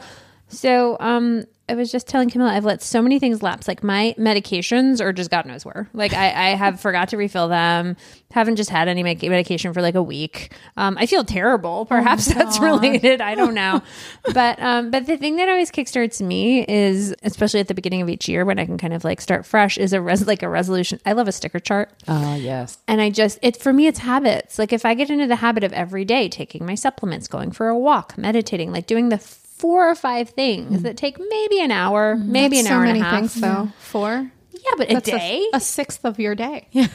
so 0.48 0.98
um 1.00 1.46
I 1.70 1.76
was 1.76 1.92
just 1.92 2.08
telling 2.08 2.30
Camilla 2.30 2.52
I've 2.52 2.66
let 2.66 2.82
so 2.82 3.02
many 3.02 3.20
things 3.20 3.44
lapse. 3.44 3.68
Like 3.68 3.84
my 3.84 4.16
medications 4.18 5.00
are 5.00 5.14
just 5.14 5.30
God 5.30 5.46
knows 5.46 5.64
where. 5.64 5.90
Like 5.94 6.14
I, 6.14 6.28
I 6.28 6.56
have 6.56 6.80
forgot 6.82 7.10
to 7.10 7.18
refill 7.18 7.48
them. 7.48 7.96
Haven't 8.32 8.58
just 8.58 8.70
had 8.70 8.88
any 8.88 9.04
medic- 9.04 9.30
medication 9.30 9.74
for 9.74 9.82
like 9.82 9.96
a 9.96 10.04
week. 10.04 10.54
Um, 10.78 10.98
I 11.00 11.06
feel 11.06 11.24
terrible. 11.24 11.86
Perhaps 11.86 12.26
that's 12.34 12.60
related. 12.60 13.22
I 13.22 13.36
don't 13.36 13.54
know. 13.54 13.82
but 14.34 14.60
um, 14.62 14.92
but 14.92 15.06
the 15.06 15.18
thing 15.18 15.38
that 15.38 15.50
always 15.50 15.72
kickstarts 15.72 16.22
me 16.22 16.66
is, 16.68 17.16
especially 17.24 17.60
at 17.60 17.68
the 17.68 17.74
beginning 17.74 18.02
of 18.02 18.10
each 18.10 18.28
year 18.28 18.46
when 18.46 18.60
I 18.60 18.66
can 18.66 18.78
kind 18.78 18.94
of 18.94 19.04
like 19.04 19.22
start 19.22 19.46
fresh, 19.46 19.78
is 19.78 19.94
a 19.94 20.02
res 20.02 20.26
like 20.26 20.44
a 20.44 20.50
resolution. 20.50 21.00
I 21.06 21.14
love 21.14 21.28
a 21.28 21.32
sticker 21.32 21.60
chart. 21.60 21.92
Ah, 22.08 22.36
yes. 22.36 22.78
And 22.88 23.02
I 23.02 23.10
just, 23.10 23.40
it 23.42 23.58
for 23.58 23.74
me, 23.74 23.88
it's 23.88 24.00
habits. 24.00 24.58
Like 24.60 24.74
if 24.74 24.86
I 24.86 24.94
get 24.94 25.10
into 25.10 25.28
the 25.28 25.38
habit 25.38 25.64
of 25.64 25.74
every 25.74 26.06
day 26.06 26.30
taking 26.30 26.66
my 26.66 26.76
supplements, 26.76 27.28
going 27.28 27.52
for 27.52 27.68
a 27.68 27.78
walk, 27.78 28.18
meditating, 28.18 28.72
like 28.72 28.88
doing 28.88 29.10
the 29.10 29.18
four 29.60 29.90
or 29.90 29.96
five 29.96 30.30
things 30.30 30.80
mm. 30.80 30.84
that 30.84 30.98
take 30.98 31.20
maybe 31.20 31.62
an 31.62 31.72
hour, 31.72 32.16
maybe 32.16 32.60
an 32.60 32.66
so 32.66 32.72
hour 32.72 32.86
and 32.86 32.98
a 32.98 33.04
half. 33.04 33.20
things, 33.20 33.36
though. 33.36 33.70
Four. 33.80 34.32
Yeah, 34.52 34.72
but 34.78 34.92
a 34.92 35.00
day. 35.00 35.48
A, 35.54 35.58
a 35.58 35.60
sixth 35.60 36.04
of 36.04 36.20
your 36.20 36.36
day. 36.36 36.68
yeah, 36.72 36.88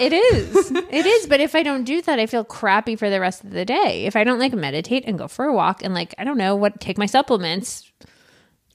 it 0.00 0.12
is. 0.12 0.70
it 0.70 1.06
is. 1.06 1.26
But 1.26 1.40
if 1.40 1.54
I 1.54 1.62
don't 1.62 1.84
do 1.84 2.02
that, 2.02 2.18
I 2.18 2.26
feel 2.26 2.44
crappy 2.44 2.96
for 2.96 3.08
the 3.08 3.20
rest 3.20 3.44
of 3.44 3.50
the 3.50 3.64
day. 3.64 4.04
If 4.04 4.16
I 4.16 4.24
don't 4.24 4.38
like 4.38 4.52
meditate 4.52 5.04
and 5.06 5.18
go 5.18 5.28
for 5.28 5.44
a 5.46 5.54
walk 5.54 5.82
and 5.82 5.94
like 5.94 6.14
I 6.18 6.24
don't 6.24 6.36
know 6.36 6.56
what 6.56 6.80
take 6.80 6.98
my 6.98 7.06
supplements, 7.06 7.90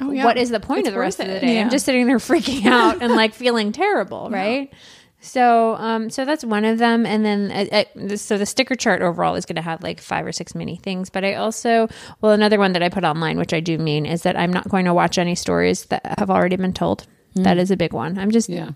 Oh, 0.02 0.12
yeah. 0.12 0.24
what 0.24 0.38
is 0.38 0.50
the 0.50 0.60
point 0.62 0.80
It's 0.80 0.88
of 0.90 0.94
the 0.94 1.00
rest 1.00 1.20
worth 1.20 1.28
of 1.28 1.34
the 1.34 1.40
day? 1.42 1.56
Yeah. 1.56 1.62
I'm 1.62 1.70
just 1.70 1.86
sitting 1.86 2.08
there 2.08 2.18
freaking 2.20 2.66
out 2.66 3.02
and 3.02 3.16
like 3.16 3.34
feeling 3.34 3.72
terrible, 3.72 4.30
right? 4.30 4.72
So, 5.22 5.76
um, 5.76 6.10
so 6.10 6.24
that's 6.24 6.46
one 6.46 6.64
of 6.64 6.78
them, 6.78 7.06
and 7.06 7.26
then 7.26 7.52
uh, 7.52 7.84
uh, 8.00 8.16
so 8.16 8.38
the 8.38 8.46
sticker 8.46 8.76
chart 8.76 9.02
overall 9.02 9.36
is 9.36 9.46
going 9.46 9.58
to 9.58 9.62
have 9.62 9.84
like 9.84 10.00
five 10.00 10.26
or 10.26 10.32
six 10.32 10.56
mini 10.56 10.78
things. 10.78 11.10
But 11.10 11.26
I 11.26 11.34
also, 11.34 11.90
well, 12.22 12.32
another 12.32 12.58
one 12.58 12.72
that 12.72 12.82
I 12.84 12.88
put 12.90 13.04
online, 13.04 13.38
which 13.38 13.54
I 13.54 13.60
do 13.60 13.78
mean, 13.78 14.06
is 14.06 14.24
that 14.24 14.38
I'm 14.38 14.54
not 14.54 14.70
going 14.70 14.86
to 14.86 14.94
watch 14.94 15.18
any 15.18 15.36
stories 15.36 15.86
that 15.88 16.16
have 16.18 16.30
already 16.30 16.56
been 16.56 16.74
told. 16.74 17.06
That 17.36 17.58
is 17.58 17.70
a 17.70 17.78
big 17.78 17.94
one. 17.94 18.18
I'm 18.18 18.32
just, 18.32 18.50
Yeah. 18.50 18.72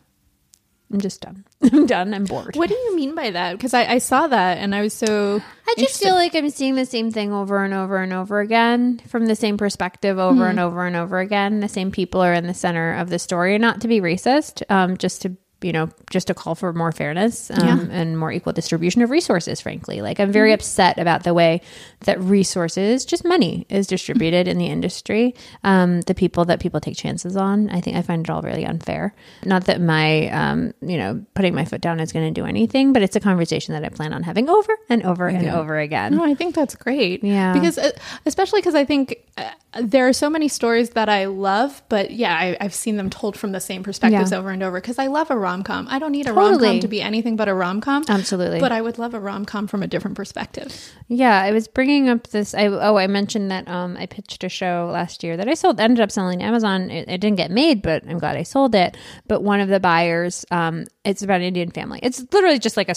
I'm 0.92 1.02
just 1.02 1.22
done. 1.22 1.44
I'm 1.74 1.88
done. 1.88 2.14
I'm 2.14 2.26
bored. 2.26 2.56
What 2.56 2.70
do 2.70 2.76
you 2.76 2.96
mean 2.96 3.16
by 3.16 3.32
that? 3.32 3.54
Because 3.54 3.74
I, 3.74 3.86
I 3.94 3.98
saw 3.98 4.28
that 4.28 4.60
and 4.60 4.76
I 4.76 4.82
was 4.82 4.94
so. 4.94 5.42
I 5.68 5.74
just 5.78 6.00
feel 6.00 6.14
like 6.14 6.36
I'm 6.36 6.52
seeing 6.52 6.76
the 6.76 6.86
same 6.86 7.10
thing 7.10 7.34
over 7.34 7.64
and 7.64 7.74
over 7.74 7.98
and 7.98 8.14
over 8.14 8.42
again 8.42 9.00
from 9.08 9.26
the 9.26 9.36
same 9.36 9.58
perspective 9.58 10.20
over 10.20 10.46
and 10.46 10.60
over 10.60 10.86
and 10.86 10.96
over 10.96 11.20
again. 11.20 11.62
The 11.62 11.68
same 11.68 11.90
people 11.92 12.22
are 12.22 12.34
in 12.34 12.46
the 12.46 12.54
center 12.54 12.94
of 12.94 13.10
the 13.10 13.18
story. 13.18 13.58
Not 13.58 13.82
to 13.82 13.88
be 13.88 14.02
racist, 14.02 14.62
um, 14.70 14.98
just 14.98 15.24
to 15.24 15.36
you 15.64 15.72
know, 15.72 15.90
just 16.10 16.28
to 16.28 16.34
call 16.34 16.56
for 16.56 16.74
more 16.74 16.92
fairness 16.92 17.50
um, 17.52 17.90
and 17.92 18.18
more 18.20 18.32
equal 18.32 18.54
distribution 18.54 19.02
of 19.02 19.10
resources. 19.10 19.62
Frankly, 19.62 20.02
like 20.02 20.20
I'm 20.20 20.32
very 20.32 20.52
upset 20.54 21.00
about 21.00 21.24
the 21.24 21.34
way 21.34 21.62
that 22.02 22.20
resources, 22.22 23.06
just 23.06 23.24
money, 23.26 23.66
is 23.70 23.88
distributed 23.88 24.48
in 24.48 24.58
the 24.58 24.68
industry. 24.68 25.34
Um, 25.64 26.02
the 26.02 26.14
people 26.16 26.46
that 26.46 26.60
people 26.60 26.80
take 26.80 26.98
chances 26.98 27.38
on, 27.38 27.70
I 27.70 27.82
think 27.82 27.98
I 27.98 28.02
find 28.02 28.26
it 28.26 28.30
all 28.30 28.42
really 28.42 28.66
unfair. 28.66 29.14
Not 29.46 29.66
that 29.66 29.80
my, 29.82 30.30
um, 30.30 30.74
you 30.82 30.98
know, 30.98 31.24
putting 31.36 31.56
my 31.56 31.66
foot 31.66 31.82
down 31.82 32.00
is 32.00 32.12
going 32.12 32.32
to 32.34 32.42
do 32.42 32.46
anything, 32.46 32.94
but 32.94 33.02
it's 33.02 33.16
a 33.16 33.20
conversation 33.20 33.74
that 33.74 33.84
I 33.84 33.90
plan 33.90 34.14
on 34.14 34.24
having 34.24 34.50
over 34.50 34.78
and 34.90 35.04
over 35.04 35.28
and 35.28 35.48
over 35.50 35.80
again. 35.80 36.16
No, 36.16 36.24
I 36.24 36.36
think 36.36 36.56
that's 36.56 36.76
great. 36.76 37.24
Yeah. 37.24 37.54
Because, 37.54 37.78
uh, 37.78 37.92
especially 38.26 38.60
because 38.62 38.76
I 38.76 38.86
think 38.86 39.18
uh, 39.38 39.50
there 39.82 40.08
are 40.08 40.14
so 40.14 40.30
many 40.30 40.48
stories 40.48 40.92
that 40.92 41.10
I 41.10 41.26
love, 41.26 41.82
but 41.90 42.12
yeah, 42.12 42.36
I, 42.36 42.58
I've 42.60 42.74
seen 42.74 42.98
them 42.98 43.10
told 43.10 43.38
from 43.38 43.52
the 43.52 43.60
same 43.62 43.84
perspectives 43.84 44.32
Yeah. 44.32 44.38
over 44.40 44.50
and 44.50 44.62
over. 44.64 44.80
Because 44.80 45.00
I 45.00 45.08
love 45.08 45.32
a 45.32 45.38
rom 45.54 45.64
com. 45.64 45.88
I 45.90 46.00
don't 46.00 46.12
need 46.12 46.26
a 46.26 46.34
Totally. 46.34 46.52
rom 46.52 46.60
com 46.60 46.80
to 46.82 46.88
be 46.88 47.02
anything 47.02 47.36
but 47.36 47.48
a 47.48 47.54
rom 47.54 47.82
com. 47.82 48.04
Absolutely. 48.08 48.60
But 48.60 48.72
I 48.72 48.82
would 48.82 48.98
love 48.98 49.14
a 49.14 49.20
rom 49.20 49.46
com 49.46 49.68
from 49.68 49.84
a 49.84 49.88
different 49.88 50.18
perspective. 50.18 50.92
Yeah, 51.08 51.40
I 51.42 51.52
was 51.52 51.68
bringing 51.68 52.10
up 52.10 52.28
this. 52.28 52.54
I 52.54 52.68
oh, 52.68 52.98
I 52.98 53.08
mentioned 53.08 53.52
that 53.52 53.68
um, 53.68 53.96
I 53.98 54.06
pitched 54.06 54.44
a 54.44 54.50
show 54.50 54.90
last 54.92 55.24
year 55.24 55.38
that 55.38 55.48
I 55.48 55.54
sold. 55.54 55.80
Ended 55.80 56.02
up 56.02 56.12
selling 56.12 56.40
to 56.40 56.46
Amazon. 56.46 56.90
It, 56.90 57.08
it 57.08 57.22
didn't 57.22 57.38
get 57.38 57.52
made, 57.52 57.82
but 57.82 58.04
I'm 58.08 58.18
glad 58.18 58.36
I 58.36 58.44
sold 58.44 58.76
it. 58.76 58.98
But 59.28 59.44
one 59.44 59.60
of 59.60 59.70
the 59.70 59.80
buyers, 59.80 60.46
um, 60.52 60.86
it's 61.06 61.22
about 61.22 61.42
an 61.42 61.44
Indian 61.44 61.72
family. 61.72 62.00
It's 62.02 62.26
literally 62.32 62.60
just 62.60 62.78
like 62.78 62.90
a 62.90 62.96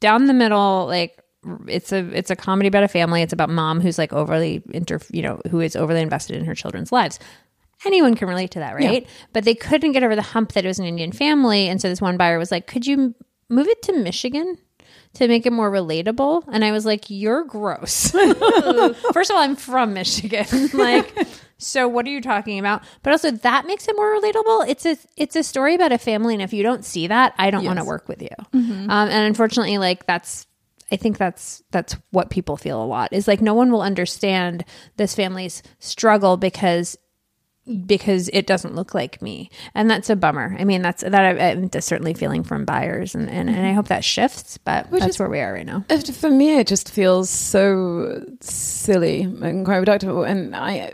down 0.00 0.26
the 0.26 0.34
middle, 0.34 0.86
like 0.86 1.20
it's 1.68 1.92
a 1.92 1.98
it's 2.16 2.30
a 2.30 2.36
comedy 2.36 2.68
about 2.68 2.84
a 2.84 2.88
family. 2.88 3.22
It's 3.22 3.32
about 3.32 3.50
mom 3.50 3.80
who's 3.80 3.98
like 3.98 4.12
overly 4.12 4.62
inter, 4.72 4.98
you 5.10 5.22
know, 5.22 5.40
who 5.50 5.60
is 5.60 5.76
overly 5.76 6.00
invested 6.00 6.36
in 6.36 6.44
her 6.44 6.54
children's 6.54 6.92
lives. 6.92 7.18
Anyone 7.84 8.14
can 8.14 8.28
relate 8.28 8.50
to 8.52 8.58
that, 8.60 8.74
right? 8.74 9.06
But 9.32 9.44
they 9.44 9.54
couldn't 9.54 9.92
get 9.92 10.02
over 10.02 10.16
the 10.16 10.22
hump 10.22 10.52
that 10.52 10.64
it 10.64 10.68
was 10.68 10.78
an 10.78 10.86
Indian 10.86 11.12
family, 11.12 11.68
and 11.68 11.80
so 11.80 11.88
this 11.88 12.00
one 12.00 12.16
buyer 12.16 12.38
was 12.38 12.50
like, 12.50 12.66
"Could 12.66 12.86
you 12.86 12.94
m- 12.94 13.14
move 13.48 13.68
it 13.68 13.82
to 13.82 13.92
Michigan?" 13.92 14.58
to 15.14 15.28
make 15.28 15.46
it 15.46 15.52
more 15.52 15.70
relatable. 15.70 16.42
And 16.52 16.64
I 16.64 16.72
was 16.72 16.84
like, 16.84 17.08
You're 17.08 17.44
gross. 17.44 18.10
First 19.12 19.30
of 19.30 19.36
all, 19.36 19.42
I'm 19.42 19.54
from 19.56 19.94
Michigan. 19.94 20.44
like, 20.74 21.14
so 21.56 21.88
what 21.88 22.06
are 22.06 22.10
you 22.10 22.20
talking 22.20 22.58
about? 22.58 22.82
But 23.02 23.12
also 23.12 23.30
that 23.30 23.66
makes 23.66 23.86
it 23.88 23.94
more 23.96 24.12
relatable. 24.20 24.68
It's 24.68 24.84
a 24.84 24.96
it's 25.16 25.36
a 25.36 25.42
story 25.42 25.74
about 25.74 25.92
a 25.92 25.98
family, 25.98 26.34
and 26.34 26.42
if 26.42 26.52
you 26.52 26.62
don't 26.62 26.84
see 26.84 27.06
that, 27.06 27.34
I 27.38 27.50
don't 27.50 27.64
want 27.64 27.78
to 27.78 27.84
work 27.84 28.08
with 28.08 28.22
you. 28.22 28.28
Um, 28.90 29.08
and 29.08 29.26
unfortunately, 29.26 29.78
like 29.78 30.06
that's 30.06 30.46
I 30.90 30.96
think 30.96 31.16
that's 31.16 31.62
that's 31.70 31.96
what 32.10 32.30
people 32.30 32.56
feel 32.56 32.82
a 32.82 32.84
lot 32.84 33.12
is 33.12 33.26
like 33.26 33.40
no 33.40 33.54
one 33.54 33.70
will 33.72 33.82
understand 33.82 34.64
this 34.96 35.14
family's 35.14 35.62
struggle 35.78 36.36
because 36.36 36.96
because 37.86 38.28
it 38.32 38.46
doesn't 38.46 38.74
look 38.74 38.94
like 38.94 39.22
me 39.22 39.48
and 39.74 39.90
that's 39.90 40.10
a 40.10 40.16
bummer 40.16 40.54
i 40.58 40.64
mean 40.64 40.82
that's 40.82 41.02
that 41.02 41.40
i'm 41.40 41.70
certainly 41.80 42.12
feeling 42.12 42.42
from 42.44 42.64
buyers 42.66 43.14
and, 43.14 43.28
and, 43.30 43.48
and 43.48 43.66
i 43.66 43.72
hope 43.72 43.88
that 43.88 44.04
shifts 44.04 44.58
but 44.58 44.90
that's 44.90 45.06
is- 45.06 45.18
where 45.18 45.30
we 45.30 45.40
are 45.40 45.52
right 45.54 45.64
now 45.66 45.82
For 45.88 46.30
me, 46.30 46.58
it 46.58 46.66
just 46.66 46.90
feels 46.90 47.30
so 47.30 48.22
silly 48.40 49.22
and 49.22 49.64
quite 49.64 49.84
reductive. 49.84 50.28
And 50.28 50.54
I, 50.54 50.92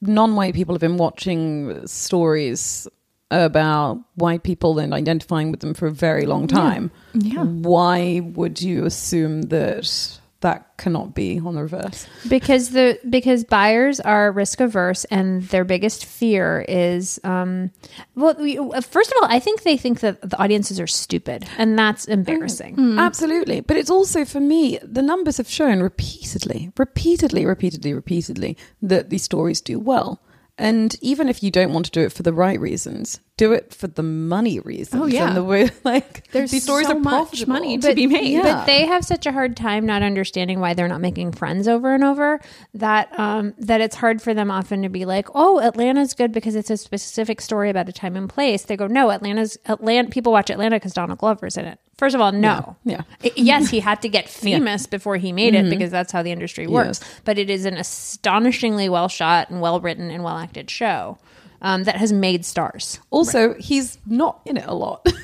non-white 0.00 0.54
people 0.54 0.74
have 0.74 0.80
been 0.80 0.96
watching 0.96 1.86
stories 1.86 2.86
about 3.30 4.00
white 4.16 4.42
people 4.42 4.78
and 4.78 4.92
identifying 4.94 5.50
with 5.50 5.60
them 5.60 5.74
for 5.74 5.86
a 5.86 5.92
very 5.92 6.26
long 6.26 6.46
time. 6.46 6.90
Yeah. 7.14 7.42
Why 7.44 8.20
would 8.20 8.60
you 8.62 8.84
assume 8.84 9.42
that 9.42 10.20
that 10.40 10.76
cannot 10.76 11.14
be 11.14 11.38
on 11.38 11.54
the 11.54 11.62
reverse? 11.62 12.06
because 12.28 12.70
the 12.70 12.98
because 13.08 13.44
buyers 13.44 14.00
are 14.00 14.32
risk 14.32 14.60
averse 14.60 15.04
and 15.06 15.42
their 15.44 15.64
biggest 15.64 16.04
fear 16.04 16.64
is 16.68 17.20
um 17.24 17.70
well 18.14 18.34
we, 18.38 18.58
uh, 18.58 18.80
first 18.80 19.10
of 19.10 19.16
all 19.22 19.28
i 19.30 19.38
think 19.38 19.62
they 19.62 19.76
think 19.76 20.00
that 20.00 20.20
the 20.28 20.40
audiences 20.42 20.78
are 20.78 20.86
stupid 20.86 21.46
and 21.58 21.78
that's 21.78 22.04
mm-hmm. 22.04 22.12
embarrassing 22.12 22.76
mm. 22.76 22.94
Absolutely. 22.98 23.60
But 23.60 23.76
it's 23.76 23.90
also 23.90 24.24
for 24.24 24.40
me, 24.40 24.78
the 24.82 25.02
numbers 25.02 25.36
have 25.36 25.48
shown 25.48 25.80
repeatedly, 25.80 26.72
repeatedly, 26.76 27.44
repeatedly, 27.46 27.92
repeatedly 27.92 28.56
that 28.82 29.10
these 29.10 29.22
stories 29.22 29.60
do 29.60 29.78
well. 29.78 30.22
And 30.56 30.96
even 31.00 31.28
if 31.28 31.42
you 31.42 31.50
don't 31.50 31.72
want 31.72 31.86
to 31.86 31.92
do 31.92 32.02
it 32.02 32.12
for 32.12 32.22
the 32.22 32.32
right 32.32 32.60
reasons, 32.60 33.20
do 33.36 33.52
it 33.52 33.74
for 33.74 33.88
the 33.88 34.02
money 34.02 34.60
reasons. 34.60 35.02
Oh, 35.02 35.06
yeah. 35.06 35.26
And 35.26 35.36
the 35.36 35.42
way, 35.42 35.68
like, 35.84 36.30
There's 36.30 36.52
these 36.52 36.62
stories 36.62 36.86
so 36.86 36.92
are 36.96 37.00
much 37.00 37.12
profitable. 37.30 37.52
money 37.52 37.78
to 37.78 37.92
be 37.94 38.06
made. 38.06 38.28
Yeah. 38.32 38.42
But 38.42 38.66
they 38.66 38.86
have 38.86 39.04
such 39.04 39.26
a 39.26 39.32
hard 39.32 39.56
time 39.56 39.86
not 39.86 40.02
understanding 40.04 40.60
why 40.60 40.74
they're 40.74 40.86
not 40.86 41.00
making 41.00 41.32
friends 41.32 41.66
over 41.66 41.94
and 41.94 42.04
over 42.04 42.40
that 42.74 43.18
um, 43.18 43.52
that 43.58 43.80
it's 43.80 43.96
hard 43.96 44.22
for 44.22 44.34
them 44.34 44.50
often 44.52 44.82
to 44.82 44.88
be 44.88 45.04
like, 45.04 45.26
oh, 45.34 45.58
Atlanta's 45.60 46.14
good 46.14 46.30
because 46.30 46.54
it's 46.54 46.70
a 46.70 46.76
specific 46.76 47.40
story 47.40 47.70
about 47.70 47.88
a 47.88 47.92
time 47.92 48.14
and 48.16 48.28
place. 48.30 48.62
They 48.64 48.76
go, 48.76 48.86
no, 48.86 49.10
Atlanta's 49.10 49.58
Atlanta. 49.66 50.10
People 50.10 50.30
watch 50.30 50.48
Atlanta 50.50 50.76
because 50.76 50.92
Donald 50.94 51.18
Glover's 51.18 51.56
in 51.56 51.64
it. 51.64 51.80
First 51.98 52.14
of 52.14 52.20
all, 52.20 52.30
no. 52.32 52.76
Yeah. 52.84 53.02
I- 53.24 53.32
yes, 53.34 53.68
he 53.70 53.80
had 53.80 54.00
to 54.02 54.08
get 54.08 54.28
famous 54.28 54.86
before 54.86 55.16
he 55.16 55.32
made 55.32 55.54
it 55.56 55.70
because 55.70 55.90
that's 55.90 56.12
how 56.12 56.22
the 56.22 56.30
industry 56.30 56.66
works. 56.68 57.00
But 57.24 57.38
it 57.38 57.50
is 57.50 57.64
an 57.66 57.76
astonishingly 57.76 58.88
well 58.88 59.08
shot 59.08 59.50
and 59.50 59.60
well 59.60 59.80
written 59.80 60.10
and 60.10 60.22
well 60.22 60.36
acted 60.38 60.70
show. 60.70 61.18
Um, 61.62 61.84
that 61.84 61.96
has 61.96 62.12
made 62.12 62.44
stars. 62.44 63.00
Also, 63.10 63.54
he's 63.54 63.98
not 64.06 64.40
in 64.44 64.56
it 64.56 64.64
a 64.66 64.74
lot. 64.74 65.06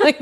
Like, 0.00 0.18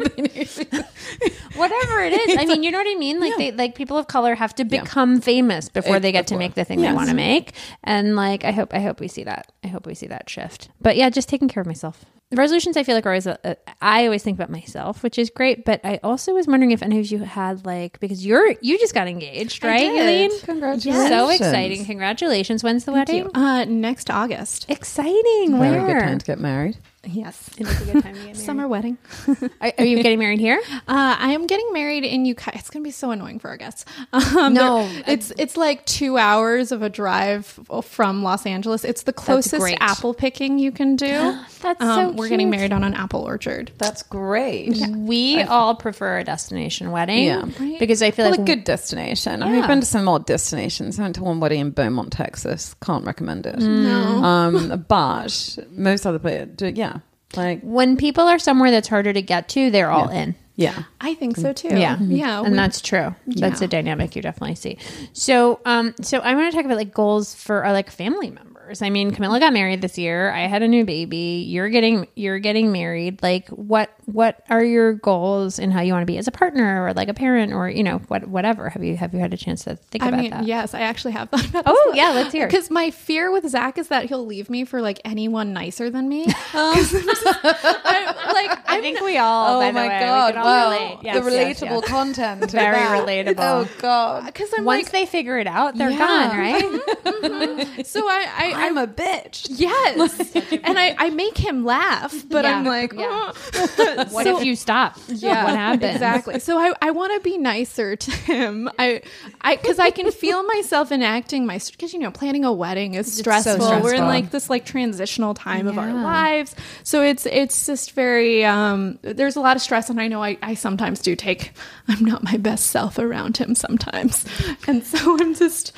Whatever 1.54 2.00
it 2.02 2.12
is, 2.12 2.36
I 2.38 2.44
mean, 2.44 2.62
you 2.62 2.70
know 2.70 2.78
what 2.78 2.86
I 2.88 2.98
mean. 2.98 3.20
Like 3.20 3.36
they, 3.36 3.52
like 3.52 3.74
people 3.74 3.96
of 3.96 4.06
color 4.06 4.34
have 4.34 4.54
to 4.56 4.64
become 4.64 5.20
famous 5.20 5.68
before 5.68 5.98
they 6.00 6.12
get 6.12 6.26
to 6.28 6.36
make 6.36 6.54
the 6.54 6.64
thing 6.64 6.78
they 6.78 6.84
Yes. 6.84 6.94
want 6.96 7.08
to 7.10 7.14
make. 7.14 7.52
And 7.84 8.16
like, 8.16 8.44
I 8.44 8.52
hope, 8.52 8.72
I 8.74 8.80
hope 8.80 9.00
we 9.00 9.08
see 9.08 9.24
that. 9.24 9.50
I 9.64 9.68
hope 9.68 9.86
we 9.86 9.94
see 9.94 10.06
that 10.06 10.28
shift. 10.30 10.68
But 10.80 10.96
yeah, 10.96 11.10
just 11.10 11.28
taking 11.28 11.48
care 11.48 11.60
of 11.60 11.66
myself. 11.66 12.04
The 12.30 12.36
resolutions 12.36 12.76
I 12.76 12.82
feel 12.82 12.94
like 12.94 13.06
are 13.06 13.10
always. 13.10 13.26
A, 13.26 13.38
a, 13.42 13.56
I 13.80 14.04
always 14.04 14.22
think 14.22 14.36
about 14.38 14.50
myself, 14.50 15.02
which 15.02 15.18
is 15.18 15.30
great. 15.30 15.64
But 15.64 15.80
I 15.82 15.98
also 16.02 16.34
was 16.34 16.46
wondering 16.46 16.72
if 16.72 16.82
any 16.82 16.98
of 16.98 17.06
you 17.06 17.20
had 17.20 17.64
like 17.64 17.98
because 18.00 18.24
you're 18.26 18.54
you 18.60 18.78
just 18.78 18.92
got 18.92 19.08
engaged, 19.08 19.64
right? 19.64 19.78
did. 19.80 20.02
Eileen? 20.02 20.40
Congratulations. 20.40 21.08
So 21.08 21.30
exciting! 21.30 21.86
Congratulations. 21.86 22.62
When's 22.62 22.84
the 22.84 22.92
wedding? 22.92 23.34
Uh, 23.34 23.64
next 23.64 24.10
August. 24.10 24.66
Exciting. 24.68 25.58
Very 25.58 25.80
Where? 25.80 26.00
good 26.00 26.04
time 26.04 26.18
to 26.18 26.26
get 26.26 26.38
married. 26.38 26.76
Yes. 27.10 27.48
It 27.58 27.66
is 27.66 27.80
a 27.88 27.92
good 27.92 28.02
time 28.02 28.14
to 28.14 28.20
get 28.20 28.24
married. 28.24 28.36
Summer 28.36 28.68
wedding. 28.68 28.98
Are, 29.60 29.72
are 29.78 29.84
you 29.84 29.96
getting 30.02 30.18
married 30.18 30.40
here? 30.40 30.60
Uh, 30.70 31.16
I 31.18 31.32
am 31.32 31.46
getting 31.46 31.72
married 31.72 32.04
in 32.04 32.24
Ukiah. 32.24 32.52
It's 32.56 32.68
going 32.70 32.82
to 32.82 32.86
be 32.86 32.90
so 32.92 33.10
annoying 33.10 33.38
for 33.38 33.48
our 33.48 33.56
guests. 33.56 33.84
Um, 34.12 34.52
No, 34.54 34.86
they're- 34.88 35.04
it's 35.06 35.32
it's 35.38 35.56
like 35.56 35.84
two 35.86 36.18
hours 36.18 36.70
of 36.72 36.82
a 36.82 36.88
drive 36.90 37.46
from 37.82 38.22
Los 38.22 38.44
Angeles. 38.46 38.84
It's 38.84 39.02
the 39.04 39.12
closest 39.12 39.74
apple 39.80 40.12
picking 40.14 40.58
you 40.58 40.70
can 40.72 40.96
do. 40.96 41.06
That's 41.62 41.80
Um, 41.80 42.10
so 42.10 42.16
We're 42.16 42.28
getting 42.28 42.50
married 42.50 42.72
on 42.72 42.84
an 42.84 42.94
apple 42.94 43.22
orchard. 43.22 43.72
That's 43.78 44.02
great. 44.02 44.76
We 44.96 45.42
all 45.42 45.74
prefer 45.74 46.18
a 46.18 46.24
destination 46.24 46.90
wedding, 46.90 47.24
Yeah. 47.24 47.44
because 47.78 48.02
I 48.02 48.10
feel 48.10 48.26
Well, 48.26 48.32
like 48.32 48.40
a 48.40 48.44
good 48.44 48.64
destination. 48.64 49.40
Yeah. 49.40 49.46
I've 49.60 49.66
been 49.68 49.80
to 49.80 49.86
some 49.86 50.08
odd 50.08 50.26
destinations. 50.26 50.98
I 50.98 51.02
went 51.02 51.14
to 51.16 51.22
one 51.24 51.40
wedding 51.40 51.60
in 51.60 51.70
Beaumont, 51.70 52.12
Texas. 52.12 52.74
Can't 52.82 53.04
recommend 53.04 53.46
it. 53.46 53.58
No. 53.58 54.22
Um, 54.24 54.84
but 54.88 55.58
most 55.70 56.06
other 56.06 56.18
places, 56.18 56.76
yeah, 56.76 56.97
like 57.36 57.60
when 57.62 57.96
people 57.96 58.24
are 58.24 58.38
somewhere 58.38 58.70
that's 58.70 58.88
harder 58.88 59.12
to 59.12 59.22
get 59.22 59.48
to, 59.50 59.70
they're 59.70 59.90
all 59.90 60.08
in. 60.08 60.34
yeah. 60.56 60.84
I 61.00 61.14
think 61.14 61.36
so 61.36 61.52
too. 61.52 61.68
Yeah, 61.68 61.96
Yeah. 62.00 62.40
and 62.40 62.50
we- 62.50 62.56
that's 62.56 62.80
true. 62.80 63.14
That's 63.26 63.60
Yeah. 63.60 63.66
a 63.66 63.68
dynamic 63.68 64.16
you 64.16 64.22
definitely 64.22 64.56
see. 64.56 64.76
So, 65.12 65.60
um, 65.64 65.94
so 66.02 66.18
I 66.18 66.34
want 66.34 66.50
to 66.50 66.56
talk 66.56 66.64
about 66.64 66.76
like 66.78 66.92
goals 66.92 67.34
for 67.34 67.64
our 67.64 67.72
like 67.72 67.90
family 67.90 68.30
members. 68.30 68.47
I 68.82 68.90
mean, 68.90 69.10
Camilla 69.12 69.40
got 69.40 69.52
married 69.52 69.80
this 69.82 69.96
year. 69.98 70.30
I 70.32 70.40
had 70.46 70.62
a 70.62 70.68
new 70.68 70.84
baby. 70.84 71.44
You're 71.48 71.68
getting 71.68 72.06
you're 72.14 72.38
getting 72.38 72.70
married. 72.72 73.22
Like, 73.22 73.48
what 73.48 73.90
what 74.06 74.42
are 74.50 74.62
your 74.64 74.94
goals 74.94 75.58
and 75.58 75.72
how 75.72 75.80
you 75.80 75.92
want 75.92 76.02
to 76.02 76.06
be 76.06 76.18
as 76.18 76.26
a 76.28 76.30
partner 76.32 76.84
or 76.86 76.92
like 76.94 77.08
a 77.08 77.14
parent 77.14 77.52
or 77.52 77.68
you 77.68 77.82
know 77.82 77.98
what 78.08 78.26
whatever? 78.28 78.68
Have 78.70 78.84
you 78.84 78.96
have 78.96 79.14
you 79.14 79.20
had 79.20 79.32
a 79.32 79.36
chance 79.36 79.64
to 79.64 79.76
think 79.76 80.04
I 80.04 80.08
about 80.08 80.20
mean, 80.20 80.30
that? 80.30 80.44
yes, 80.46 80.74
I 80.74 80.80
actually 80.80 81.12
have 81.12 81.28
thought 81.30 81.46
about 81.48 81.64
Oh, 81.66 81.92
yeah, 81.94 82.10
let's 82.10 82.32
hear 82.32 82.44
it. 82.46 82.50
Because 82.50 82.70
my 82.70 82.90
fear 82.90 83.30
with 83.32 83.48
Zach 83.48 83.78
is 83.78 83.88
that 83.88 84.06
he'll 84.06 84.26
leave 84.26 84.48
me 84.50 84.64
for 84.64 84.80
like 84.82 85.00
anyone 85.04 85.52
nicer 85.52 85.90
than 85.90 86.08
me. 86.08 86.26
'Cause 86.52 86.94
I'm 86.94 87.02
just- 87.04 87.26
I, 87.26 88.32
like 88.32 88.58
I 88.68 88.80
think 88.80 89.00
we 89.00 89.16
all. 89.18 89.56
Oh 89.56 89.60
by 89.60 89.70
my 89.72 89.88
way, 89.88 90.00
god! 90.00 90.34
can 90.34 90.38
all 90.42 90.44
Wow, 90.44 90.70
relate. 90.70 90.98
Yes, 91.02 91.24
the 91.24 91.30
yes, 91.32 91.60
relatable 91.60 91.80
yes. 91.82 91.88
content. 91.88 92.50
Very 92.50 92.76
that. 92.76 93.06
relatable. 93.06 93.34
Oh 93.38 93.68
god! 93.80 94.22
Uh, 94.22 94.26
because 94.26 94.50
Once 94.58 94.66
like, 94.84 94.92
they 94.92 95.06
figure 95.06 95.38
it 95.38 95.46
out, 95.46 95.76
they're 95.76 95.90
Yeah. 95.90 95.98
gone, 95.98 96.36
right? 96.38 96.82
Mm-hmm. 97.08 97.82
so 97.82 98.06
I, 98.08 98.26
I, 98.36 98.52
I 98.57 98.57
I'm 98.58 98.78
a 98.78 98.86
bitch. 98.86 99.46
yes, 99.50 100.34
and 100.64 100.78
I, 100.78 100.94
I 100.98 101.10
make 101.10 101.36
him 101.38 101.64
laugh, 101.64 102.14
but 102.28 102.44
I'm 102.44 102.64
like, 102.64 102.92
yeah. 102.92 103.32
"Oh." 103.32 104.06
what 104.10 104.24
So- 104.24 104.38
if 104.38 104.44
you 104.44 104.56
stop? 104.56 104.96
yeah, 105.08 105.44
what 105.44 105.54
happens? 105.56 105.94
Exactly. 105.94 106.38
So 106.40 106.58
I, 106.58 106.72
I 106.82 106.90
want 106.90 107.12
to 107.14 107.20
be 107.20 107.38
nicer 107.38 107.96
to 107.96 108.10
him. 108.10 108.68
I, 108.78 109.02
I, 109.40 109.56
because 109.56 109.78
I 109.78 109.90
can 109.90 110.10
feel 110.10 110.42
myself 110.44 110.90
enacting 110.92 111.46
my, 111.46 111.58
because 111.70 111.92
you 111.92 111.98
know, 111.98 112.10
planning 112.10 112.44
a 112.44 112.52
wedding 112.52 112.94
is 112.94 113.12
stressful. 113.16 113.58
We're 113.58 113.74
in 113.76 113.82
stressful. 113.82 114.06
like 114.06 114.30
this 114.30 114.50
like 114.50 114.64
transitional 114.64 115.34
time 115.34 115.66
of 115.66 115.78
our 115.78 115.88
Yeah. 115.88 116.02
lives, 116.04 116.54
so 116.82 117.02
it's 117.02 117.26
it's 117.26 117.66
just 117.66 117.92
very. 117.92 118.44
um 118.44 118.98
There's 119.02 119.36
a 119.36 119.40
lot 119.40 119.56
of 119.56 119.62
stress, 119.62 119.90
and 119.90 120.00
I 120.00 120.08
know 120.08 120.22
I, 120.22 120.36
I 120.42 120.54
sometimes 120.54 121.00
do 121.00 121.14
take. 121.16 121.52
I'm 121.88 122.04
not 122.04 122.22
my 122.22 122.36
best 122.36 122.66
self 122.66 122.98
around 122.98 123.36
him 123.38 123.54
sometimes, 123.54 124.24
and 124.66 124.84
so 124.84 125.16
I'm 125.20 125.34
just. 125.34 125.72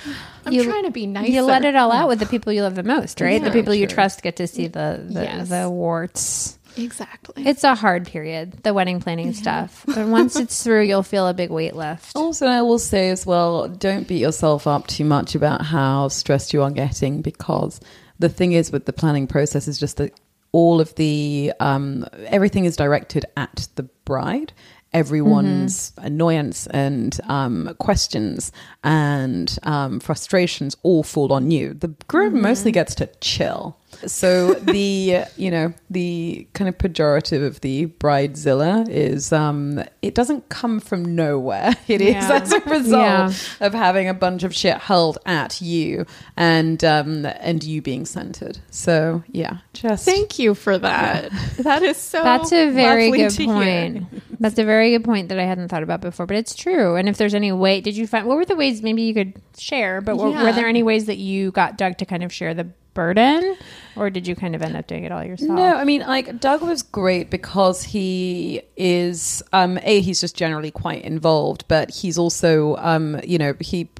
I'm 0.46 0.52
You- 0.52 0.64
trying 0.64 0.84
to 0.84 0.90
be 0.90 1.06
nice. 1.06 1.28
You 1.28 1.42
let 1.42 1.64
it 1.64 1.76
all 1.76 1.92
out 1.92 2.08
with 2.08 2.18
the 2.18 2.26
people 2.26 2.52
you 2.52 2.62
love 2.62 2.74
the 2.74 2.82
most, 2.82 3.20
right? 3.20 3.40
the 3.40 3.48
Yeah, 3.48 3.52
people 3.52 3.74
you 3.74 3.86
trust 3.86 4.22
get 4.22 4.36
to 4.36 4.46
see 4.46 4.66
the 4.66 5.00
the, 5.08 5.22
Yes. 5.24 5.48
the 5.48 5.68
warts. 5.70 6.58
exactly. 6.76 7.46
It's 7.46 7.64
a 7.64 7.74
hard 7.74 8.06
period, 8.06 8.62
the 8.62 8.72
wedding 8.72 9.00
planning 9.00 9.32
stuff. 9.34 9.84
But 9.86 10.06
once 10.08 10.36
it's 10.36 10.62
through, 10.64 10.82
you'll 10.84 11.02
feel 11.02 11.26
a 11.26 11.34
big 11.34 11.50
weight 11.50 11.74
lift. 11.74 12.16
Also, 12.16 12.46
I 12.46 12.62
will 12.62 12.78
say 12.78 13.10
as 13.10 13.26
well, 13.26 13.68
don't 13.68 14.06
beat 14.08 14.20
yourself 14.20 14.66
up 14.66 14.86
too 14.86 15.04
much 15.04 15.34
about 15.34 15.62
how 15.62 16.08
stressed 16.08 16.52
you 16.52 16.62
are 16.62 16.70
getting 16.70 17.22
because 17.22 17.80
the 18.18 18.28
thing 18.28 18.52
is 18.52 18.70
with 18.70 18.84
the 18.86 18.92
planning 18.92 19.26
process 19.26 19.66
is 19.68 19.78
just 19.78 19.96
that 19.98 20.12
all 20.52 20.80
of 20.80 20.94
the 20.96 21.52
um, 21.60 22.04
everything 22.26 22.64
is 22.64 22.76
directed 22.76 23.24
at 23.36 23.68
the 23.76 23.84
bride. 24.04 24.52
Everyone's 24.92 25.92
annoyance 25.98 26.66
and 26.68 27.18
um, 27.28 27.74
questions 27.78 28.50
and 28.82 29.56
um, 29.62 30.00
frustrations 30.00 30.76
all 30.82 31.02
fall 31.02 31.32
on 31.32 31.50
you. 31.50 31.74
The 31.74 31.88
groom 32.08 32.40
mostly 32.42 32.72
gets 32.72 32.94
to 32.96 33.06
chill. 33.20 33.76
So 34.06 34.54
the 34.76 35.24
you 35.36 35.50
know 35.50 35.74
the 35.90 36.46
kind 36.54 36.68
of 36.68 36.78
pejorative 36.78 37.44
of 37.44 37.60
the 37.60 37.86
bridezilla 37.86 38.88
is 38.88 39.32
um, 39.32 39.82
it 40.00 40.14
doesn't 40.14 40.48
come 40.48 40.80
from 40.80 41.14
nowhere. 41.14 41.74
It 41.88 42.00
is 42.00 42.14
Yeah. 42.14 42.40
as 42.40 42.52
a 42.52 42.60
result 42.60 43.02
Yeah. 43.02 43.32
of 43.60 43.74
having 43.74 44.08
a 44.08 44.14
bunch 44.14 44.42
of 44.44 44.54
shit 44.54 44.76
hurled 44.78 45.18
at 45.26 45.60
you 45.60 46.06
and 46.36 46.82
um, 46.84 47.26
and 47.26 47.62
you 47.62 47.82
being 47.82 48.06
centered. 48.06 48.58
So 48.70 49.22
yeah, 49.30 49.58
just 49.72 50.04
Thank 50.04 50.38
you 50.38 50.54
for 50.54 50.78
that. 50.78 51.30
That 51.58 51.82
is 51.82 51.96
so. 51.96 52.22
That's 52.24 52.52
a 52.52 52.70
very 52.70 53.10
good 53.10 53.36
point. 53.36 54.08
hear. 54.10 54.20
That's 54.40 54.58
a 54.58 54.64
very 54.64 54.90
good 54.90 55.04
point 55.04 55.28
that 55.28 55.38
I 55.38 55.44
hadn't 55.44 55.68
thought 55.68 55.82
about 55.82 56.00
before, 56.00 56.24
but 56.24 56.36
it's 56.36 56.54
true. 56.54 56.96
And 56.96 57.08
if 57.10 57.18
there's 57.18 57.34
any 57.34 57.52
way, 57.52 57.82
did 57.82 57.94
you 57.96 58.06
find 58.06 58.26
what 58.26 58.36
were 58.36 58.46
the 58.46 58.56
ways? 58.56 58.82
Maybe 58.82 59.02
you 59.02 59.12
could 59.12 59.34
share, 59.58 60.00
but 60.00 60.16
were, 60.16 60.30
were 60.30 60.52
there 60.52 60.66
any 60.66 60.82
ways 60.82 61.04
that 61.06 61.18
you 61.18 61.50
got 61.50 61.76
Doug 61.76 61.98
to 61.98 62.06
kind 62.06 62.22
of 62.22 62.32
share 62.32 62.54
the 62.54 62.64
burden, 62.94 63.56
or 64.00 64.08
did 64.08 64.26
you 64.26 64.34
kind 64.34 64.54
of 64.54 64.62
end 64.62 64.76
up 64.78 64.86
doing 64.86 65.04
it 65.04 65.12
all 65.12 65.22
yourself? 65.22 65.50
No, 65.50 65.76
I 65.76 65.84
mean, 65.84 66.00
like 66.00 66.40
Doug 66.40 66.62
was 66.62 66.82
great 66.82 67.28
because 67.28 67.82
he 67.82 68.62
is 68.74 69.42
um, 69.52 69.78
a 69.82 70.00
he's 70.00 70.22
just 70.22 70.34
generally 70.34 70.70
quite 70.70 71.04
involved, 71.04 71.66
but 71.68 71.90
he's 71.90 72.16
also 72.16 72.76
um, 72.76 73.20
you 73.22 73.36
know 73.36 73.52
he 73.60 73.90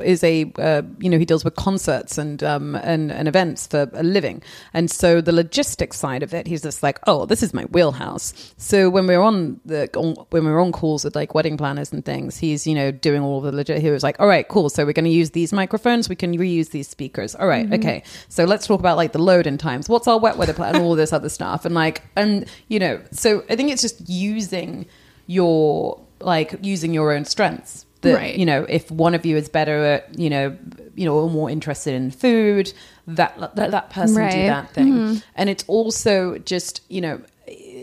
is 0.00 0.22
a 0.22 0.50
uh, 0.58 0.82
you 1.00 1.10
know 1.10 1.18
he 1.18 1.24
deals 1.24 1.44
with 1.44 1.56
concerts 1.56 2.18
and 2.18 2.44
um, 2.44 2.76
and 2.76 3.10
and 3.10 3.26
events 3.26 3.66
for 3.66 3.90
a 3.94 4.04
living, 4.04 4.44
and 4.72 4.92
so 4.92 5.20
the 5.20 5.32
logistics 5.32 5.98
side 5.98 6.22
of 6.22 6.32
it, 6.32 6.46
he's 6.46 6.62
just 6.62 6.84
like, 6.84 7.00
oh, 7.08 7.26
this 7.26 7.42
is 7.42 7.52
my 7.52 7.64
wheelhouse. 7.64 8.54
So 8.58 8.88
when 8.88 9.08
we're 9.08 9.20
on 9.20 9.60
the 9.64 9.90
on, 9.96 10.14
when 10.30 10.44
we're 10.44 10.60
on 10.60 10.70
calls 10.70 11.02
with 11.02 11.16
like 11.16 11.34
wedding 11.34 11.56
planners 11.56 11.92
and 11.92 12.04
things, 12.04 12.38
he's 12.38 12.64
you 12.64 12.76
know 12.76 12.92
doing 12.92 13.22
all 13.22 13.40
the 13.40 13.50
legit. 13.50 13.82
He 13.82 13.90
was 13.90 14.04
like, 14.04 14.20
all 14.20 14.28
right, 14.28 14.46
cool. 14.46 14.70
So 14.70 14.86
we're 14.86 14.92
going 14.92 15.04
to 15.04 15.10
use 15.10 15.30
these 15.30 15.52
microphones. 15.52 16.08
We 16.08 16.14
can 16.14 16.38
reuse 16.38 16.70
these 16.70 16.86
speakers. 16.86 17.34
All 17.34 17.48
right, 17.48 17.72
okay. 17.72 18.04
So 18.28 18.44
let's 18.44 18.68
talk 18.68 18.78
about 18.78 18.96
like 18.96 19.10
the 19.10 19.18
load 19.18 19.47
in 19.48 19.58
times. 19.58 19.88
What's 19.88 20.06
our 20.06 20.18
wet 20.18 20.36
weather 20.36 20.52
plan 20.52 20.76
and 20.76 20.84
all 20.84 20.94
this 20.94 21.12
other 21.12 21.28
stuff. 21.28 21.64
And 21.64 21.74
like, 21.74 22.02
and 22.14 22.46
you 22.68 22.78
know, 22.78 23.00
so 23.10 23.42
I 23.50 23.56
think 23.56 23.70
it's 23.70 23.82
just 23.82 24.08
using 24.08 24.86
your 25.26 26.00
like 26.20 26.54
using 26.62 26.94
your 26.94 27.12
own 27.12 27.24
strengths. 27.24 27.86
That 28.02 28.14
Right. 28.14 28.36
you 28.36 28.46
know, 28.46 28.64
if 28.68 28.90
one 28.92 29.14
of 29.14 29.26
you 29.26 29.36
is 29.36 29.48
better 29.48 29.84
at 29.84 30.18
you 30.18 30.30
know, 30.30 30.56
you 30.94 31.04
know, 31.04 31.14
or 31.16 31.28
more 31.28 31.50
interested 31.50 31.94
in 31.94 32.12
food, 32.12 32.72
that 33.08 33.36
that, 33.56 33.72
that 33.72 33.90
person 33.90 34.28
do 34.30 34.46
that 34.46 34.70
thing. 34.72 34.92
Mm-hmm. 34.92 35.16
And 35.34 35.50
it's 35.50 35.64
also 35.66 36.38
just 36.38 36.82
you 36.88 37.00
know. 37.00 37.20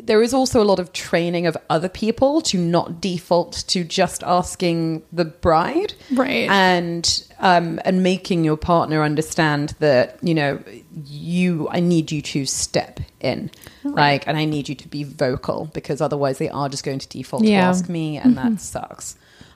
There 0.04 0.22
is 0.22 0.34
also 0.34 0.62
a 0.62 0.66
lot 0.66 0.80
of 0.80 0.92
training 0.94 1.48
of 1.48 1.56
other 1.70 1.90
people 1.90 2.42
to 2.42 2.58
not 2.58 3.00
default 3.02 3.64
to 3.68 3.84
just 3.84 4.24
asking 4.24 5.04
the 5.12 5.26
bride, 5.26 5.94
Right. 6.12 6.50
and 6.50 7.24
um, 7.40 7.80
and 7.86 8.02
making 8.04 8.44
your 8.44 8.58
partner 8.58 9.04
understand 9.04 9.76
that 9.80 10.18
you 10.22 10.34
know 10.34 10.60
you 11.06 11.68
I 11.70 11.80
need 11.80 12.12
you 12.12 12.22
to 12.22 12.46
step 12.46 13.00
in. 13.20 13.52
Like 13.84 14.28
and 14.28 14.38
I 14.38 14.46
need 14.46 14.68
you 14.70 14.76
to 14.76 14.88
be 14.88 15.04
vocal 15.04 15.70
because 15.74 16.02
otherwise 16.02 16.38
they 16.40 16.50
are 16.50 16.70
just 16.70 16.84
going 16.84 17.00
to 17.00 17.08
default 17.08 17.44
Yeah. 17.44 17.62
to 17.62 17.68
ask 17.68 17.88
me 17.90 18.18
and 18.18 18.36
that 18.38 18.60
sucks 18.60 19.16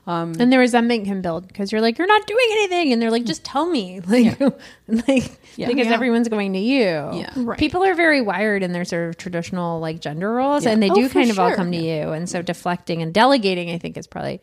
um, 0.10 0.34
And 0.40 0.52
there 0.52 0.60
was 0.60 0.70
resentment 0.70 1.06
can 1.06 1.22
build 1.22 1.48
because 1.48 1.72
you're 1.72 1.82
like, 1.82 1.98
you're 1.98 2.08
not 2.08 2.26
doing 2.26 2.48
anything, 2.54 2.92
and 2.94 3.02
they're 3.02 3.12
like, 3.12 3.26
just 3.26 3.44
tell 3.44 3.66
me, 3.70 4.00
like, 4.08 4.40
like 5.08 5.40
Yeah. 5.56 5.68
because 5.68 5.88
Yeah. 5.88 5.94
everyone's 5.94 6.28
going 6.30 6.54
to 6.54 6.60
you. 6.60 6.84
Yeah. 6.84 7.32
Right. 7.36 7.60
People 7.60 7.84
are 7.84 7.94
very 7.96 8.22
wired 8.22 8.64
in 8.64 8.72
their 8.72 8.86
sort 8.86 9.10
of 9.10 9.18
traditional 9.18 9.80
like 9.80 10.00
gender 10.02 10.32
roles, 10.34 10.66
Yeah. 10.66 10.72
and 10.72 10.82
they 10.84 10.90
Oh, 10.90 10.96
do 10.96 11.08
for 11.08 11.14
kind 11.14 11.30
of 11.32 11.38
all 11.40 11.50
sure. 11.50 11.56
come 11.58 11.72
to 11.72 11.78
you. 11.78 12.10
And 12.12 12.28
so 12.30 12.42
deflecting 12.42 13.02
and 13.02 13.14
delegating, 13.14 13.70
I 13.72 13.78
think, 13.78 13.98
is 13.98 14.08
probably 14.08 14.42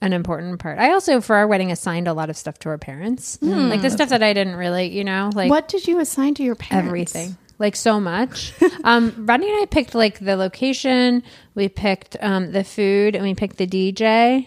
an 0.00 0.12
important 0.12 0.60
part. 0.60 0.78
I 0.78 0.92
also, 0.92 1.20
for 1.20 1.34
our 1.34 1.46
wedding, 1.48 1.72
assigned 1.72 2.06
a 2.06 2.12
lot 2.12 2.30
of 2.30 2.36
stuff 2.36 2.58
to 2.60 2.68
our 2.68 2.78
parents, 2.78 3.36
like 3.42 3.82
the 3.82 3.90
stuff 3.90 4.10
that 4.10 4.22
I 4.22 4.32
didn't 4.32 4.54
really, 4.54 4.96
you 4.96 5.02
know, 5.04 5.30
like 5.34 5.50
what 5.50 5.66
did 5.68 5.86
you 5.88 5.98
assign 5.98 6.34
to 6.34 6.42
your 6.44 6.54
parents? 6.54 6.86
everything 6.88 7.36
like 7.60 7.74
so 7.74 7.98
much 7.98 8.52
um 8.84 9.26
rodney 9.26 9.50
and 9.50 9.60
i 9.60 9.66
picked 9.66 9.92
like 9.92 10.20
the 10.20 10.36
location 10.36 11.24
we 11.56 11.68
picked 11.68 12.16
um 12.20 12.52
the 12.52 12.62
food 12.62 13.16
and 13.16 13.24
we 13.24 13.34
picked 13.34 13.56
the 13.56 13.66
dj 13.66 14.46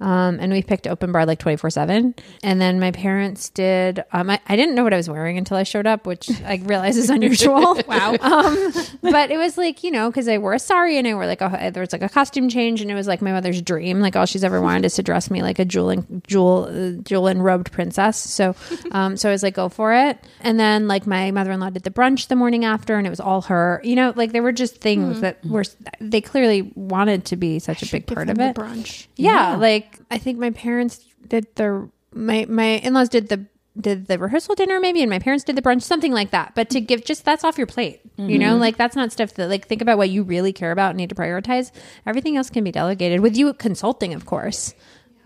Um, 0.00 0.38
and 0.40 0.52
we 0.52 0.62
picked 0.62 0.86
open 0.86 1.10
bar 1.10 1.26
like 1.26 1.40
24 1.40 1.70
7. 1.70 2.14
And 2.44 2.60
then 2.60 2.78
my 2.78 2.92
parents 2.92 3.48
did, 3.50 4.04
um, 4.12 4.30
I, 4.30 4.40
I 4.46 4.54
didn't 4.54 4.74
know 4.76 4.84
what 4.84 4.94
I 4.94 4.96
was 4.96 5.08
wearing 5.08 5.38
until 5.38 5.56
I 5.56 5.64
showed 5.64 5.86
up, 5.86 6.06
which 6.06 6.30
I 6.42 6.60
realize 6.64 6.96
is 6.96 7.10
unusual. 7.10 7.80
wow. 7.88 8.14
Um, 8.20 8.72
but 9.02 9.30
it 9.30 9.38
was 9.38 9.58
like, 9.58 9.82
you 9.82 9.90
know, 9.90 10.08
because 10.08 10.28
I 10.28 10.38
wore 10.38 10.54
a 10.54 10.58
sari 10.58 10.98
and 10.98 11.06
I 11.06 11.14
wore 11.14 11.26
like 11.26 11.40
a, 11.40 11.70
there 11.72 11.80
was 11.80 11.92
like 11.92 12.02
a 12.02 12.08
costume 12.08 12.48
change 12.48 12.80
and 12.80 12.90
it 12.90 12.94
was 12.94 13.08
like 13.08 13.20
my 13.20 13.32
mother's 13.32 13.60
dream. 13.60 14.00
Like 14.00 14.14
all 14.14 14.26
she's 14.26 14.44
ever 14.44 14.60
wanted 14.60 14.84
is 14.84 14.94
to 14.94 15.02
dress 15.02 15.30
me 15.30 15.42
like 15.42 15.58
a 15.58 15.64
jewel 15.64 15.90
and, 15.90 16.22
jewel, 16.28 16.68
uh, 16.70 17.02
jewel 17.02 17.26
and 17.26 17.42
robed 17.42 17.72
princess. 17.72 18.18
So, 18.18 18.54
um, 18.92 19.16
so 19.16 19.28
I 19.28 19.32
was 19.32 19.42
like, 19.42 19.54
go 19.54 19.68
for 19.68 19.92
it. 19.94 20.18
And 20.40 20.60
then 20.60 20.86
like 20.86 21.06
my 21.06 21.32
mother 21.32 21.50
in 21.50 21.58
law 21.58 21.70
did 21.70 21.82
the 21.82 21.90
brunch 21.90 22.28
the 22.28 22.36
morning 22.36 22.64
after 22.64 22.96
and 22.96 23.06
it 23.06 23.10
was 23.10 23.20
all 23.20 23.42
her, 23.42 23.80
you 23.82 23.96
know, 23.96 24.12
like 24.14 24.30
there 24.30 24.42
were 24.44 24.52
just 24.52 24.76
things 24.76 25.22
that 25.22 25.44
were, 25.44 25.64
they 26.00 26.20
clearly 26.20 26.70
wanted 26.76 27.24
to 27.26 27.36
be 27.36 27.58
such 27.58 27.82
a 27.82 27.90
big 27.90 28.06
part 28.06 28.28
of 28.28 28.36
the 28.36 28.50
it. 28.50 28.56
brunch. 28.56 29.06
Yeah, 29.16 29.56
like 29.56 29.87
I 30.10 30.18
think 30.18 30.38
my 30.38 30.50
parents 30.50 31.04
did 31.26 31.46
the 31.56 31.88
my 32.12 32.46
my 32.48 32.78
in 32.78 32.94
laws 32.94 33.08
did 33.08 33.28
the 33.28 33.46
did 33.80 34.06
the 34.06 34.18
rehearsal 34.18 34.54
dinner 34.54 34.80
maybe, 34.80 35.02
and 35.02 35.10
my 35.10 35.18
parents 35.18 35.44
did 35.44 35.56
the 35.56 35.62
brunch, 35.62 35.82
something 35.82 36.12
like 36.12 36.30
that. 36.30 36.54
But 36.54 36.70
to 36.70 36.80
give 36.80 37.04
just 37.04 37.24
that's 37.24 37.44
off 37.44 37.58
your 37.58 37.66
plate, 37.66 38.00
you 38.16 38.38
know, 38.38 38.52
mm-hmm. 38.52 38.60
like 38.60 38.76
that's 38.76 38.96
not 38.96 39.12
stuff 39.12 39.34
that 39.34 39.48
like 39.48 39.68
think 39.68 39.80
about 39.82 39.98
what 39.98 40.10
you 40.10 40.24
really 40.24 40.52
care 40.52 40.72
about 40.72 40.90
and 40.90 40.96
need 40.96 41.10
to 41.10 41.14
prioritize. 41.14 41.70
Everything 42.04 42.36
else 42.36 42.50
can 42.50 42.64
be 42.64 42.72
delegated 42.72 43.20
with 43.20 43.36
you 43.36 43.52
consulting, 43.54 44.14
of 44.14 44.26
course. 44.26 44.74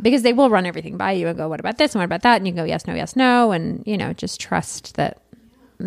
Because 0.01 0.23
they 0.23 0.33
will 0.33 0.51
run 0.51 0.67
everything 0.67 0.97
by 0.97 1.13
you 1.13 1.29
and 1.29 1.37
go, 1.37 1.49
what 1.49 1.61
about 1.61 1.79
this 1.79 1.95
and 1.95 2.01
what 2.01 2.07
about 2.07 2.23
that? 2.23 2.39
And 2.39 2.47
you 2.47 2.53
go, 2.53 2.65
yes, 2.65 2.89
no, 2.89 2.95
yes, 2.95 3.15
no. 3.15 3.53
And, 3.53 3.85
you 3.87 3.97
know, 3.97 4.13
just 4.13 4.41
trust 4.41 4.97
that 4.97 5.22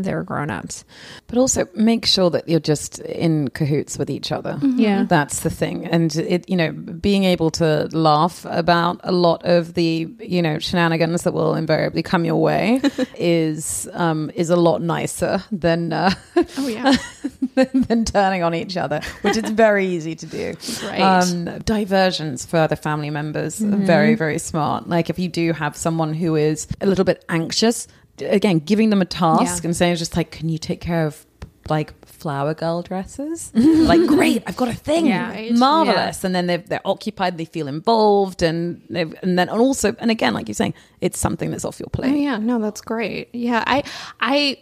they're 0.04 0.24
grown 0.24 0.50
ups. 0.50 0.84
But 1.28 1.38
also 1.38 1.68
make 1.76 2.06
sure 2.06 2.30
that 2.30 2.48
you're 2.50 2.60
just 2.60 3.00
in 3.00 3.50
cahoots 3.50 3.98
with 3.98 4.10
each 4.10 4.32
other. 4.32 4.60
Yeah. 4.62 5.04
That's 5.04 5.41
the 5.41 5.50
thing. 5.50 5.86
And 5.86 6.16
it, 6.16 6.50
you 6.50 6.56
know, 6.56 6.72
being 6.72 7.24
able 7.24 7.52
to 7.52 7.88
laugh 7.91 8.46
about 8.50 9.00
a 9.04 9.12
lot 9.12 9.46
of 9.46 9.74
the, 9.76 10.08
you 10.20 10.41
know, 10.41 10.60
shenanigans 10.60 11.24
that 11.24 11.34
will 11.34 11.56
invariably 11.56 12.04
come 12.04 12.26
your 12.26 12.41
way 12.41 12.82
is 13.18 13.88
um, 13.93 14.32
is 14.36 14.50
a 14.50 14.56
lot 14.56 14.82
nicer 14.82 15.43
than 15.52 15.93
uh, 15.93 16.14
Oh 16.58 16.68
yeah. 16.68 16.96
than, 17.56 17.82
than 17.84 18.06
turning 18.06 18.43
on 18.43 18.54
each 18.54 18.78
other, 18.78 19.02
which 19.22 19.38
is 19.38 19.50
very 19.52 19.88
easy 19.88 20.16
to 20.16 20.26
do. 20.26 20.54
Right. 20.84 21.00
Um, 21.00 21.46
diversions 21.60 22.46
for 22.46 22.58
other 22.58 22.76
family 22.76 23.10
members 23.10 23.62
are 23.62 23.68
very, 23.68 24.16
very 24.16 24.39
smart. 24.39 24.88
Like 24.88 25.10
if 25.10 25.18
you 25.20 25.30
do 25.30 25.54
have 25.54 25.76
someone 25.76 26.14
who 26.14 26.36
is 26.36 26.68
a 26.82 26.86
little 26.86 27.06
bit 27.06 27.24
anxious, 27.30 27.88
again, 28.20 28.59
giving 28.59 28.89
them 28.89 29.01
a 29.01 29.05
task 29.05 29.63
Yeah. 29.63 29.68
and 29.68 29.76
saying 29.76 29.95
just 29.97 30.16
like, 30.16 30.32
can 30.32 30.49
you 30.49 30.57
take 30.57 30.82
care 30.82 31.05
of 31.05 31.26
like 31.70 31.93
flower 32.26 32.55
girl 32.55 32.82
dresses? 32.82 33.51
like, 33.53 34.03
great, 34.07 34.41
I've 34.47 34.57
got 34.57 34.67
a 34.67 34.73
thing. 34.73 35.05
Yeah. 35.05 35.30
Right. 35.30 35.51
Marvelous. 35.51 36.23
And 36.23 36.34
then 36.34 36.47
they're, 36.47 36.57
they're 36.57 36.82
occupied, 36.84 37.38
they 37.38 37.45
feel 37.45 37.67
involved. 37.67 38.41
And, 38.41 38.82
they've, 38.89 39.13
and 39.21 39.38
then 39.38 39.47
and 39.47 39.61
also, 39.61 39.95
and 39.99 40.09
again, 40.09 40.34
like 40.34 40.47
you're 40.47 40.55
saying, 40.55 40.73
it's 41.05 41.19
something 41.19 41.51
that's 41.51 41.63
off 41.63 41.80
your 41.80 41.89
plate. 41.91 42.11
Oh 42.11 42.15
yeah, 42.15 42.38
no, 42.38 42.57
that's 42.57 42.82
great. 42.82 43.30
Yeah, 43.32 43.63
I 43.67 43.84
I 44.19 44.57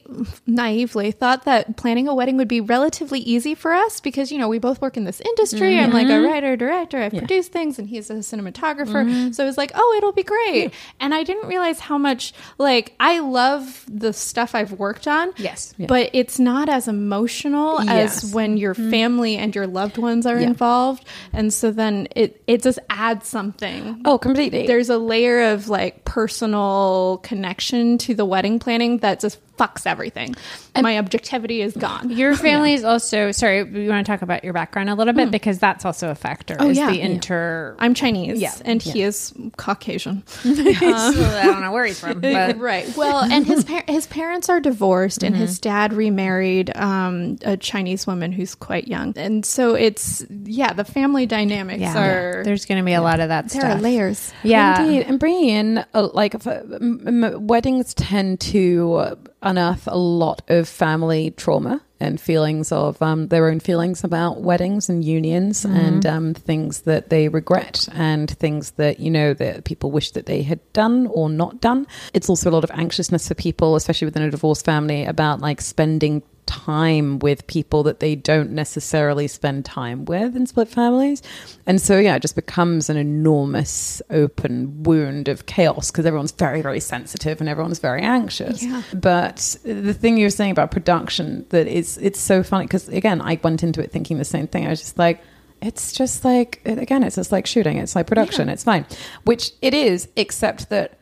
naively 0.45 1.11
thought 1.11 1.45
that 1.45 1.77
planning 1.77 2.09
a 2.09 2.13
wedding 2.13 2.35
would 2.35 2.49
be 2.49 2.59
relatively 2.59 3.19
easy 3.21 3.55
for 3.55 3.71
us 3.71 4.01
because 4.01 4.29
you 4.29 4.37
know 4.37 4.49
we 4.49 4.59
both 4.59 4.81
work 4.81 4.97
in 4.97 5.05
this 5.05 5.21
industry. 5.21 5.79
I'm 5.79 5.91
like 5.91 6.07
a 6.07 6.09
mm-hmm. 6.09 6.25
writer 6.25 6.57
director. 6.57 6.97
I've 6.97 7.13
produced 7.13 7.53
things, 7.53 7.79
and 7.79 7.87
he's 7.87 8.09
a 8.09 8.15
cinematographer. 8.15 9.05
Mm-hmm. 9.05 9.31
So 9.31 9.43
it 9.43 9.47
was 9.47 9.57
like, 9.57 9.71
oh, 9.73 9.93
it'll 9.97 10.11
be 10.11 10.23
great. 10.23 10.73
And 10.99 11.13
I 11.13 11.23
didn't 11.23 11.47
realize 11.47 11.79
how 11.79 11.97
much 11.97 12.33
like 12.57 12.93
I 12.99 13.19
love 13.19 13.85
the 13.87 14.11
stuff 14.11 14.53
I've 14.53 14.73
worked 14.73 15.07
on. 15.07 15.31
Yes. 15.37 15.73
but 15.77 16.09
it's 16.13 16.39
not 16.39 16.67
as 16.67 16.89
emotional 16.89 17.52
Yes. 17.53 18.23
as 18.23 18.33
when 18.33 18.57
your 18.57 18.73
mm-hmm. 18.73 18.89
family 18.89 19.37
and 19.37 19.53
your 19.55 19.67
loved 19.67 19.97
ones 19.97 20.25
are 20.25 20.39
Yeah. 20.39 20.47
involved, 20.47 21.05
and 21.31 21.53
so 21.53 21.71
then 21.71 22.07
it 22.15 22.41
it 22.47 22.61
just 22.63 22.79
adds 22.89 23.27
something 23.27 24.01
Oh, 24.05 24.17
completely. 24.17 24.67
there's 24.67 24.89
a 24.89 24.97
layer 24.97 25.51
of 25.51 25.69
like 25.69 26.05
personal 26.05 27.19
connection 27.23 27.97
to 27.99 28.13
the 28.15 28.25
wedding 28.25 28.59
planning 28.59 28.97
that 28.99 29.19
just 29.19 29.39
fucks 29.57 29.85
everything. 29.85 30.35
And 30.75 30.83
My 30.83 30.97
objectivity 30.97 31.61
is 31.61 31.73
gone. 31.75 32.09
Your 32.09 32.35
family 32.47 32.73
is 32.73 32.83
also 32.83 33.31
sorry. 33.31 33.63
We 33.63 33.87
want 33.87 34.05
to 34.05 34.11
talk 34.11 34.21
about 34.23 34.43
your 34.43 34.53
background 34.53 34.89
a 34.89 34.95
little 34.95 35.13
bit 35.13 35.29
because 35.31 35.59
that's 35.59 35.85
also 35.85 36.09
a 36.09 36.15
factor. 36.15 36.55
Oh, 36.59 36.69
is 36.69 36.77
yeah. 36.77 36.89
the 36.89 36.97
Yeah. 36.97 37.05
inter. 37.05 37.75
I'm 37.79 37.93
Chinese, 37.93 38.39
Yeah. 38.41 38.53
and 38.65 38.81
he 38.81 39.01
is 39.03 39.33
Caucasian. 39.57 40.23
I 40.45 41.41
don't 41.45 41.61
know 41.61 41.71
where 41.71 41.85
he's 41.85 41.99
from, 41.99 42.19
but 42.21 42.57
right. 42.59 42.95
Well, 42.97 43.19
and 43.23 43.45
his 43.45 43.63
par- 43.63 43.83
his 43.87 44.07
parents 44.07 44.49
are 44.49 44.59
divorced, 44.59 45.23
and 45.23 45.33
Mm-hmm. 45.35 45.41
his 45.41 45.59
dad 45.59 45.93
remarried 45.93 46.75
um, 46.77 47.37
a 47.43 47.57
Chinese 47.57 48.05
woman 48.07 48.31
who's 48.31 48.55
quite 48.55 48.87
young, 48.87 49.13
and 49.17 49.45
so 49.45 49.75
it's 49.75 50.25
yeah, 50.45 50.73
the 50.73 50.83
family 50.85 51.25
dynamics 51.25 51.81
yeah, 51.81 51.97
are 51.99 52.43
there's 52.43 52.65
going 52.65 52.79
to 52.79 52.85
be 52.85 52.93
a 52.93 53.01
lot 53.01 53.19
of 53.19 53.29
that 53.29 53.49
stuff. 53.49 53.61
there 53.61 53.71
stuff. 53.71 53.79
are 53.79 53.83
layers. 53.83 54.33
Yeah, 54.43 54.81
Indeed, 54.81 55.03
and 55.07 55.19
bringing 55.19 55.49
in 55.49 55.85
uh, 55.93 56.09
like 56.13 56.35
if, 56.35 56.45
uh, 56.47 56.61
m- 56.81 57.23
m- 57.23 57.47
weddings 57.47 57.93
tend 57.93 58.39
to 58.41 58.93
uh, 58.95 59.15
unearth 59.43 59.87
a 59.87 59.97
lot 59.97 60.41
of 60.47 60.67
family 60.67 61.31
trauma 61.31 61.81
and 61.99 62.19
feelings 62.19 62.71
of 62.71 63.01
um, 63.01 63.29
their 63.29 63.47
own 63.47 63.59
feelings 63.59 64.03
about 64.03 64.41
weddings 64.41 64.89
and 64.89 65.05
unions 65.05 65.63
and 65.63 66.05
um, 66.05 66.33
things 66.33 66.81
that 66.81 67.09
they 67.09 67.29
regret 67.29 67.87
and 67.93 68.29
things 68.29 68.71
that 68.71 68.99
you 68.99 69.09
know 69.09 69.33
that 69.33 69.63
people 69.63 69.89
wish 69.89 70.11
that 70.11 70.25
they 70.25 70.41
had 70.41 70.59
done 70.73 71.07
or 71.07 71.29
not 71.29 71.61
done. 71.61 71.87
It's 72.13 72.29
also 72.29 72.49
a 72.49 72.51
lot 72.51 72.65
of 72.65 72.71
anxiousness 72.71 73.27
for 73.27 73.35
people, 73.35 73.75
especially 73.75 74.05
within 74.05 74.23
a 74.23 74.31
divorced 74.31 74.65
family, 74.65 75.05
about 75.05 75.39
like 75.39 75.61
spending 75.61 76.23
time 76.45 77.19
with 77.19 77.45
people 77.47 77.83
that 77.83 77.99
they 77.99 78.15
don't 78.15 78.51
necessarily 78.51 79.27
spend 79.27 79.65
time 79.65 80.05
with 80.05 80.35
in 80.35 80.45
split 80.45 80.67
families. 80.67 81.21
And 81.65 81.81
so, 81.81 81.97
yeah, 81.97 82.15
it 82.15 82.21
just 82.21 82.35
becomes 82.35 82.89
an 82.89 82.97
enormous 82.97 84.01
open 84.09 84.83
wound 84.83 85.27
of 85.27 85.45
chaos 85.45 85.91
because 85.91 86.05
everyone's 86.05 86.31
very, 86.31 86.61
very 86.61 86.79
sensitive 86.79 87.39
and 87.39 87.49
everyone's 87.49 87.79
very 87.79 88.01
anxious. 88.01 88.63
Yeah. 88.63 88.81
But 88.93 89.57
the 89.63 89.93
thing 89.93 90.17
you 90.17 90.25
were 90.25 90.29
saying 90.29 90.51
about 90.51 90.71
production, 90.71 91.45
that 91.49 91.67
is, 91.67 91.97
it's 91.97 92.19
so 92.19 92.43
funny 92.43 92.65
because, 92.65 92.89
again, 92.89 93.21
I 93.21 93.39
went 93.43 93.63
into 93.63 93.81
it 93.81 93.91
thinking 93.91 94.17
the 94.17 94.25
same 94.25 94.47
thing. 94.47 94.65
I 94.65 94.69
was 94.69 94.79
just 94.79 94.97
like, 94.97 95.23
it's 95.61 95.93
just 95.93 96.25
like, 96.25 96.61
again, 96.65 97.03
it's 97.03 97.15
just 97.15 97.31
like 97.31 97.47
shooting. 97.47 97.77
It's 97.77 97.95
like 97.95 98.07
production. 98.07 98.49
It's 98.49 98.65
fine. 98.65 98.85
Which 99.23 99.51
it 99.61 99.73
is, 99.73 100.09
except 100.15 100.69
that 100.69 100.99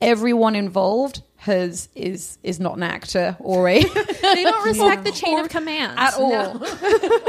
everyone 0.00 0.56
involved 0.56 1.22
has 1.40 1.88
is 1.94 2.38
is 2.42 2.60
not 2.60 2.76
an 2.76 2.82
actor 2.82 3.34
or 3.40 3.66
a 3.66 3.82
They 3.84 4.44
don't 4.44 4.62
respect 4.64 5.04
the 5.04 5.10
chain 5.14 5.38
of 5.38 5.48
command 5.48 5.98
at 5.98 6.14
all. 6.14 6.60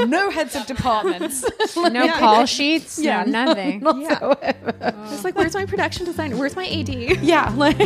No, 0.08 0.30
heads 0.30 0.56
of 0.56 0.66
departments. 0.66 1.46
no 1.78 2.18
call 2.18 2.46
sheets, 2.46 3.00
Yeah, 3.00 3.24
no 3.24 3.46
nothing. 3.46 3.82
It's 3.86 5.24
like, 5.24 5.36
where's 5.36 5.54
my 5.54 5.66
production 5.66 6.06
designer? 6.06 6.36
Where's 6.36 6.56
my 6.56 6.68
AD? 6.68 6.90
Yeah, 7.24 7.54
like 7.56 7.78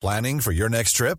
Planning 0.00 0.40
for 0.40 0.52
your 0.52 0.68
next 0.68 0.92
trip? 0.92 1.18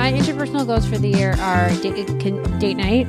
My 0.00 0.12
interpersonal 0.12 0.66
goals 0.66 0.86
for 0.86 0.96
the 0.96 1.10
year 1.10 1.32
are 1.40 1.68
date, 1.82 2.06
date 2.58 2.78
night. 2.78 3.06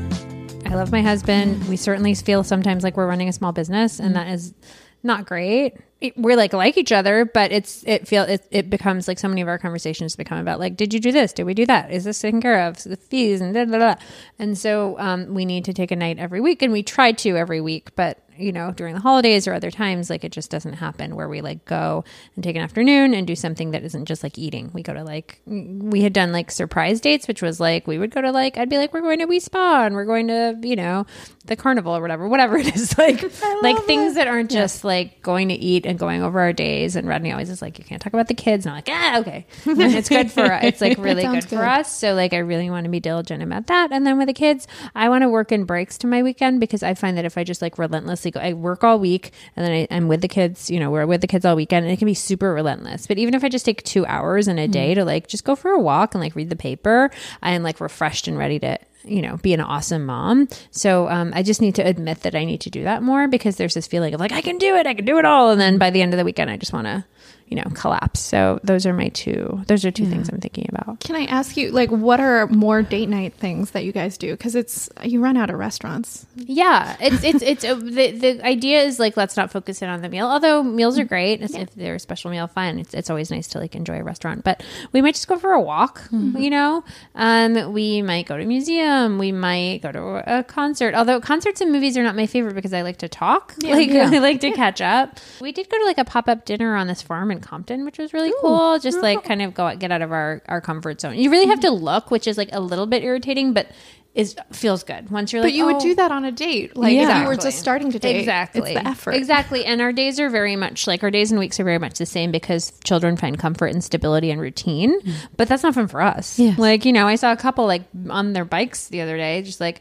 I 0.65 0.75
love 0.75 0.91
my 0.91 1.01
husband. 1.01 1.69
We 1.69 1.77
certainly 1.77 2.13
feel 2.15 2.43
sometimes 2.43 2.83
like 2.83 2.97
we're 2.97 3.07
running 3.07 3.29
a 3.29 3.31
small 3.31 3.53
business, 3.53 3.97
and 3.97 4.13
that 4.17 4.27
is 4.27 4.53
not 5.01 5.25
great. 5.25 5.77
It, 6.01 6.17
we're 6.17 6.35
like 6.35 6.51
like 6.51 6.77
each 6.77 6.91
other, 6.91 7.23
but 7.23 7.53
it's 7.53 7.85
it 7.87 8.09
feel 8.09 8.23
it, 8.23 8.45
it 8.51 8.69
becomes 8.69 9.07
like 9.07 9.19
so 9.19 9.29
many 9.29 9.39
of 9.39 9.47
our 9.47 9.57
conversations 9.57 10.17
become 10.17 10.37
about 10.39 10.59
like, 10.59 10.75
did 10.75 10.93
you 10.93 10.99
do 10.99 11.13
this? 11.13 11.31
Did 11.31 11.45
we 11.45 11.53
do 11.53 11.65
that? 11.65 11.91
Is 11.91 12.03
this 12.03 12.19
taken 12.19 12.41
care 12.41 12.67
of? 12.67 12.83
The 12.83 12.97
fees 12.97 13.39
and 13.39 13.53
da 13.53 13.63
da 13.63 13.77
da. 13.77 13.95
And 14.37 14.57
so 14.57 14.99
um, 14.99 15.33
we 15.33 15.45
need 15.45 15.63
to 15.65 15.73
take 15.73 15.91
a 15.91 15.95
night 15.95 16.19
every 16.19 16.41
week, 16.41 16.61
and 16.61 16.73
we 16.73 16.83
try 16.83 17.13
to 17.13 17.37
every 17.37 17.61
week, 17.61 17.95
but 17.95 18.19
you 18.37 18.51
know, 18.51 18.71
during 18.71 18.93
the 18.93 19.01
holidays 19.01 19.47
or 19.47 19.53
other 19.53 19.71
times, 19.71 20.09
like 20.09 20.23
it 20.23 20.31
just 20.31 20.49
doesn't 20.49 20.73
happen 20.73 21.15
where 21.15 21.29
we 21.29 21.41
like 21.41 21.65
go 21.65 22.03
and 22.35 22.43
take 22.43 22.55
an 22.55 22.61
afternoon 22.61 23.13
and 23.13 23.27
do 23.27 23.35
something 23.35 23.71
that 23.71 23.83
isn't 23.83 24.05
just 24.05 24.23
like 24.23 24.37
eating. 24.37 24.69
We 24.73 24.83
go 24.83 24.93
to 24.93 25.03
like, 25.03 25.41
we 25.45 26.01
had 26.01 26.13
done 26.13 26.31
like 26.31 26.51
surprise 26.51 27.01
dates, 27.01 27.27
which 27.27 27.41
was 27.41 27.59
like, 27.59 27.87
we 27.87 27.97
would 27.97 28.11
go 28.11 28.21
to 28.21 28.31
like, 28.31 28.57
I'd 28.57 28.69
be 28.69 28.77
like, 28.77 28.93
we're 28.93 29.01
going 29.01 29.19
to 29.19 29.25
Wi 29.25 29.39
Spa 29.39 29.85
and 29.85 29.95
we're 29.95 30.05
going 30.05 30.27
to, 30.27 30.57
you 30.61 30.75
know, 30.75 31.05
the 31.45 31.55
carnival 31.55 31.95
or 31.95 32.01
whatever, 32.01 32.27
whatever 32.29 32.57
it 32.57 32.75
is. 32.75 32.97
Like, 32.97 33.21
like 33.61 33.83
things 33.83 34.15
that 34.15 34.27
aren't 34.27 34.51
just 34.51 34.83
like 34.83 35.21
going 35.21 35.49
to 35.49 35.55
eat 35.55 35.85
and 35.85 35.97
going 35.97 36.21
over 36.21 36.39
our 36.39 36.53
days. 36.53 36.95
And 36.95 37.07
Rodney 37.07 37.31
always 37.31 37.49
is 37.49 37.61
like, 37.61 37.79
you 37.79 37.85
can't 37.85 38.01
talk 38.01 38.13
about 38.13 38.27
the 38.27 38.33
kids. 38.33 38.65
And 38.65 38.71
I'm 38.71 38.77
like, 38.77 38.89
ah, 38.89 39.19
okay. 39.19 39.45
And 39.65 39.93
it's 39.93 40.09
good 40.09 40.31
for, 40.31 40.45
it's 40.61 40.81
like 40.81 40.97
really 40.97 41.23
good, 41.23 41.43
sounds 41.43 41.45
for 41.45 41.63
us. 41.63 41.95
So 41.95 42.13
like, 42.13 42.33
I 42.33 42.39
really 42.39 42.69
want 42.69 42.85
to 42.85 42.89
be 42.89 42.99
diligent 42.99 43.43
about 43.43 43.67
that. 43.67 43.91
And 43.91 44.05
then 44.05 44.17
with 44.17 44.27
the 44.27 44.33
kids, 44.33 44.67
I 44.95 45.09
want 45.09 45.23
to 45.23 45.29
work 45.29 45.51
in 45.51 45.65
breaks 45.65 45.97
to 45.99 46.07
my 46.07 46.23
weekend 46.23 46.59
because 46.59 46.83
I 46.83 46.93
find 46.93 47.17
that 47.17 47.25
if 47.25 47.37
I 47.37 47.43
just 47.43 47.61
like 47.61 47.77
relentlessly 48.25 48.31
go, 48.31 48.39
I 48.39 48.53
work 48.53 48.83
all 48.83 48.99
week 48.99 49.31
and 49.55 49.65
then 49.65 49.71
I, 49.71 49.95
I'm 49.95 50.07
with 50.07 50.21
the 50.21 50.27
kids, 50.27 50.69
you 50.69 50.79
know, 50.79 50.91
we're 50.91 51.05
with 51.05 51.21
the 51.21 51.27
kids 51.27 51.45
all 51.45 51.55
weekend 51.55 51.85
and 51.85 51.93
it 51.93 51.97
can 51.97 52.05
be 52.05 52.13
super 52.13 52.53
relentless. 52.53 53.07
But 53.07 53.17
even 53.17 53.33
if 53.33 53.43
I 53.43 53.49
just 53.49 53.65
take 53.65 53.83
two 53.83 54.05
hours 54.05 54.47
in 54.47 54.59
a 54.59 54.67
day 54.67 54.93
to 54.93 55.05
like 55.05 55.27
just 55.27 55.43
go 55.43 55.55
for 55.55 55.71
a 55.71 55.79
walk 55.79 56.13
and 56.13 56.21
like 56.21 56.35
read 56.35 56.49
the 56.49 56.55
paper, 56.55 57.09
I 57.41 57.51
am 57.51 57.63
like 57.63 57.79
refreshed 57.79 58.27
and 58.27 58.37
ready 58.37 58.59
to 58.59 58.77
you 59.03 59.19
know, 59.19 59.37
be 59.37 59.51
an 59.51 59.61
awesome 59.61 60.05
mom. 60.05 60.47
So 60.69 61.09
um, 61.09 61.33
I 61.35 61.41
just 61.41 61.59
need 61.59 61.73
to 61.75 61.81
admit 61.81 62.21
that 62.21 62.35
I 62.35 62.45
need 62.45 62.61
to 62.61 62.69
do 62.69 62.83
that 62.83 63.01
more 63.01 63.27
because 63.27 63.55
there's 63.55 63.73
this 63.73 63.87
feeling 63.87 64.13
of 64.13 64.19
like 64.19 64.31
I 64.31 64.41
can 64.41 64.59
do 64.59 64.75
it, 64.75 64.85
I 64.85 64.93
can 64.93 65.05
do 65.05 65.17
it 65.17 65.25
all, 65.25 65.49
and 65.49 65.59
then 65.59 65.79
by 65.79 65.89
the 65.89 66.03
end 66.03 66.13
of 66.13 66.19
the 66.19 66.23
weekend, 66.23 66.51
I 66.51 66.57
just 66.57 66.71
want 66.71 66.85
to, 66.85 67.03
you 67.51 67.57
know, 67.57 67.69
collapse. 67.75 68.19
So 68.21 68.59
those 68.63 68.85
are 68.85 68.93
my 68.93 69.09
two. 69.09 69.61
Those 69.67 69.83
are 69.85 69.91
two 69.91 70.05
things 70.05 70.29
I'm 70.29 70.39
thinking 70.39 70.67
about. 70.69 71.01
Can 71.01 71.15
I 71.17 71.25
ask 71.25 71.57
you, 71.57 71.69
like, 71.71 71.89
what 71.91 72.19
are 72.21 72.47
more 72.47 72.81
date 72.81 73.09
night 73.09 73.33
things 73.33 73.71
that 73.71 73.83
you 73.83 73.91
guys 73.91 74.17
do? 74.17 74.31
Because 74.31 74.55
it's 74.55 74.89
you 75.03 75.21
run 75.21 75.35
out 75.37 75.49
of 75.49 75.59
restaurants. 75.59 76.25
Yeah, 76.35 76.95
it's 77.01 77.23
it's 77.23 77.43
it's 77.43 77.63
uh, 77.65 77.75
the 77.75 78.11
the 78.11 78.45
idea 78.45 78.81
is 78.83 78.97
like 78.99 79.17
let's 79.17 79.35
not 79.35 79.51
focus 79.51 79.81
in 79.81 79.89
on 79.89 80.01
the 80.01 80.07
meal. 80.09 80.25
Although 80.27 80.63
meals 80.63 80.97
are 80.97 81.03
great, 81.03 81.41
It's- 81.41 81.53
if 81.53 81.75
they're 81.75 81.95
a 81.95 81.99
special 81.99 82.31
meal, 82.31 82.47
fun. 82.47 82.79
It's 82.79 82.93
it's 82.93 83.09
always 83.09 83.29
nice 83.29 83.47
to 83.49 83.59
like 83.59 83.75
enjoy 83.75 83.99
a 83.99 84.03
restaurant, 84.03 84.45
but 84.45 84.63
we 84.93 85.01
might 85.01 85.15
just 85.15 85.27
go 85.27 85.37
for 85.37 85.51
a 85.51 85.59
walk. 85.61 86.01
You 86.11 86.49
know, 86.49 86.83
um, 87.15 87.73
we 87.73 88.01
might 88.01 88.27
go 88.27 88.37
to 88.37 88.43
a 88.43 88.47
museum. 88.47 89.17
We 89.19 89.33
might 89.33 89.79
go 89.83 89.91
to 89.91 90.39
a 90.39 90.43
concert. 90.43 90.95
Although 90.95 91.19
concerts 91.19 91.59
and 91.59 91.71
movies 91.71 91.97
are 91.97 92.03
not 92.03 92.15
my 92.15 92.27
favorite 92.27 92.55
because 92.55 92.73
I 92.73 92.81
like 92.81 92.97
to 92.99 93.09
talk. 93.09 93.55
like 93.61 93.89
I 93.91 94.19
like 94.19 94.39
to 94.41 94.51
catch 94.51 94.79
up. 94.79 95.19
We 95.41 95.51
did 95.51 95.69
go 95.69 95.77
to 95.77 95.83
like 95.85 95.97
a 95.97 96.05
pop 96.05 96.29
up 96.29 96.45
dinner 96.45 96.75
on 96.77 96.87
this 96.87 97.01
farm 97.01 97.29
in 97.31 97.40
Compton, 97.41 97.85
which 97.85 97.97
was 97.97 98.13
really 98.13 98.33
cool. 98.41 98.79
Just 98.79 98.99
like 99.01 99.23
kind 99.23 99.41
of 99.41 99.53
go 99.53 99.67
out, 99.67 99.79
get 99.79 99.91
out 99.91 100.01
of 100.01 100.11
our 100.11 100.41
our 100.47 100.61
comfort 100.61 101.01
zone. 101.01 101.15
You 101.15 101.29
really 101.29 101.47
have 101.47 101.59
to 101.61 101.71
look, 101.71 102.11
which 102.11 102.27
is 102.27 102.37
like 102.37 102.49
a 102.51 102.59
little 102.59 102.87
bit 102.87 103.03
irritating, 103.03 103.53
but. 103.53 103.67
Is 104.13 104.35
feels 104.51 104.83
good 104.83 105.09
once 105.09 105.31
you're 105.31 105.41
like. 105.41 105.51
But 105.51 105.55
you 105.55 105.65
would 105.65 105.77
"Oh, 105.77 105.79
do 105.79 105.95
that 105.95 106.11
on 106.11 106.25
a 106.25 106.33
date, 106.33 106.75
like 106.75 106.93
if 106.93 107.17
you 107.17 107.25
were 107.25 107.37
just 107.37 107.59
starting 107.59 107.93
to 107.93 107.99
date. 107.99 108.17
Exactly. 108.19 108.73
it's 108.73 108.81
the 108.81 108.85
effort. 108.85 109.11
Exactly. 109.11 109.63
And 109.63 109.79
our 109.79 109.93
days 109.93 110.19
are 110.19 110.29
very 110.29 110.57
much 110.57 110.85
like 110.85 111.01
our 111.01 111.09
days 111.09 111.31
and 111.31 111.39
weeks 111.39 111.61
are 111.61 111.63
very 111.63 111.77
much 111.79 111.97
the 111.97 112.05
same 112.05 112.29
because 112.29 112.73
children 112.83 113.15
find 113.15 113.39
comfort 113.39 113.67
and 113.67 113.81
stability 113.81 114.29
and 114.29 114.41
routine. 114.41 114.99
Mm-hmm. 114.99 115.27
But 115.37 115.47
that's 115.47 115.63
not 115.63 115.75
fun 115.75 115.87
for 115.87 116.01
us. 116.01 116.37
Yes. 116.37 116.59
Like, 116.59 116.83
you 116.83 116.91
know, 116.91 117.07
I 117.07 117.15
saw 117.15 117.31
a 117.31 117.37
couple 117.37 117.65
like 117.67 117.83
on 118.09 118.33
their 118.33 118.43
bikes 118.43 118.89
the 118.89 118.99
other 118.99 119.15
day, 119.15 119.43
just 119.43 119.61
like 119.61 119.79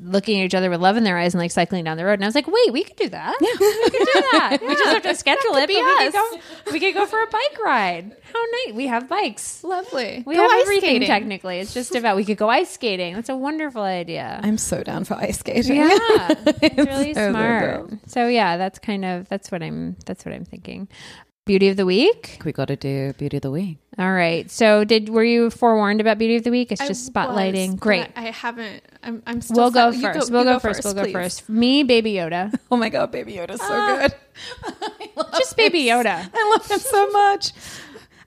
looking 0.00 0.40
at 0.40 0.46
each 0.46 0.54
other 0.54 0.70
with 0.70 0.80
love 0.80 0.96
in 0.96 1.04
their 1.04 1.18
eyes 1.18 1.34
and 1.34 1.40
like 1.42 1.50
cycling 1.50 1.84
down 1.84 1.98
the 1.98 2.04
road. 2.06 2.14
And 2.14 2.24
I 2.24 2.28
was 2.28 2.34
like, 2.34 2.46
wait, 2.46 2.72
we 2.72 2.82
could 2.82 2.96
do 2.96 3.10
that. 3.10 3.36
Yeah. 3.42 3.48
We 3.60 3.90
could 3.90 4.06
do 4.14 4.20
that. 4.32 4.58
We 4.62 4.68
just 4.74 4.84
have 4.86 5.02
to 5.02 5.14
schedule 5.18 5.54
it. 5.56 5.60
But 5.60 5.68
be 5.68 5.74
we 5.74 5.82
could, 5.82 6.12
go, 6.14 6.40
we 6.72 6.80
could 6.80 6.94
go 6.94 7.04
for 7.04 7.20
a 7.22 7.26
bike 7.26 7.58
ride. 7.62 8.16
How 8.32 8.44
nice. 8.66 8.74
We 8.74 8.86
have 8.86 9.08
bikes. 9.08 9.62
Lovely. 9.64 10.22
We 10.26 10.34
Go 10.34 10.42
have 10.42 10.50
ice 10.50 10.62
everything 10.62 10.90
skating. 10.90 11.06
technically. 11.08 11.58
It's 11.60 11.72
just 11.74 11.94
about 11.94 12.16
we 12.16 12.24
could 12.24 12.36
go 12.36 12.48
ice 12.48 12.70
skating. 12.70 13.14
That's 13.14 13.28
a 13.28 13.36
wonderful 13.36 13.82
idea. 13.82 14.40
I'm 14.42 14.58
so 14.58 14.82
down 14.82 15.04
for 15.04 15.14
ice 15.14 15.38
skating. 15.38 15.76
Yeah, 15.76 15.88
it's 16.60 16.76
really 16.76 17.14
so, 17.14 17.20
so 17.28 17.30
smart. 17.30 17.90
dope. 17.90 17.98
So 18.06 18.28
yeah, 18.28 18.56
that's 18.56 18.78
kind 18.78 19.04
of 19.04 19.28
that's 19.28 19.50
what 19.50 19.62
I'm 19.62 19.96
that's 20.06 20.24
what 20.24 20.34
I'm 20.34 20.44
thinking. 20.44 20.88
Beauty 21.46 21.68
of 21.68 21.76
the 21.76 21.86
week. 21.86 22.40
We 22.44 22.50
got 22.50 22.66
to 22.68 22.74
do 22.76 23.12
beauty 23.12 23.36
of 23.36 23.42
the 23.44 23.52
week. 23.52 23.78
All 24.00 24.12
right. 24.12 24.50
So 24.50 24.82
did 24.82 25.08
were 25.08 25.22
you 25.22 25.48
forewarned 25.50 26.00
about 26.00 26.18
beauty 26.18 26.34
of 26.34 26.42
the 26.42 26.50
week? 26.50 26.72
It's 26.72 26.80
I 26.80 26.88
just 26.88 27.12
spotlighting. 27.12 27.70
was, 27.72 27.80
Great. 27.80 28.12
but 28.12 28.20
I 28.20 28.30
haven't. 28.32 28.82
I'm. 29.04 29.22
I'm 29.28 29.40
still. 29.40 29.56
We'll 29.56 29.70
go 29.70 29.92
si- 29.92 30.02
first. 30.02 30.28
you 30.28 30.34
we'll 30.34 30.42
go, 30.42 30.58
first. 30.58 30.82
We'll 30.82 30.94
go 30.94 31.04
please. 31.04 31.12
first. 31.12 31.48
Me, 31.48 31.84
Baby 31.84 32.14
Yoda. 32.14 32.52
Oh 32.72 32.76
my 32.76 32.88
god, 32.88 33.12
Baby 33.12 33.34
Yoda's 33.34 33.60
so 33.60 33.68
Ah. 33.70 34.08
good. 34.08 34.14
Just 35.38 35.56
Baby. 35.56 35.84
Yoda. 35.84 36.28
I 36.34 36.50
love 36.56 36.68
him 36.68 36.80
so 36.80 37.10
much. 37.10 37.52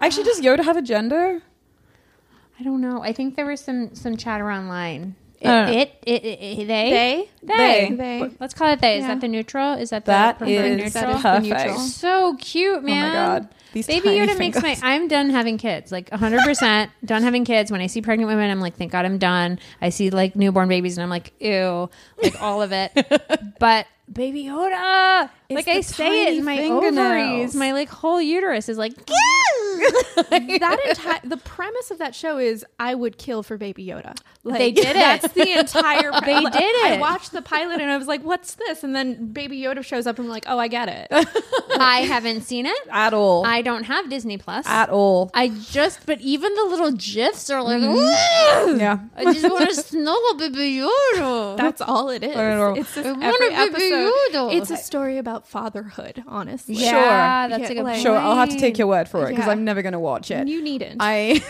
Actually, 0.01 0.23
does 0.23 0.41
Yoda 0.41 0.63
have 0.63 0.77
a 0.77 0.81
gender? 0.81 1.41
I 2.59 2.63
don't 2.63 2.81
know. 2.81 3.01
I 3.01 3.13
think 3.13 3.35
there 3.35 3.45
was 3.45 3.61
some 3.61 3.95
some 3.95 4.17
chatter 4.17 4.51
online. 4.51 5.15
It, 5.41 5.47
I 5.47 5.69
it, 5.71 5.93
it, 6.05 6.25
it, 6.25 6.39
it- 6.41 6.57
they, 6.57 6.65
They. 6.65 7.29
they, 7.43 7.89
They. 7.89 7.95
They. 7.95 8.31
Let's 8.41 8.53
call 8.53 8.73
it 8.73 8.81
they. 8.81 8.97
Is 8.97 9.03
Yeah. 9.03 9.07
that 9.13 9.21
the 9.21 9.29
neutral? 9.29 9.73
Is 9.75 9.91
that 9.91 10.03
the 10.03 10.11
That 10.11 10.37
preferred 10.37 10.51
is 10.79 10.93
neutral? 10.93 11.03
that 11.03 11.15
is 11.15 11.23
the 11.23 11.29
perfect. 11.29 11.45
neutral. 11.65 11.79
So 11.79 12.35
cute, 12.35 12.83
man. 12.83 13.05
Oh, 13.05 13.07
my 13.07 13.39
God. 13.39 13.49
These 13.71 13.87
Baby 13.87 14.07
tiny 14.09 14.19
Yoda 14.27 14.37
makes 14.37 14.55
my. 14.57 14.61
fingers. 14.73 14.81
I'm 14.83 15.07
done 15.07 15.29
having 15.29 15.57
kids. 15.57 15.91
Like 15.93 16.09
100 16.09 16.41
percent 16.43 16.91
done 17.05 17.23
having 17.23 17.45
kids. 17.45 17.71
When 17.71 17.79
I 17.79 17.87
see 17.87 18.01
pregnant 18.01 18.27
women, 18.27 18.51
I'm 18.51 18.59
like, 18.59 18.75
thank 18.75 18.91
God 18.91 19.05
I'm 19.05 19.17
done. 19.17 19.59
I 19.81 19.89
see 19.89 20.09
like 20.09 20.35
newborn 20.35 20.67
babies, 20.67 20.97
and 20.97 21.03
I'm 21.03 21.09
like, 21.09 21.31
ew, 21.39 21.89
like 22.21 22.41
all 22.41 22.61
of 22.61 22.73
it. 22.73 22.91
but 23.59 23.85
Baby 24.11 24.43
Yoda, 24.45 25.29
like 25.49 25.67
I 25.67 25.81
say 25.81 26.27
it 26.27 26.37
in 26.37 26.45
my 26.45 26.57
fingernails. 26.57 26.97
ovaries, 26.97 27.55
my 27.55 27.71
like 27.71 27.89
whole 27.89 28.21
uterus 28.21 28.69
is 28.69 28.77
like. 28.77 28.93
that 30.29 30.79
entire 30.89 31.19
the 31.23 31.37
premise 31.37 31.91
of 31.91 31.97
that 31.99 32.13
show 32.15 32.37
is 32.37 32.65
I 32.79 32.95
would 32.95 33.17
kill 33.17 33.43
for 33.43 33.57
Baby 33.57 33.85
Yoda. 33.85 34.17
Like, 34.43 34.59
They 34.59 34.71
did 34.71 34.87
it. 34.87 34.93
That's 34.93 35.33
the 35.33 35.59
entire. 35.59 36.11
They 36.29 36.39
did 36.41 36.55
it. 36.55 36.85
I 36.85 36.93
it. 36.95 36.99
watched 36.99 37.31
the 37.31 37.41
pilot 37.41 37.81
and 37.81 37.89
I 37.89 37.97
was 37.97 38.07
like, 38.07 38.21
"What's 38.23 38.55
this?" 38.55 38.83
And 38.83 38.95
then 38.95 39.31
Baby 39.31 39.59
Yoda 39.59 39.83
shows 39.83 40.05
up 40.05 40.17
and 40.17 40.25
I'm 40.25 40.31
like, 40.31 40.45
"Oh, 40.47 40.59
I 40.59 40.67
get 40.67 40.89
it." 40.89 41.07
I 41.79 42.01
haven't 42.01 42.41
seen 42.41 42.65
it. 42.65 42.77
At 42.91 43.13
all. 43.13 43.45
I 43.45 43.61
don't 43.61 43.83
have 43.83 44.09
Disney 44.09 44.37
Plus. 44.37 44.67
At 44.67 44.89
all. 44.89 45.31
I 45.33 45.49
just, 45.49 46.05
but 46.05 46.19
even 46.21 46.53
the 46.53 46.65
little 46.65 46.91
gifs 46.91 47.49
are 47.49 47.63
like, 47.63 47.81
mm-hmm. 47.81 48.79
yeah. 48.79 48.99
I 49.15 49.33
just 49.33 49.49
want 49.49 49.69
to 49.69 49.75
snuggle 49.75 50.35
Baby 50.35 50.81
Yoda. 50.81 51.57
That's 51.57 51.81
all 51.81 52.09
it 52.09 52.23
is. 52.23 52.35
know. 52.35 52.73
It's 52.75 52.93
just 52.93 53.07
I 53.07 53.27
every 53.27 53.49
be 53.49 53.55
episode. 53.55 54.11
Yoda. 54.33 54.55
It's 54.55 54.71
a 54.71 54.77
story 54.77 55.17
about 55.17 55.38
fatherhood. 55.45 56.23
Honestly, 56.27 56.75
yeah, 56.75 56.89
Sure. 56.91 57.01
that's 57.57 57.61
Yeah, 57.61 57.65
a 57.65 57.73
good 57.75 57.83
like- 57.83 57.93
point. 57.95 58.03
Sure, 58.03 58.17
I'll 58.17 58.35
have 58.35 58.49
to 58.49 58.59
take 58.59 58.77
your 58.77 58.87
word 58.87 59.07
for 59.09 59.25
it 59.25 59.29
because 59.29 59.45
Yeah. 59.45 59.51
I'm 59.51 59.63
never 59.63 59.81
going 59.81 59.93
to 59.93 59.99
watch 59.99 60.31
it. 60.31 60.47
you 60.47 60.61
needn't. 60.61 60.97
I 60.99 61.41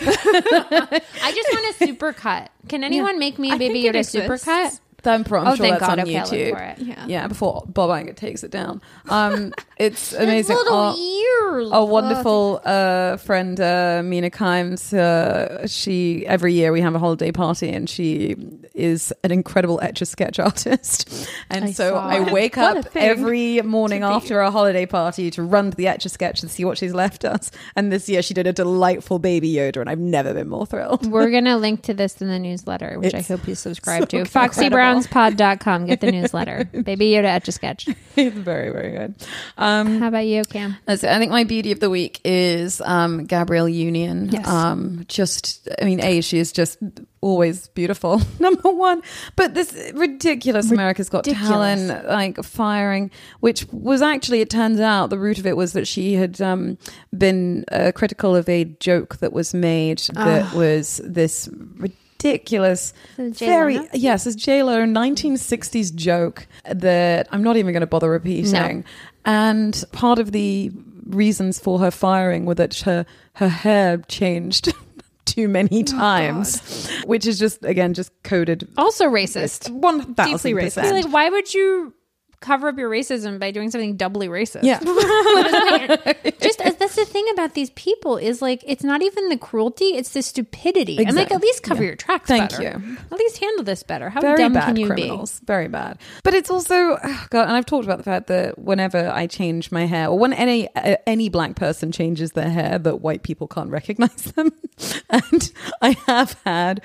I 1.22 1.32
just 1.32 1.48
want 1.52 1.74
a 1.74 1.78
super 1.86 2.12
cut. 2.12 2.50
Can 2.68 2.84
anyone 2.84 3.18
make 3.18 3.38
me 3.38 3.50
a 3.52 3.56
Baby 3.56 3.82
think 3.82 3.94
it 3.94 3.98
Yoda 3.98 4.06
super 4.06 4.38
cut? 4.38 4.78
I'm, 5.06 5.24
pro- 5.24 5.40
I'm 5.40 5.48
Oh, 5.48 5.54
sure 5.56 5.66
that's 5.66 5.80
God. 5.80 5.98
on 5.98 6.00
Okay, 6.00 6.14
YouTube. 6.14 6.76
yeah. 6.86 7.06
Yeah, 7.06 7.28
before 7.28 7.64
Bob 7.66 7.90
Iger 7.90 8.14
takes 8.16 8.42
it 8.44 8.50
down. 8.50 8.80
Um, 9.08 9.52
it's 9.76 10.12
amazing. 10.12 10.56
Little 10.56 10.74
Our- 10.74 10.94
ears. 10.96 11.68
a 11.72 11.84
wonderful 11.84 12.60
uh, 12.64 13.16
friend, 13.16 13.60
uh, 13.60 14.02
Mina 14.04 14.30
Kimes. 14.30 14.92
Uh, 14.96 15.66
she 15.66 16.26
every 16.26 16.52
year 16.54 16.72
we 16.72 16.80
have 16.80 16.94
a 16.94 16.98
holiday 16.98 17.32
party, 17.32 17.70
and 17.70 17.88
she 17.88 18.36
is 18.74 19.12
an 19.24 19.30
incredible 19.32 19.80
etch 19.82 20.00
a 20.02 20.06
sketch 20.06 20.38
artist. 20.38 21.28
And 21.50 21.66
I 21.66 21.72
so 21.72 21.96
I 21.96 22.26
it. 22.26 22.32
wake 22.32 22.56
What 22.56 22.76
up 22.86 22.96
every 22.96 23.60
morning 23.62 24.02
after 24.02 24.40
our 24.40 24.50
holiday 24.50 24.86
party 24.86 25.30
to 25.32 25.42
run 25.42 25.70
to 25.70 25.76
the 25.76 25.86
etch 25.88 26.04
a 26.06 26.08
sketch 26.08 26.42
and 26.42 26.50
see 26.50 26.64
what 26.64 26.78
she's 26.78 26.94
left 26.94 27.24
us. 27.24 27.50
And 27.76 27.90
this 27.92 28.08
year 28.08 28.22
she 28.22 28.34
did 28.34 28.46
a 28.46 28.52
delightful 28.52 29.18
baby 29.18 29.52
Yoda, 29.54 29.78
and 29.80 29.90
I've 29.90 29.98
never 29.98 30.32
been 30.34 30.48
more 30.48 30.66
thrilled. 30.66 31.10
We're 31.10 31.30
gonna 31.30 31.56
link 31.58 31.82
to 31.82 31.94
this 31.94 32.20
in 32.22 32.28
the 32.28 32.38
newsletter, 32.38 32.98
which 32.98 33.14
I 33.14 33.20
hope 33.22 33.46
you 33.48 33.54
subscribe 33.54 34.02
so 34.02 34.06
to. 34.06 34.24
FoxyBrownspod.com. 34.94 35.86
Get 35.86 36.00
the 36.00 36.12
newsletter. 36.12 36.64
Baby 36.64 37.10
Yoda 37.10 37.24
etch 37.24 37.48
a 37.48 37.52
sketch. 37.52 37.88
it's 38.16 38.36
very, 38.36 38.70
very 38.70 38.90
good. 38.92 39.14
Um, 39.58 40.00
How 40.00 40.08
about 40.08 40.26
you, 40.26 40.42
Cam? 40.44 40.76
That's 40.86 41.04
it. 41.04 41.10
I 41.10 41.18
think 41.18 41.30
my 41.30 41.44
beauty 41.44 41.72
of 41.72 41.80
the 41.80 41.90
week 41.90 42.20
is 42.24 42.80
um, 42.82 43.24
Gabrielle 43.26 43.68
Union. 43.68 44.30
Yes. 44.30 44.46
Um, 44.46 45.04
just, 45.08 45.68
I 45.80 45.84
mean, 45.84 46.00
A, 46.02 46.20
she 46.20 46.38
is 46.38 46.52
just 46.52 46.78
always 47.20 47.68
beautiful, 47.68 48.20
number 48.38 48.70
one. 48.70 49.02
But 49.36 49.54
this 49.54 49.92
ridiculous 49.94 50.70
America's 50.70 51.08
Got 51.08 51.26
Ridiculous. 51.26 51.48
Talent, 51.48 52.08
like 52.08 52.42
firing, 52.44 53.10
which 53.40 53.66
was 53.72 54.02
actually, 54.02 54.40
it 54.40 54.50
turns 54.50 54.80
out, 54.80 55.10
the 55.10 55.18
root 55.18 55.38
of 55.38 55.46
it 55.46 55.56
was 55.56 55.74
that 55.74 55.86
she 55.86 56.14
had 56.14 56.40
um, 56.40 56.78
been 57.16 57.64
uh, 57.70 57.92
critical 57.94 58.34
of 58.34 58.48
a 58.48 58.64
joke 58.64 59.18
that 59.18 59.32
was 59.32 59.52
made 59.54 59.98
that 60.14 60.54
was 60.54 61.00
this 61.04 61.48
ridiculous, 61.52 61.99
Jay 62.20 63.46
very 63.46 63.80
yes, 63.92 64.26
it's 64.26 64.36
Jay 64.36 64.62
Leno 64.62 64.84
1960s 64.84 65.94
joke 65.94 66.46
that 66.70 67.28
I'm 67.32 67.42
not 67.42 67.56
even 67.56 67.72
going 67.72 67.80
to 67.80 67.86
bother 67.86 68.10
repeating. 68.10 68.84
And 69.24 69.84
part 69.92 70.18
of 70.18 70.32
the 70.32 70.70
reasons 71.06 71.58
for 71.58 71.78
her 71.80 71.90
firing 71.90 72.46
were 72.46 72.54
that 72.54 72.74
her 72.80 73.04
her 73.34 73.48
hair 73.48 73.98
changed 74.08 74.72
too 75.24 75.48
many 75.48 75.82
oh 75.82 75.84
times, 75.84 76.88
which 77.04 77.26
is 77.26 77.38
just 77.38 77.64
again 77.64 77.94
just 77.94 78.12
coded 78.22 78.68
Also 78.76 79.06
racist. 79.06 79.70
one 79.70 80.14
thousand 80.14 80.36
Deeply 80.36 80.52
racist. 80.52 80.80
percent. 80.80 81.04
Like, 81.04 81.12
why 81.12 81.28
would 81.28 81.52
you 81.52 81.94
cover 82.40 82.68
up 82.68 82.78
your 82.78 82.90
racism 82.90 83.38
by 83.38 83.50
doing 83.50 83.70
something 83.70 83.96
doubly 83.96 84.28
racist. 84.28 84.62
Yeah. 84.62 84.78
just 86.40 86.60
as 86.62 86.76
that's 86.76 86.96
about 87.40 87.54
these 87.54 87.70
people 87.70 88.16
is 88.16 88.42
like 88.42 88.62
it's 88.66 88.84
not 88.84 89.02
even 89.02 89.28
the 89.28 89.36
cruelty, 89.36 89.96
it's 89.96 90.10
the 90.10 90.22
stupidity. 90.22 90.98
And 90.98 91.16
like 91.16 91.30
at 91.32 91.40
least 91.40 91.62
cover 91.62 91.82
your 91.82 91.96
tracks. 91.96 92.28
Thank 92.28 92.50
better. 92.50 92.62
you. 92.62 92.96
At 93.10 93.18
least 93.18 93.38
handle 93.38 93.64
this 93.64 93.82
better. 93.82 94.10
How 94.10 94.20
very 94.20 94.36
dumb 94.36 94.52
bad 94.52 94.66
can 94.66 94.76
you 94.76 94.86
criminals. 94.86 95.40
Very 95.44 95.68
bad. 95.68 95.98
But 96.22 96.34
it's 96.34 96.50
also 96.50 96.98
oh 97.02 97.26
God, 97.30 97.48
and 97.48 97.56
I've 97.56 97.66
talked 97.66 97.84
about 97.84 97.98
the 97.98 98.04
fact 98.04 98.26
that 98.28 98.58
whenever 98.58 99.10
I 99.10 99.26
change 99.26 99.72
my 99.72 99.86
hair, 99.86 100.08
or 100.08 100.18
when 100.18 100.32
any 100.32 100.74
uh, 100.76 100.96
any 101.06 101.28
black 101.28 101.56
person 101.56 101.92
changes 101.92 102.32
their 102.32 102.50
hair, 102.50 102.78
that 102.78 103.00
white 103.00 103.22
people 103.22 103.48
can't 103.48 103.70
recognize 103.70 104.32
them. 104.32 104.52
and 105.10 105.52
I 105.80 105.96
have 106.06 106.36
had 106.44 106.82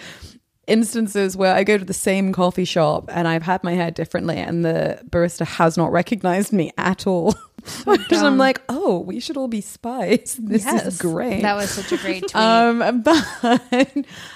instances 0.67 1.37
where 1.37 1.53
I 1.53 1.63
go 1.63 1.77
to 1.77 1.85
the 1.85 1.93
same 1.93 2.33
coffee 2.33 2.65
shop 2.65 3.05
and 3.11 3.27
I've 3.27 3.43
had 3.43 3.63
my 3.63 3.73
hair 3.73 3.91
differently, 3.91 4.37
and 4.37 4.63
the 4.63 4.99
barista 5.09 5.45
has 5.45 5.77
not 5.77 5.91
recognized 5.91 6.53
me 6.53 6.71
at 6.77 7.05
all. 7.07 7.35
Which 7.85 8.01
I'm 8.13 8.37
like, 8.37 8.61
oh, 8.69 8.99
we 8.99 9.19
should 9.19 9.37
all 9.37 9.47
be 9.47 9.61
spies. 9.61 10.39
This 10.43 10.65
Yes. 10.65 10.85
is 10.85 11.01
great. 11.01 11.41
That 11.41 11.55
was 11.55 11.69
such 11.69 11.91
a 11.91 11.97
great 11.97 12.21
tweet. 12.29 12.35
Um, 12.35 13.01
but 13.01 13.61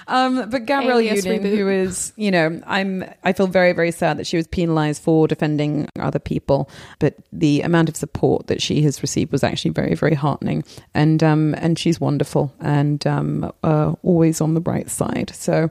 um, 0.08 0.50
but 0.50 0.66
Gabrielle 0.66 1.00
Union, 1.00 1.42
who 1.44 1.68
is, 1.68 2.12
you 2.16 2.30
know, 2.30 2.60
I'm, 2.66 3.04
I 3.24 3.32
feel 3.32 3.46
very, 3.46 3.72
very 3.72 3.90
sad 3.92 4.18
that 4.18 4.26
she 4.26 4.36
was 4.36 4.46
penalised 4.46 5.02
for 5.02 5.28
defending 5.28 5.88
other 5.98 6.18
people. 6.18 6.68
But 6.98 7.14
the 7.32 7.60
amount 7.62 7.88
of 7.88 7.96
support 7.96 8.46
that 8.48 8.60
she 8.60 8.82
has 8.82 9.02
received 9.02 9.32
was 9.32 9.44
actually 9.44 9.70
very, 9.72 9.94
very 9.94 10.14
heartening. 10.14 10.64
And 10.94 11.22
um, 11.22 11.54
and 11.58 11.78
she's 11.78 12.00
wonderful 12.00 12.52
and 12.60 13.06
um, 13.06 13.52
uh, 13.62 13.94
always 14.02 14.40
on 14.40 14.54
the 14.54 14.60
bright 14.60 14.90
side. 14.90 15.32
So 15.34 15.70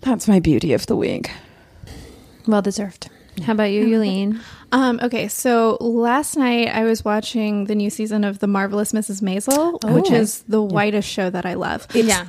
that's 0.00 0.28
my 0.28 0.40
beauty 0.40 0.72
of 0.72 0.86
the 0.86 0.96
week. 0.96 1.30
well 2.46 2.62
deserved. 2.62 3.08
How 3.44 3.52
about 3.52 3.70
you, 3.70 3.86
Yulin? 3.86 4.40
Um, 4.72 4.98
okay, 5.02 5.28
so 5.28 5.76
last 5.80 6.36
night 6.36 6.68
I 6.68 6.84
was 6.84 7.04
watching 7.04 7.66
the 7.66 7.74
new 7.74 7.90
season 7.90 8.24
of 8.24 8.38
The 8.38 8.46
Marvelous 8.46 8.92
Mrs. 8.92 9.20
Maisel, 9.22 9.74
which 9.94 10.10
Oh. 10.10 10.14
is 10.14 10.42
the 10.48 10.62
whitest 10.62 11.06
show 11.08 11.28
that 11.28 11.44
I 11.44 11.54
love. 11.54 11.86
yeah. 11.94 12.26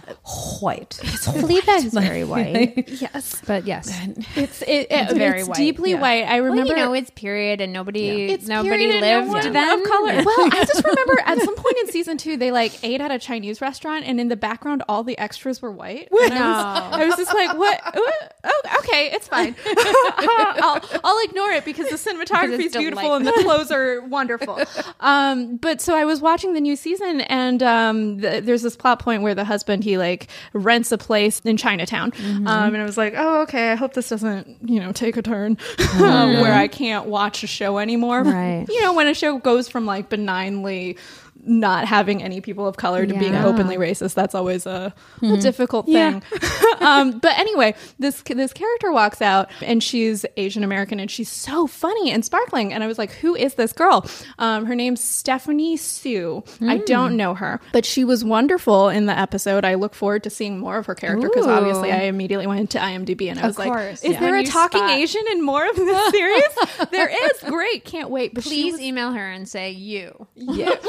White. 0.60 1.00
Fleabag's 1.02 1.94
very 1.94 2.24
white. 2.34 2.89
yes. 2.89 3.41
But 3.48 3.66
yes. 3.66 3.88
It's 4.36 4.62
it, 4.64 4.88
it- 4.91 5.14
very 5.16 5.39
it's 5.39 5.48
white, 5.48 5.56
deeply 5.58 5.91
yeah. 5.91 6.02
white. 6.02 6.24
I 6.28 6.38
remember. 6.38 6.44
Well, 6.44 6.52
remember 6.64 6.70
you 6.80 6.86
know, 6.86 6.94
it's 6.94 7.10
period 7.12 7.62
and 7.62 7.72
nobody 7.72 8.26
It's 8.32 8.46
nobody 8.48 8.70
period 8.88 9.04
and 9.04 9.28
no 9.28 9.34
lived 9.34 9.54
then. 9.54 9.80
of 9.80 9.84
color. 9.88 10.16
Well, 10.26 10.50
I 10.52 10.66
just 10.68 10.84
remember 10.86 11.22
at 11.26 11.39
some 11.39 11.56
point 11.56 11.76
in 11.82 11.91
season 11.91 12.18
two, 12.18 12.36
they 12.36 12.52
like 12.52 12.84
ate 12.84 13.00
at 13.00 13.12
a 13.12 13.20
Chinese 13.20 13.62
restaurant, 13.62 14.06
and 14.06 14.20
in 14.20 14.28
the 14.28 14.36
background, 14.36 14.84
all 14.89 15.04
the 15.04 15.18
extras 15.18 15.62
were 15.62 15.72
white. 15.72 16.10
And 16.12 16.34
I, 16.34 16.89
was, 16.89 17.00
I 17.00 17.06
was 17.06 17.16
just 17.16 17.34
like, 17.34 17.58
"What? 17.58 17.80
what? 17.96 18.36
Oh, 18.44 18.62
okay, 18.80 19.12
it's 19.14 19.28
fine. 19.30 19.56
I'll, 19.66 20.82
I'll 21.04 21.24
ignore 21.26 21.52
it 21.52 21.64
because 21.66 21.88
the 21.89 21.96
cinematography 21.96 22.33
is 22.42 22.60
it's 22.60 22.78
beautiful 22.78 23.14
and 23.16 23.26
the 23.26 23.32
clothes 23.44 23.72
are 23.72 24.02
wonderful." 24.02 24.60
Um, 25.00 25.58
but 25.58 25.82
so 25.82 25.96
I 25.96 26.06
was 26.06 26.22
watching 26.22 26.54
the 26.54 26.62
new 26.62 26.76
season, 26.76 27.22
and 27.22 27.62
um, 27.64 28.22
th- 28.22 28.44
there's 28.44 28.62
this 28.62 28.76
plot 28.76 29.00
point 29.00 29.22
where 29.24 29.36
the 29.36 29.44
husband 29.44 29.84
he 29.84 29.98
like 29.98 30.28
rents 30.54 30.92
a 30.92 30.98
place 30.98 31.40
in 31.42 31.58
Chinatown, 31.58 32.12
um, 32.48 32.48
and 32.48 32.78
I 32.78 32.84
was 32.84 32.98
like, 32.98 33.14
"Oh, 33.16 33.42
okay. 33.44 33.72
I 33.72 33.76
hope 33.76 33.94
this 33.94 34.10
doesn't 34.10 34.58
you 34.64 34.80
know 34.80 34.92
take 34.92 35.18
a 35.18 35.22
turn 35.22 35.58
where 35.98 36.54
I 36.54 36.68
can't 36.68 37.08
watch 37.08 37.44
a 37.44 37.48
show 37.48 37.78
anymore." 37.78 38.24
Right. 38.24 38.66
you 38.68 38.82
know, 38.82 38.94
when 38.94 39.08
a 39.08 39.14
show 39.14 39.38
goes 39.38 39.70
from 39.70 39.86
like 39.86 40.10
benignly 40.10 40.98
not 41.46 41.86
having 41.86 42.22
any 42.24 42.41
people 42.41 42.68
of 42.68 42.78
color 42.78 43.06
to 43.06 43.14
being 43.14 43.36
openly 43.36 43.78
racist, 43.78 44.14
that's 44.14 44.34
always 44.36 44.66
a, 44.66 44.94
a 45.22 45.38
difficult 45.38 45.86
thing. 45.86 46.24
um, 46.80 47.20
but 47.20 47.38
anyway, 47.38 47.76
this 48.00 48.22
this 48.24 48.54
character 48.54 48.91
walks 48.91 49.22
out 49.22 49.50
and 49.62 49.84
she's 49.84 50.26
Asian 50.38 50.64
American 50.64 51.00
and 51.00 51.10
she's 51.12 51.30
so 51.30 51.68
funny 51.68 52.12
and 52.12 52.24
sparkling. 52.26 52.74
And 52.74 52.84
I 52.84 52.88
was 52.88 52.98
like, 52.98 53.12
who 53.12 53.36
is 53.36 53.56
this 53.56 53.74
girl? 53.74 54.06
Um, 54.39 54.66
her 54.66 54.76
name's 54.76 55.04
Stephanie 55.04 55.78
Hsu. 55.78 56.44
I 56.62 56.78
don't 56.80 57.18
know 57.18 57.34
her, 57.34 57.60
but 57.72 57.86
she 57.86 58.04
was 58.04 58.24
wonderful 58.24 58.89
in 58.89 59.06
the 59.06 59.18
episode. 59.18 59.66
I 59.66 59.76
look 59.76 59.94
forward 59.96 60.24
to 60.24 60.30
seeing 60.30 60.60
more 60.60 60.78
of 60.78 60.86
her 60.86 60.96
character 60.96 61.28
because 61.30 61.46
obviously 61.48 61.91
I 61.91 62.04
immediately 62.04 62.48
went 62.48 62.70
to 62.72 62.80
IMDb 62.80 63.30
and 63.30 63.39
I 63.39 63.48
was 63.48 63.58
like, 63.60 63.94
is 63.94 64.04
yeah. 64.04 64.20
there 64.20 64.32
When 64.32 64.44
a 64.46 64.48
talking 64.48 64.80
spot- 64.80 64.91
Asian 64.91 65.24
in 65.32 65.44
more 65.44 65.68
of 65.70 65.76
this 65.76 66.12
series? 66.12 66.44
there 66.91 67.10
is. 67.10 67.41
Great. 67.50 67.86
Can't 67.86 68.10
wait. 68.10 68.34
But 68.34 68.44
Please 68.44 68.74
was- 68.74 68.82
email 68.82 69.12
her 69.12 69.30
and 69.32 69.48
say 69.48 69.72
you. 69.72 70.28
yeah, 70.36 70.70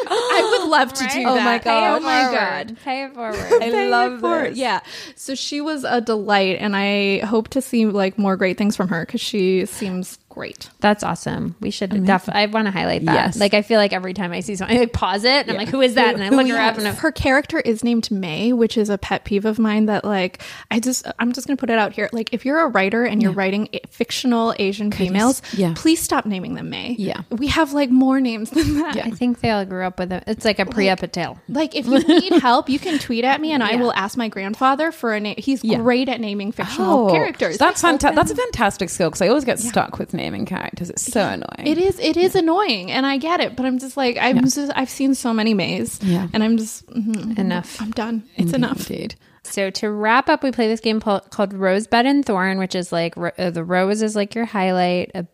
I 0.44 0.58
would 0.58 0.68
love 0.70 0.92
to 0.92 0.98
do 1.00 1.04
Right? 1.04 1.24
that. 1.24 1.26
Oh 1.26 1.44
my 1.44 1.58
God. 1.58 1.96
Oh 1.96 2.00
my 2.04 2.22
god. 2.36 2.76
Pay 2.84 3.04
it 3.04 3.14
forward. 3.14 3.34
I 3.62 3.70
Pay 3.70 3.88
love 3.88 4.12
it 4.14 4.20
forward. 4.20 4.50
this. 4.52 4.58
Yeah. 4.58 4.80
So 5.16 5.34
she 5.34 5.60
was 5.60 5.84
a 5.84 6.00
delight, 6.00 6.58
and 6.60 6.76
I 6.76 7.18
hope 7.24 7.48
to 7.50 7.60
see 7.62 7.86
like 7.86 8.18
more 8.18 8.36
great 8.36 8.58
things 8.58 8.76
from 8.76 8.88
her 8.88 9.04
because 9.04 9.20
she 9.20 9.66
seems 9.66 10.18
great. 10.34 10.68
That's 10.80 11.04
awesome. 11.04 11.54
We 11.60 11.70
should 11.70 11.90
definitely. 12.04 12.42
I 12.42 12.46
want 12.46 12.66
to 12.66 12.72
highlight 12.72 13.04
that. 13.04 13.14
Yes. 13.14 13.38
Like 13.38 13.54
I 13.54 13.62
feel 13.62 13.78
like 13.78 13.92
every 13.92 14.14
time 14.14 14.32
I 14.32 14.40
see 14.40 14.56
someone, 14.56 14.76
I 14.76 14.80
like 14.80 14.92
pause 14.92 15.24
it 15.24 15.46
and 15.46 15.52
I'm 15.52 15.56
like, 15.56 15.68
"Who 15.68 15.80
is 15.80 15.94
that?" 15.94 16.14
And 16.14 16.22
I 16.22 16.28
look 16.28 16.48
her 16.48 16.58
up 16.58 16.76
and 16.76 16.88
I'm, 16.88 16.96
her 16.96 17.12
character 17.12 17.60
is 17.60 17.84
named 17.84 18.10
May, 18.10 18.52
which 18.52 18.76
is 18.76 18.90
a 18.90 18.98
pet 18.98 19.24
peeve 19.24 19.44
of 19.44 19.58
mine. 19.58 19.86
That 19.86 20.04
like 20.04 20.42
I 20.70 20.80
just 20.80 21.06
I'm 21.18 21.32
just 21.32 21.46
gonna 21.46 21.56
put 21.56 21.70
it 21.70 21.78
out 21.78 21.92
here. 21.92 22.08
Like 22.12 22.32
if 22.32 22.44
you're 22.44 22.60
a 22.60 22.68
writer 22.68 23.04
and 23.04 23.22
you're 23.22 23.32
writing 23.32 23.68
fictional 23.88 24.54
Asian 24.58 24.90
females, 24.90 25.40
yeah. 25.54 25.72
please 25.76 26.00
stop 26.00 26.26
naming 26.26 26.54
them 26.54 26.70
May. 26.70 26.96
Yeah. 26.98 27.22
we 27.30 27.46
have 27.48 27.72
like 27.72 27.90
more 27.90 28.20
names 28.20 28.50
than 28.50 28.74
that. 28.74 28.96
I 28.96 29.10
think 29.10 29.40
they 29.40 29.50
all 29.50 29.64
grew 29.64 29.84
up 29.84 29.98
with 29.98 30.12
it. 30.12 30.24
It's 30.26 30.44
like 30.44 30.58
a 30.58 30.66
pre 30.66 30.94
tale. 30.94 31.38
Like 31.48 31.74
if 31.74 31.86
you 31.86 31.98
need 32.00 32.32
help, 32.42 32.68
you 32.68 32.78
can 32.78 32.98
tweet 32.98 33.24
at 33.24 33.40
me, 33.40 33.52
and 33.52 33.62
I 33.62 33.76
will 33.76 33.92
ask 33.92 34.16
my 34.16 34.28
grandfather 34.28 34.92
for 34.92 35.14
a 35.14 35.20
name. 35.20 35.36
He's 35.38 35.62
great 35.62 36.08
at 36.08 36.20
naming 36.20 36.52
fictional 36.52 37.08
oh, 37.08 37.12
characters. 37.12 37.56
Oh, 37.56 37.58
That's 37.58 37.80
fantastic. 37.80 38.16
That's 38.16 38.30
a 38.30 38.36
fantastic 38.36 38.90
skill 38.90 39.10
because 39.10 39.22
I 39.22 39.28
always 39.28 39.44
get 39.44 39.58
stuck 39.58 39.98
with 39.98 40.14
naming 40.24 40.46
characters. 40.46 40.90
It's 40.90 41.02
so 41.04 41.20
annoying. 41.20 41.66
It 41.66 41.78
is. 41.78 41.98
It 42.00 42.16
is 42.16 42.34
annoying, 42.34 42.90
and 42.90 43.04
I 43.06 43.18
get 43.18 43.40
it. 43.40 43.56
But 43.56 43.66
I'm 43.66 43.78
just 43.78 43.96
like 43.96 44.16
I'm 44.20 44.40
just. 44.42 44.72
I've 44.74 44.88
seen 44.90 45.14
so 45.14 45.32
many 45.34 45.52
Mays, 45.54 46.00
Yeah. 46.02 46.28
and 46.32 46.42
I'm 46.42 46.56
just 46.56 46.86
mhm, 46.88 47.38
Enough. 47.38 47.80
I'm 47.82 47.90
done. 47.90 48.24
It's 48.36 48.52
enough. 48.52 48.90
Indeed. 48.90 49.14
So 49.44 49.68
to 49.70 49.90
wrap 49.90 50.28
up, 50.30 50.42
we 50.42 50.50
play 50.52 50.68
this 50.68 50.80
game 50.80 51.00
called, 51.00 51.30
called 51.30 51.52
Rosebud 51.52 52.06
and 52.06 52.24
Thorn, 52.24 52.56
which 52.58 52.74
is 52.74 52.90
like 52.92 53.14
ro- 53.16 53.30
uh, 53.38 53.50
the 53.50 53.62
rose 53.62 54.00
is 54.00 54.16
like 54.16 54.34
your 54.34 54.46
highlight, 54.46 55.10
a 55.14 55.26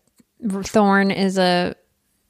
r- 0.52 0.64
thorn 0.64 1.12
is 1.12 1.38
a 1.38 1.76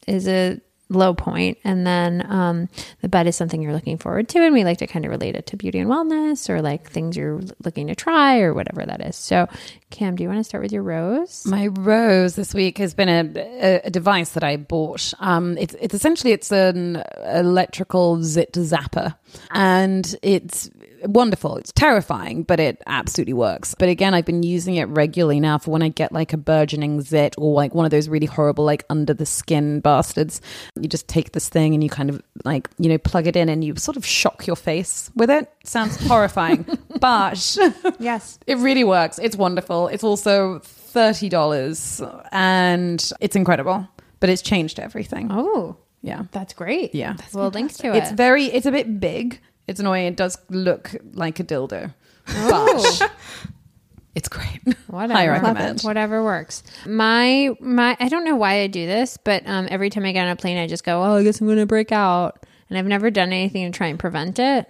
is 0.07 0.29
a 0.29 0.61
low 0.91 1.15
point, 1.15 1.57
and 1.65 1.87
then 1.87 2.27
um, 2.31 2.69
the 3.01 3.09
bed 3.09 3.27
is 3.27 3.37
something 3.37 3.63
you're 3.63 3.73
looking 3.73 3.97
forward 3.97 4.29
to, 4.31 4.41
and 4.41 4.53
we 4.53 4.65
like 4.65 4.79
to 4.79 4.87
kind 4.87 5.05
of 5.05 5.11
relate 5.11 5.37
it 5.37 5.47
to 5.47 5.57
beauty 5.57 5.79
and 5.79 5.89
wellness 5.89 6.51
or 6.51 6.61
like 6.61 6.91
things 6.91 7.17
you're 7.17 7.41
looking 7.65 7.87
to 7.87 7.95
try 7.95 8.41
or 8.41 8.53
whatever 8.53 8.85
that 8.85 9.01
is. 9.01 9.17
So, 9.17 9.49
Cam, 9.91 10.17
do 10.17 10.23
you 10.23 10.29
want 10.29 10.41
to 10.41 10.45
start 10.45 10.63
with 10.63 10.73
your 10.73 10.83
rose? 10.83 11.47
My 11.47 11.69
rose 11.69 12.35
this 12.35 12.53
week 12.53 12.79
has 12.79 12.93
been 12.93 13.09
a, 13.09 13.33
a, 13.37 13.81
a 13.85 13.91
device 13.91 14.31
that 14.31 14.45
I 14.45 14.57
bought. 14.57 15.15
Um, 15.21 15.57
it's 15.57 15.75
it's 15.81 15.95
essentially 15.95 16.33
it's 16.33 16.53
an 16.53 17.03
electrical 17.25 18.23
zit 18.23 18.53
zapper, 18.53 19.15
and 19.51 20.15
it's 20.23 20.69
wonderful. 21.05 21.57
It's 21.57 21.73
terrifying, 21.73 22.43
but 22.43 22.61
it 22.61 22.83
absolutely 22.87 23.33
works. 23.35 23.75
But 23.75 23.89
again, 23.89 24.15
I've 24.15 24.25
been 24.25 24.43
using 24.43 24.77
it 24.77 24.85
regularly 24.85 25.41
now 25.41 25.59
for 25.59 25.71
when 25.71 25.83
I 25.83 25.89
get 25.89 26.13
like 26.13 26.33
a 26.33 26.37
burgeoning 26.37 27.01
zit 27.01 27.35
or 27.39 27.55
like 27.55 27.75
one 27.75 27.85
of 27.85 27.91
those 27.91 28.09
really 28.09 28.27
horrible 28.27 28.65
like 28.65 28.85
under 28.91 29.15
the 29.15 29.27
skin 29.27 29.81
bastards. 29.81 30.41
You 30.81 30.89
just 30.89 31.09
take 31.09 31.33
this 31.33 31.49
thing 31.49 31.75
and 31.75 31.83
you 31.83 31.91
kind 31.91 32.11
of 32.11 32.23
like 32.45 32.69
you 32.79 32.89
know 32.89 32.99
plug 32.99 33.27
it 33.27 33.37
in 33.37 33.49
and 33.49 33.65
you 33.65 33.77
sort 33.77 33.97
of 33.97 34.05
shock 34.07 34.47
your 34.47 34.57
face 34.57 35.11
with 35.15 35.31
it. 35.31 35.51
Sounds 35.65 35.97
horrifying, 36.07 36.65
but 37.01 37.57
Yes. 37.99 38.39
it 38.47 38.59
really 38.59 38.85
works. 38.85 39.19
It's 39.19 39.37
wonderful. 39.37 39.89
It's 39.89 40.05
also 40.05 40.61
thirty 40.61 41.29
dollars, 41.29 42.03
and 42.33 43.11
it's 43.21 43.37
incredible. 43.37 43.89
But 44.21 44.29
it's 44.31 44.43
changed 44.43 44.79
everything. 44.79 45.29
Oh, 45.31 45.77
Yeah, 46.03 46.25
that's 46.33 46.53
great. 46.53 46.95
Yeah. 46.95 47.17
We'll 47.33 47.49
link 47.51 47.73
to 47.77 47.89
it. 47.95 47.97
it's 47.97 48.13
very. 48.13 48.45
It's 48.45 48.67
a 48.67 48.71
bit 48.73 49.01
big. 49.01 49.41
It's 49.71 49.79
annoying. 49.79 50.07
It 50.07 50.17
does 50.17 50.37
look 50.49 50.91
like 51.13 51.39
a 51.39 51.45
dildo, 51.45 51.95
but 52.27 53.13
it's 54.17 54.29
great. 54.29 54.59
Whatever. 54.89 55.15
I 55.17 55.29
recommend. 55.29 55.83
Whatever 55.83 56.25
works. 56.25 56.65
My 56.87 57.51
my 57.61 57.97
I 58.01 58.09
don't 58.09 58.25
know 58.25 58.35
why 58.35 58.63
I 58.63 58.67
do 58.67 58.85
this, 58.85 59.17
but 59.17 59.45
um 59.47 59.69
every 59.71 59.89
time 59.89 60.05
I 60.05 60.11
get 60.11 60.27
on 60.27 60.33
a 60.33 60.35
plane 60.35 60.59
I 60.59 60.67
just 60.67 60.83
go, 60.83 61.01
Oh, 61.05 61.19
I 61.19 61.23
guess 61.23 61.41
I'm 61.41 61.47
gonna 61.47 61.67
break 61.67 61.93
out. 61.93 62.45
And 62.69 62.79
I've 62.79 62.87
never 62.87 63.13
done 63.13 63.33
anything 63.33 63.71
to 63.71 63.77
try 63.77 63.87
and 63.87 63.97
prevent 63.97 64.41
it. 64.41 64.69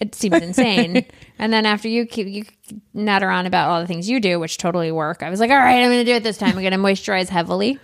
It 0.00 0.14
seems 0.14 0.40
insane. 0.40 1.04
and 1.38 1.52
then 1.52 1.66
after 1.66 1.88
you 1.88 2.06
keep 2.06 2.26
you 2.26 2.44
natter 2.94 3.28
on 3.28 3.44
about 3.44 3.68
all 3.68 3.80
the 3.82 3.86
things 3.86 4.08
you 4.08 4.20
do, 4.20 4.40
which 4.40 4.56
totally 4.56 4.90
work, 4.90 5.22
I 5.22 5.28
was 5.28 5.38
like, 5.38 5.50
All 5.50 5.58
right, 5.58 5.82
I'm 5.82 5.90
gonna 5.90 6.02
do 6.02 6.14
it 6.14 6.22
this 6.22 6.38
time. 6.38 6.56
I'm 6.56 6.64
gonna 6.64 6.78
moisturize 6.78 7.28
heavily. 7.28 7.78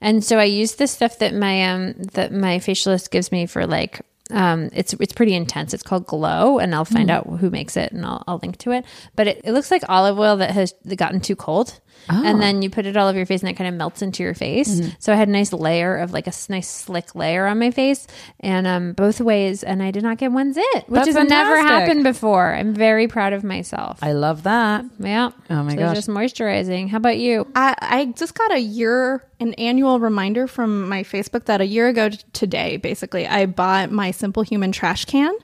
And 0.00 0.24
so 0.24 0.38
I 0.38 0.44
use 0.44 0.76
this 0.76 0.92
stuff 0.92 1.18
that 1.18 1.34
my 1.34 1.64
um 1.68 1.94
that 2.12 2.32
my 2.32 2.58
facialist 2.58 3.10
gives 3.10 3.32
me 3.32 3.46
for 3.46 3.66
like 3.66 4.02
Um, 4.30 4.70
it's 4.72 4.92
it's 4.94 5.12
pretty 5.12 5.34
intense. 5.34 5.74
It's 5.74 5.82
called 5.82 6.06
Glow, 6.06 6.58
and 6.58 6.74
I'll 6.74 6.84
find 6.84 7.10
out 7.10 7.26
who 7.26 7.50
makes 7.50 7.76
it, 7.76 7.92
and 7.92 8.04
I'll, 8.04 8.22
I'll 8.26 8.38
link 8.42 8.58
to 8.58 8.72
it. 8.72 8.84
But 9.16 9.26
it, 9.26 9.40
it 9.44 9.52
looks 9.52 9.70
like 9.70 9.82
olive 9.88 10.18
oil 10.18 10.36
that 10.36 10.50
has 10.50 10.74
gotten 10.96 11.20
too 11.20 11.36
cold, 11.36 11.80
and 12.08 12.40
then 12.40 12.62
you 12.62 12.70
put 12.70 12.86
it 12.86 12.96
all 12.96 13.08
over 13.08 13.16
your 13.16 13.26
face, 13.26 13.40
and 13.40 13.50
it 13.50 13.54
kind 13.54 13.68
of 13.68 13.74
melts 13.74 14.02
into 14.02 14.22
your 14.22 14.34
face. 14.34 14.80
So 14.98 15.12
I 15.12 15.16
had 15.16 15.28
a 15.28 15.32
nice 15.32 15.52
layer 15.52 15.96
of 15.96 16.12
like 16.12 16.26
a 16.26 16.32
nice 16.48 16.68
slick 16.68 17.14
layer 17.14 17.46
on 17.46 17.58
my 17.58 17.70
face, 17.70 18.06
and 18.40 18.66
um, 18.66 18.92
both 18.92 19.20
ways, 19.20 19.62
and 19.62 19.82
I 19.82 19.90
did 19.90 20.02
not 20.02 20.18
get 20.18 20.32
one 20.32 20.52
zit, 20.52 20.64
which 20.86 21.04
That's 21.04 21.16
has 21.16 21.28
never 21.28 21.58
happened 21.58 22.04
before. 22.04 22.54
I'm 22.54 22.74
very 22.74 23.08
proud 23.08 23.32
of 23.32 23.44
myself. 23.44 23.98
I 24.02 24.12
love 24.12 24.44
that. 24.44 24.84
yeah. 24.98 25.30
Oh 25.48 25.62
my 25.62 25.74
so 25.74 25.78
gosh. 25.78 25.94
Just 25.94 26.08
moisturizing. 26.08 26.88
How 26.88 26.96
about 26.96 27.18
you? 27.18 27.46
I, 27.54 27.74
I 27.80 28.04
just 28.06 28.34
got 28.34 28.52
a 28.52 28.60
year, 28.60 29.24
an 29.38 29.54
annual 29.54 30.00
reminder 30.00 30.46
from 30.46 30.88
my 30.88 31.02
Facebook 31.02 31.44
that 31.44 31.60
a 31.60 31.66
year 31.66 31.88
ago 31.88 32.08
t- 32.08 32.18
today, 32.32 32.76
basically, 32.76 33.26
I 33.26 33.46
bought 33.46 33.90
my 33.90 34.10
Simple 34.10 34.42
Human 34.42 34.72
trash 34.72 35.04
can. 35.04 35.34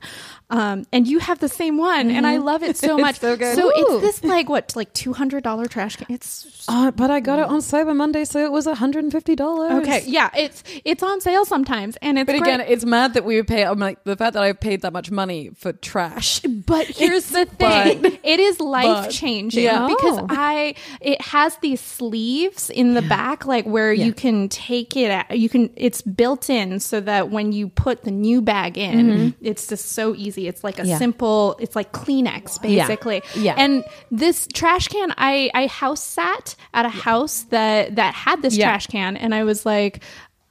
Um, 0.49 0.87
and 0.93 1.09
you 1.09 1.19
have 1.19 1.41
the 1.41 1.49
same 1.49 1.77
one, 1.77 2.09
and 2.11 2.25
I 2.25 2.37
love 2.37 2.63
it 2.63 2.77
so 2.77 2.97
much. 3.05 3.19
so. 3.19 3.37
So 3.37 3.73
it's 3.75 4.01
this 4.21 4.25
like 4.25 4.49
what, 4.49 4.75
like 4.77 4.93
two 4.93 5.13
hundred 5.13 5.43
dollar 5.43 5.67
trash 5.67 5.97
can. 5.97 6.07
It's 6.09 6.65
Uh, 6.69 6.93
but 6.93 7.11
I 7.11 7.19
got 7.21 7.41
it 7.41 7.47
on 7.47 7.59
Cyber 7.61 7.97
Monday, 7.97 8.25
so 8.25 8.45
it 8.45 8.53
was 8.53 8.67
$150. 8.67 9.81
okay, 9.83 10.03
yeah. 10.07 10.31
It's 10.37 10.63
it's 10.85 11.03
on 11.03 11.21
sale 11.21 11.45
sometimes, 11.45 11.97
and 12.01 12.17
it's 12.19 12.27
But 12.27 12.37
again, 12.37 12.61
it's 12.61 12.85
mad 12.85 13.15
that 13.15 13.25
we 13.25 13.37
would 13.37 13.49
pay. 13.49 13.65
I'm 13.65 13.79
like 13.81 14.05
the 14.05 14.17
fact 14.17 14.35
that 14.35 14.43
I've 14.45 14.61
paid 14.61 14.83
that 14.83 14.93
much 14.93 15.11
money 15.11 15.51
for 15.57 15.73
trash. 15.73 16.41
But 16.43 16.87
here's 17.01 17.27
the 17.31 17.49
But- 17.59 18.01
thing: 18.03 18.19
it 18.25 18.39
is 18.41 18.61
life 18.61 19.11
changing 19.11 19.65
Yeah. 19.65 19.89
because. 19.89 20.25
I 20.29 20.75
it 21.01 21.21
has 21.21 21.57
these 21.59 21.81
sleeves 21.81 22.71
in 22.71 22.95
the 22.95 23.03
back, 23.03 23.47
like 23.47 23.65
where 23.65 23.93
you 23.93 24.13
can 24.13 24.49
take 24.49 24.97
it. 24.97 25.11
At, 25.11 25.37
you 25.39 25.49
can 25.49 25.71
it's 25.77 26.03
built 26.03 26.49
in 26.51 26.79
so 26.81 27.01
that 27.01 27.31
when 27.31 27.53
you 27.53 27.69
put 27.69 28.05
the 28.05 28.11
new 28.13 28.41
bag 28.43 28.79
in, 28.79 29.35
it's 29.41 29.67
just 29.67 29.93
so 29.93 30.15
easy. 30.15 30.36
It's 30.47 30.63
like 30.63 30.79
a 30.79 30.87
Yeah. 30.87 30.99
simple. 30.99 31.57
It's 31.59 31.75
like 31.75 31.93
Kleenex 31.93 32.61
basically. 32.61 33.23
Yeah. 33.35 33.55
And 33.57 33.85
this 34.11 34.47
trash 34.53 34.89
can, 34.89 35.13
I 35.17 35.51
I 35.55 35.67
house 35.67 36.03
sat 36.03 36.55
at 36.75 36.85
a 36.85 36.91
house 36.91 37.43
that 37.51 37.97
that 37.97 38.15
had 38.15 38.43
this 38.43 38.57
Yeah. 38.57 38.67
trash 38.67 38.87
can, 38.89 39.17
and 39.17 39.35
I 39.35 39.45
was 39.45 39.65
like, 39.65 40.03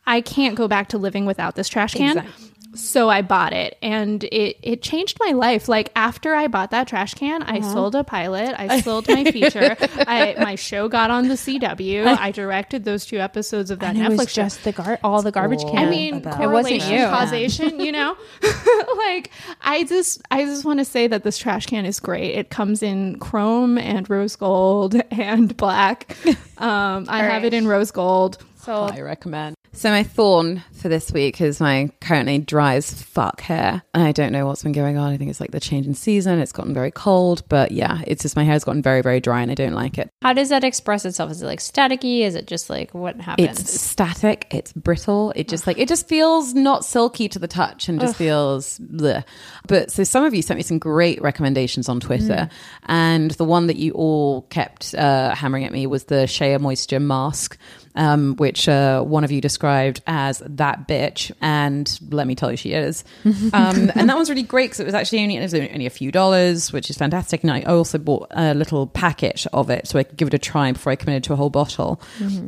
I 0.08 0.22
can't 0.22 0.56
go 0.56 0.68
back 0.68 0.90
to 0.90 0.98
living 0.98 1.26
without 1.26 1.56
this 1.56 1.68
trash 1.70 1.94
can. 1.94 2.18
Exactly. 2.18 2.52
So 2.76 3.10
I 3.10 3.22
bought 3.22 3.54
it 3.54 3.78
and 3.82 4.24
it 4.26 4.58
it 4.62 4.82
changed 4.82 5.18
my 5.20 5.32
life. 5.32 5.68
Like 5.68 5.92
after 5.96 6.36
I 6.36 6.48
bought 6.48 6.72
that 6.72 6.88
trash 6.88 7.14
can, 7.14 7.42
I 7.44 7.58
Uh-huh. 7.60 7.74
sold 7.74 7.96
a 7.96 8.04
pilot, 8.04 8.54
I 8.58 8.82
sold 8.88 9.08
my 9.08 9.24
feature, 9.24 9.76
I 10.08 10.36
my 10.40 10.56
show 10.56 10.88
got 10.88 11.10
on 11.12 11.28
the 11.28 11.36
CW. 11.36 12.06
I 12.20 12.32
directed 12.32 12.84
those 12.84 13.06
two 13.06 13.18
episodes 13.20 13.72
of 13.72 13.80
that 13.80 13.96
And 13.96 14.06
it 14.06 14.12
Netflix 14.12 14.18
was 14.18 14.32
show. 14.32 14.42
just 14.44 14.64
the 14.64 14.72
gar- 14.74 15.00
all 15.04 15.22
the 15.22 15.32
garbage 15.32 15.62
cool. 15.62 15.72
cans. 15.72 15.88
I 15.88 15.90
mean, 15.90 16.14
about 16.16 16.42
It 16.42 16.48
wasn't 16.48 16.82
correlation, 16.82 17.00
you. 17.00 17.06
causation, 17.08 17.80
you 17.80 17.92
know? 17.92 18.16
like, 18.98 19.32
I 19.62 19.84
just, 19.88 20.22
I 20.32 20.44
just 20.46 20.66
want 20.66 20.80
to 20.80 20.86
say 20.86 21.08
that 21.08 21.24
this 21.24 21.38
trash 21.38 21.66
can 21.66 21.86
is 21.86 22.00
great. 22.00 22.36
It 22.36 22.50
comes 22.50 22.84
in 22.84 23.20
chrome 23.20 23.78
and 23.78 24.10
rose 24.10 24.36
gold 24.36 24.96
and 25.12 25.56
black. 25.58 26.16
Um, 26.58 27.06
I 27.10 27.20
have 27.24 27.44
it 27.46 27.54
in 27.54 27.68
rose 27.68 27.92
gold. 27.92 28.38
So 28.58 28.74
I 28.84 29.02
recommend. 29.02 29.56
So 29.76 29.90
my 29.90 30.04
thorn 30.04 30.64
for 30.72 30.88
this 30.88 31.12
week 31.12 31.42
is 31.42 31.60
my 31.60 31.92
currently 32.00 32.40
dry 32.40 32.76
as 32.76 32.94
fuck 32.94 33.42
hair. 33.42 33.84
And 33.94 34.04
I 34.04 34.14
don't 34.14 34.32
know 34.32 34.46
what's 34.46 34.64
been 34.64 34.72
going 34.72 34.98
on. 34.98 35.12
I 35.12 35.18
think 35.18 35.30
it's 35.30 35.42
like 35.42 35.52
the 35.52 35.60
change 35.60 35.86
in 35.86 35.94
season. 35.94 36.40
It's 36.40 36.54
gotten 36.54 36.74
very 36.74 36.92
cold, 36.92 37.44
but 37.50 37.72
yeah, 37.72 38.02
it's 38.08 38.22
just 38.22 38.38
my 38.38 38.46
hair's 38.46 38.64
gotten 38.64 38.82
very, 38.82 39.02
very 39.02 39.20
dry 39.20 39.42
and 39.42 39.52
I 39.52 39.54
don't 39.54 39.74
like 39.74 39.98
it. 39.98 40.10
How 40.22 40.32
does 40.32 40.48
that 40.50 40.64
express 40.64 41.04
itself? 41.04 41.30
Is 41.30 41.42
it 41.42 41.46
like 41.46 41.60
staticky? 41.60 42.22
Is 42.22 42.36
it 42.36 42.48
just 42.48 42.70
like 42.70 42.94
what 42.94 43.20
happens? 43.20 43.60
It's 43.60 43.80
static. 43.80 44.48
It's 44.50 44.72
brittle. 44.72 45.34
It 45.36 45.50
just 45.50 45.68
like 45.68 45.78
it 45.78 45.90
just 45.90 46.08
feels 46.08 46.54
not 46.54 46.86
silky 46.86 47.28
to 47.30 47.38
the 47.38 47.48
touch 47.48 47.90
and 47.90 48.00
just 48.00 48.16
feels. 48.16 48.80
Bleh. 48.80 49.26
But 49.68 49.92
so 49.92 50.06
some 50.06 50.24
of 50.24 50.34
you 50.34 50.42
sent 50.42 50.58
me 50.58 50.64
some 50.64 50.80
great 50.80 51.22
recommendations 51.22 51.90
on 51.90 52.00
Twitter, 52.00 52.50
and 52.86 53.32
the 53.32 53.46
one 53.46 53.68
that 53.68 53.76
you 53.76 53.92
all 53.92 54.44
kept 54.44 54.96
uh, 54.96 55.36
hammering 55.36 55.66
at 55.66 55.74
me 55.74 55.86
was 55.86 56.06
the 56.06 56.28
Shea 56.28 56.58
Moisture 56.58 57.00
mask, 57.00 57.58
um, 57.96 58.36
which 58.36 58.68
uh, 58.68 59.02
one 59.02 59.24
of 59.24 59.32
you 59.32 59.42
described 59.42 60.02
as 60.08 60.42
that 60.46 60.88
bitch, 60.88 61.32
and 61.42 62.00
let 62.10 62.28
me 62.28 62.36
tell 62.36 62.52
you, 62.52 62.58
she 62.58 62.74
is. 62.74 63.04
um, 63.26 63.92
and 63.96 64.10
that 64.10 64.16
one's 64.16 64.30
really 64.30 64.44
great 64.44 64.66
because 64.66 64.80
it 64.80 64.86
was 64.86 64.94
actually 64.94 65.22
only 65.22 65.38
it 65.38 65.42
was 65.42 65.54
only 65.54 65.86
a 65.86 65.92
few 65.92 66.12
dollars, 66.12 66.72
which 66.72 66.90
is 66.90 66.98
fantastic. 66.98 67.44
And 67.44 67.52
I 67.52 67.62
also 67.64 67.98
bought 67.98 68.28
a 68.32 68.54
little 68.54 68.88
packet 68.88 69.46
of 69.54 69.70
it 69.70 69.88
so 69.88 70.00
I 70.00 70.04
could 70.04 70.18
give 70.18 70.28
it 70.28 70.34
a 70.34 70.40
try 70.40 70.72
before 70.72 70.92
I 70.92 70.96
committed 70.96 71.24
to 71.26 71.34
a 71.34 71.36
whole 71.36 71.50
bottle. 71.50 72.02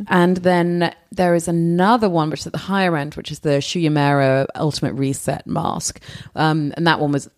And 0.09 0.37
then 0.37 0.93
there 1.11 1.35
is 1.35 1.47
another 1.47 2.09
one 2.09 2.29
which 2.29 2.41
is 2.41 2.47
at 2.47 2.53
the 2.53 2.59
higher 2.59 2.95
end, 2.97 3.15
which 3.15 3.31
is 3.31 3.39
the 3.39 3.61
Shu 3.61 3.79
Uemura 3.79 4.47
Ultimate 4.55 4.93
Reset 4.93 5.45
Mask, 5.47 6.01
um, 6.35 6.73
and 6.75 6.87
that 6.87 6.99
one 6.99 7.11
was 7.11 7.29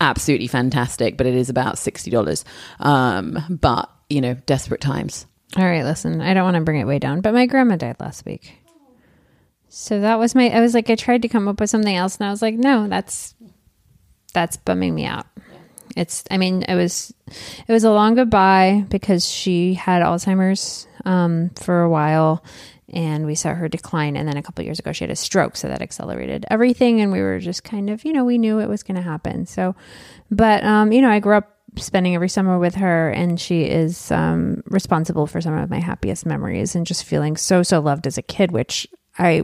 absolutely 0.00 0.48
fantastic. 0.48 1.16
But 1.16 1.26
it 1.26 1.34
is 1.34 1.48
about 1.48 1.78
sixty 1.78 2.10
dollars. 2.10 2.44
Um, 2.80 3.38
but 3.48 3.90
you 4.10 4.20
know, 4.20 4.34
desperate 4.34 4.80
times. 4.80 5.26
All 5.56 5.64
right, 5.64 5.84
listen, 5.84 6.20
I 6.20 6.34
don't 6.34 6.44
want 6.44 6.56
to 6.56 6.62
bring 6.62 6.80
it 6.80 6.86
way 6.86 6.98
down, 6.98 7.20
but 7.20 7.32
my 7.32 7.46
grandma 7.46 7.76
died 7.76 7.96
last 8.00 8.26
week. 8.26 8.56
So 9.68 10.00
that 10.00 10.18
was 10.18 10.34
my 10.34 10.50
I 10.50 10.60
was 10.60 10.74
like 10.74 10.90
I 10.90 10.94
tried 10.94 11.22
to 11.22 11.28
come 11.28 11.48
up 11.48 11.60
with 11.60 11.70
something 11.70 11.94
else 11.94 12.16
and 12.16 12.26
I 12.26 12.30
was 12.30 12.42
like, 12.42 12.54
no, 12.54 12.88
that's 12.88 13.34
that's 14.32 14.56
bumming 14.56 14.94
me 14.94 15.04
out. 15.04 15.26
It's 15.96 16.24
I 16.30 16.38
mean, 16.38 16.62
it 16.62 16.74
was 16.74 17.12
it 17.28 17.72
was 17.72 17.84
a 17.84 17.90
long 17.90 18.14
goodbye 18.14 18.84
because 18.88 19.28
she 19.28 19.74
had 19.74 20.02
Alzheimer's 20.02 20.86
um, 21.04 21.50
for 21.50 21.82
a 21.82 21.90
while 21.90 22.44
and 22.92 23.26
we 23.26 23.34
saw 23.34 23.52
her 23.54 23.68
decline 23.68 24.16
and 24.16 24.28
then 24.28 24.36
a 24.36 24.42
couple 24.42 24.64
years 24.64 24.78
ago 24.78 24.92
she 24.92 25.04
had 25.04 25.10
a 25.10 25.16
stroke 25.16 25.56
so 25.56 25.68
that 25.68 25.82
accelerated 25.82 26.46
everything 26.50 27.00
and 27.00 27.10
we 27.10 27.20
were 27.20 27.38
just 27.38 27.64
kind 27.64 27.90
of, 27.90 28.04
you 28.04 28.12
know, 28.12 28.24
we 28.24 28.38
knew 28.38 28.60
it 28.60 28.68
was 28.68 28.82
going 28.82 28.96
to 28.96 29.02
happen. 29.02 29.46
So 29.46 29.74
but 30.30 30.64
um, 30.64 30.92
you 30.92 31.00
know, 31.00 31.10
I 31.10 31.20
grew 31.20 31.36
up 31.36 31.53
spending 31.76 32.14
every 32.14 32.28
summer 32.28 32.58
with 32.58 32.74
her 32.76 33.10
and 33.10 33.40
she 33.40 33.62
is 33.62 34.10
um, 34.10 34.62
responsible 34.66 35.26
for 35.26 35.40
some 35.40 35.54
of 35.54 35.70
my 35.70 35.80
happiest 35.80 36.26
memories 36.26 36.74
and 36.74 36.86
just 36.86 37.04
feeling 37.04 37.36
so 37.36 37.62
so 37.62 37.80
loved 37.80 38.06
as 38.06 38.18
a 38.18 38.22
kid 38.22 38.52
which 38.52 38.86
i 39.18 39.42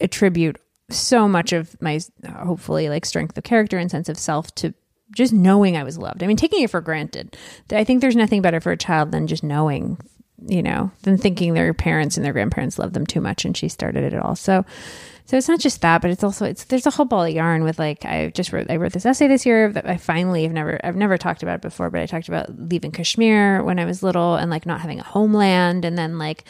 attribute 0.00 0.58
so 0.90 1.28
much 1.28 1.52
of 1.52 1.80
my 1.80 2.00
hopefully 2.44 2.88
like 2.88 3.04
strength 3.04 3.36
of 3.38 3.44
character 3.44 3.78
and 3.78 3.90
sense 3.90 4.08
of 4.08 4.18
self 4.18 4.54
to 4.54 4.74
just 5.14 5.32
knowing 5.32 5.76
i 5.76 5.84
was 5.84 5.96
loved. 5.98 6.22
I 6.22 6.26
mean 6.26 6.36
taking 6.36 6.62
it 6.62 6.70
for 6.70 6.80
granted. 6.80 7.36
I 7.70 7.84
think 7.84 8.00
there's 8.00 8.16
nothing 8.16 8.42
better 8.42 8.60
for 8.60 8.72
a 8.72 8.76
child 8.76 9.12
than 9.12 9.26
just 9.26 9.44
knowing 9.44 9.98
you 10.46 10.62
know 10.62 10.90
than 11.02 11.16
thinking 11.16 11.54
their 11.54 11.72
parents 11.72 12.16
and 12.16 12.24
their 12.24 12.32
grandparents 12.32 12.78
love 12.78 12.92
them 12.92 13.06
too 13.06 13.20
much 13.20 13.44
and 13.44 13.56
she 13.56 13.68
started 13.68 14.12
it 14.12 14.18
all 14.18 14.36
so 14.36 14.64
so 15.26 15.38
it's 15.38 15.48
not 15.48 15.60
just 15.60 15.80
that, 15.80 16.02
but 16.02 16.10
it's 16.10 16.22
also 16.22 16.44
it's 16.44 16.64
there's 16.64 16.86
a 16.86 16.90
whole 16.90 17.06
ball 17.06 17.24
of 17.24 17.30
yarn 17.30 17.64
with 17.64 17.78
like 17.78 18.04
I 18.04 18.28
just 18.28 18.52
wrote 18.52 18.70
I 18.70 18.76
wrote 18.76 18.92
this 18.92 19.06
essay 19.06 19.26
this 19.26 19.46
year 19.46 19.72
that 19.72 19.88
I 19.88 19.96
finally 19.96 20.42
have 20.42 20.52
never 20.52 20.78
I've 20.84 20.96
never 20.96 21.16
talked 21.16 21.42
about 21.42 21.56
it 21.56 21.62
before, 21.62 21.88
but 21.88 22.00
I 22.00 22.06
talked 22.06 22.28
about 22.28 22.50
leaving 22.58 22.92
Kashmir 22.92 23.62
when 23.64 23.78
I 23.78 23.86
was 23.86 24.02
little 24.02 24.34
and 24.34 24.50
like 24.50 24.66
not 24.66 24.80
having 24.80 25.00
a 25.00 25.04
homeland 25.04 25.86
and 25.86 25.96
then 25.96 26.18
like 26.18 26.44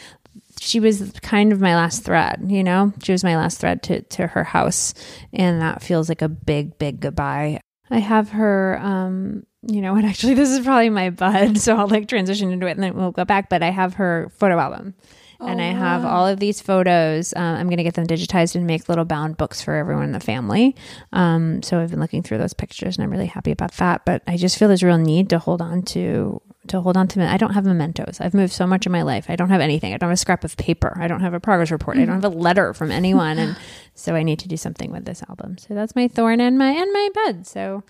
she 0.59 0.81
was 0.81 1.13
kind 1.21 1.53
of 1.53 1.61
my 1.61 1.75
last 1.75 2.03
thread, 2.03 2.45
you 2.47 2.63
know? 2.63 2.91
She 3.01 3.13
was 3.13 3.23
my 3.23 3.37
last 3.37 3.61
thread 3.61 3.81
to 3.83 4.01
to 4.01 4.27
her 4.27 4.43
house 4.43 4.93
and 5.31 5.61
that 5.61 5.81
feels 5.81 6.09
like 6.09 6.21
a 6.21 6.29
big 6.29 6.77
big 6.77 6.99
goodbye. 6.99 7.61
I 7.89 7.99
have 7.99 8.29
her 8.31 8.77
um 8.81 9.45
you 9.67 9.81
know, 9.81 9.93
what 9.93 10.05
actually 10.05 10.33
this 10.33 10.49
is 10.49 10.65
probably 10.65 10.89
my 10.89 11.09
bud, 11.09 11.57
so 11.57 11.75
I'll 11.75 11.87
like 11.87 12.07
transition 12.07 12.51
into 12.51 12.67
it 12.67 12.71
and 12.71 12.83
then 12.83 12.95
we'll 12.95 13.11
go 13.11 13.25
back, 13.25 13.49
but 13.49 13.63
I 13.63 13.71
have 13.71 13.95
her 13.95 14.31
photo 14.37 14.59
album 14.59 14.95
and 15.39 15.61
I 15.61 15.71
have 15.71 16.05
all 16.05 16.27
of 16.27 16.39
these 16.39 16.61
photos. 16.61 17.33
Um, 17.35 17.55
I'm 17.55 17.67
going 17.67 17.77
to 17.77 17.83
get 17.83 17.95
them 17.95 18.07
digitized 18.07 18.55
and 18.55 18.65
make 18.65 18.87
little 18.89 19.05
bound 19.05 19.37
books 19.37 19.61
for 19.61 19.75
everyone 19.75 20.05
in 20.05 20.11
the 20.11 20.19
family. 20.19 20.75
Um, 21.13 21.61
so 21.61 21.79
I've 21.79 21.91
been 21.91 21.99
looking 21.99 22.23
through 22.23 22.37
those 22.37 22.53
pictures, 22.53 22.97
and 22.97 23.03
I'm 23.03 23.11
really 23.11 23.27
happy 23.27 23.51
about 23.51 23.73
that. 23.73 24.05
But 24.05 24.23
I 24.27 24.37
just 24.37 24.57
feel 24.57 24.67
there's 24.67 24.83
a 24.83 24.87
real 24.87 24.97
need 24.97 25.29
to 25.29 25.39
hold 25.39 25.61
on 25.61 25.81
to 25.83 26.41
to 26.67 26.81
hold 26.81 26.97
on 26.97 27.07
to. 27.07 27.21
I 27.21 27.37
don't 27.37 27.53
have 27.53 27.65
mementos. 27.65 28.19
I've 28.19 28.33
moved 28.33 28.53
so 28.53 28.65
much 28.65 28.85
in 28.85 28.91
my 28.91 29.03
life. 29.03 29.27
I 29.29 29.35
don't 29.35 29.49
have 29.49 29.61
anything. 29.61 29.93
I 29.93 29.97
don't 29.97 30.09
have 30.09 30.15
a 30.15 30.17
scrap 30.17 30.43
of 30.43 30.57
paper. 30.57 30.97
I 30.99 31.07
don't 31.07 31.21
have 31.21 31.33
a 31.33 31.39
progress 31.39 31.71
report. 31.71 31.97
I 31.97 32.05
don't 32.05 32.21
have 32.21 32.33
a 32.33 32.35
letter 32.35 32.73
from 32.73 32.91
anyone, 32.91 33.37
and 33.37 33.57
so 33.93 34.15
I 34.15 34.23
need 34.23 34.39
to 34.39 34.47
do 34.47 34.57
something 34.57 34.91
with 34.91 35.05
this 35.05 35.21
album. 35.29 35.57
So 35.57 35.73
that's 35.73 35.95
my 35.95 36.07
thorn 36.07 36.41
and 36.41 36.57
my 36.57 36.71
and 36.71 36.91
my 36.91 37.09
bud. 37.13 37.47
So. 37.47 37.83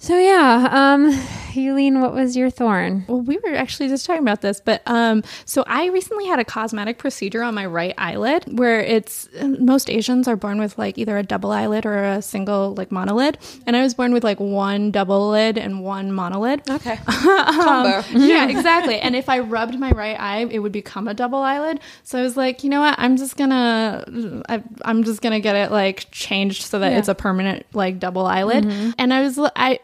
So 0.00 0.16
yeah, 0.16 0.68
um, 0.70 1.10
Eileen, 1.56 2.00
what 2.00 2.14
was 2.14 2.36
your 2.36 2.50
thorn? 2.50 3.04
Well, 3.08 3.20
we 3.20 3.36
were 3.38 3.54
actually 3.54 3.88
just 3.88 4.06
talking 4.06 4.22
about 4.22 4.42
this, 4.42 4.60
but 4.60 4.80
um, 4.86 5.24
so 5.44 5.64
I 5.66 5.86
recently 5.86 6.26
had 6.26 6.38
a 6.38 6.44
cosmetic 6.44 6.98
procedure 6.98 7.42
on 7.42 7.54
my 7.54 7.66
right 7.66 7.94
eyelid 7.98 8.44
where 8.56 8.80
it's 8.80 9.28
most 9.42 9.90
Asians 9.90 10.28
are 10.28 10.36
born 10.36 10.60
with 10.60 10.78
like 10.78 10.98
either 10.98 11.18
a 11.18 11.24
double 11.24 11.50
eyelid 11.50 11.84
or 11.84 12.04
a 12.04 12.22
single 12.22 12.74
like 12.74 12.90
monolid, 12.90 13.36
and 13.66 13.74
I 13.76 13.82
was 13.82 13.92
born 13.94 14.12
with 14.12 14.22
like 14.22 14.38
one 14.38 14.92
double 14.92 15.30
lid 15.30 15.58
and 15.58 15.82
one 15.82 16.12
monolid. 16.12 16.68
Okay, 16.70 16.96
combo. 17.06 18.06
yeah, 18.16 18.48
exactly. 18.48 19.00
And 19.00 19.16
if 19.16 19.28
I 19.28 19.40
rubbed 19.40 19.80
my 19.80 19.90
right 19.90 20.18
eye, 20.18 20.46
it 20.48 20.60
would 20.60 20.72
become 20.72 21.08
a 21.08 21.14
double 21.14 21.40
eyelid. 21.40 21.80
So 22.04 22.20
I 22.20 22.22
was 22.22 22.36
like, 22.36 22.62
you 22.62 22.70
know 22.70 22.80
what? 22.80 22.94
I'm 22.98 23.16
just 23.16 23.36
gonna, 23.36 24.42
I, 24.48 24.62
I'm 24.82 25.02
just 25.02 25.22
gonna 25.22 25.40
get 25.40 25.56
it 25.56 25.72
like 25.72 26.06
changed 26.12 26.62
so 26.62 26.78
that 26.78 26.92
it's 26.92 27.08
a 27.08 27.16
permanent 27.16 27.66
like 27.72 27.98
double 27.98 28.26
eyelid. 28.26 28.64
And 28.96 29.12
I 29.12 29.22
was, 29.22 29.36
I. 29.56 29.80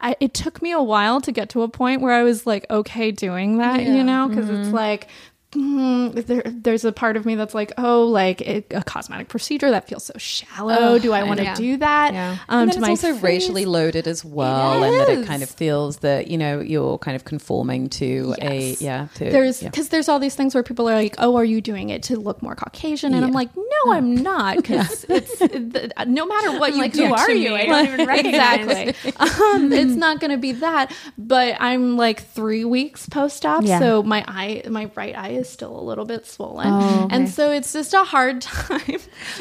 I, 0.00 0.14
it 0.20 0.32
took 0.32 0.62
me 0.62 0.70
a 0.70 0.82
while 0.82 1.20
to 1.22 1.32
get 1.32 1.48
to 1.50 1.62
a 1.62 1.68
point 1.68 2.02
where 2.02 2.12
I 2.12 2.22
was 2.22 2.46
like 2.46 2.66
okay 2.70 3.10
doing 3.10 3.58
that, 3.58 3.82
you 3.82 4.04
know, 4.04 4.28
because 4.28 4.48
it's 4.48 4.68
mm-hmm. 4.68 4.74
like 4.74 5.08
mm, 5.52 6.26
there, 6.26 6.42
there's 6.44 6.84
a 6.84 6.92
part 6.92 7.16
of 7.16 7.24
me 7.26 7.34
that's 7.34 7.54
like, 7.54 7.72
oh, 7.78 8.04
like 8.04 8.40
it, 8.40 8.66
a 8.70 8.82
cosmetic 8.82 9.28
procedure 9.28 9.70
that 9.70 9.88
feels 9.88 10.04
so 10.04 10.12
shallow. 10.16 10.76
Oh, 10.78 10.98
do 10.98 11.12
I 11.12 11.22
want 11.24 11.38
to 11.40 11.44
know. 11.46 11.54
do 11.54 11.76
that? 11.78 12.12
Yeah. 12.12 12.36
Um, 12.48 12.62
and 12.62 12.72
to 12.72 12.80
then 12.80 12.82
my 12.88 12.92
it's 12.92 13.04
also 13.04 13.14
face? 13.14 13.22
racially 13.22 13.64
loaded 13.66 14.06
as 14.06 14.24
well, 14.24 14.82
and 14.82 14.94
that 15.00 15.08
it 15.08 15.18
is. 15.20 15.26
kind 15.26 15.42
of 15.42 15.50
feels 15.50 15.98
that 15.98 16.28
you 16.28 16.38
know 16.38 16.60
you're 16.60 16.98
kind 16.98 17.14
of 17.16 17.24
conforming 17.24 17.88
to 17.90 18.34
a 18.40 18.76
yeah. 18.80 19.08
To, 19.14 19.24
There's 19.30 19.62
yeah. 19.62 19.70
because 19.70 19.88
there's 19.88 20.08
all 20.08 20.18
these 20.18 20.34
things 20.34 20.54
where 20.54 20.62
people 20.62 20.88
are 20.88 20.94
like, 20.94 21.14
"Oh, 21.18 21.36
are 21.36 21.44
you 21.44 21.60
doing 21.60 21.90
it 21.90 22.02
to 22.04 22.16
look 22.18 22.42
more 22.42 22.54
Caucasian?" 22.54 23.14
And 23.14 23.24
I'm 23.24 23.32
like, 23.32 23.50
"No, 23.56 23.92
I'm 23.92 24.14
not." 24.16 24.56
Because 24.56 25.04
it's 25.08 25.38
the, 25.38 25.92
no 26.06 26.26
matter 26.26 26.58
what 26.58 26.72
you 26.72 26.78
like, 26.78 26.92
do, 26.92 27.06
who 27.06 27.14
are 27.14 27.30
you? 27.30 27.50
me- 27.50 27.56
I 27.56 27.66
don't 27.66 27.86
even 27.94 28.06
recognize. 28.06 28.60
exactly. 28.88 29.12
um, 29.18 29.72
it's 29.72 29.94
not 29.94 30.20
going 30.20 30.30
to 30.30 30.36
be 30.36 30.52
that. 30.52 30.92
But 31.16 31.56
I'm 31.60 31.96
like 31.96 32.22
three 32.24 32.64
weeks 32.64 33.08
post 33.08 33.44
op, 33.46 33.62
Yeah. 33.64 33.78
so 33.78 34.02
my 34.02 34.24
eye, 34.28 34.62
my 34.68 34.90
right 34.94 35.16
eye 35.16 35.30
is 35.38 35.48
still 35.48 35.78
a 35.78 35.80
little 35.82 36.04
bit 36.04 36.26
swollen, 36.26 36.66
Oh, 36.68 37.04
okay. 37.04 37.14
and 37.16 37.28
so 37.28 37.50
it's 37.50 37.72
just 37.72 37.94
a 37.94 38.04
hard 38.04 38.40
time. 38.58 38.98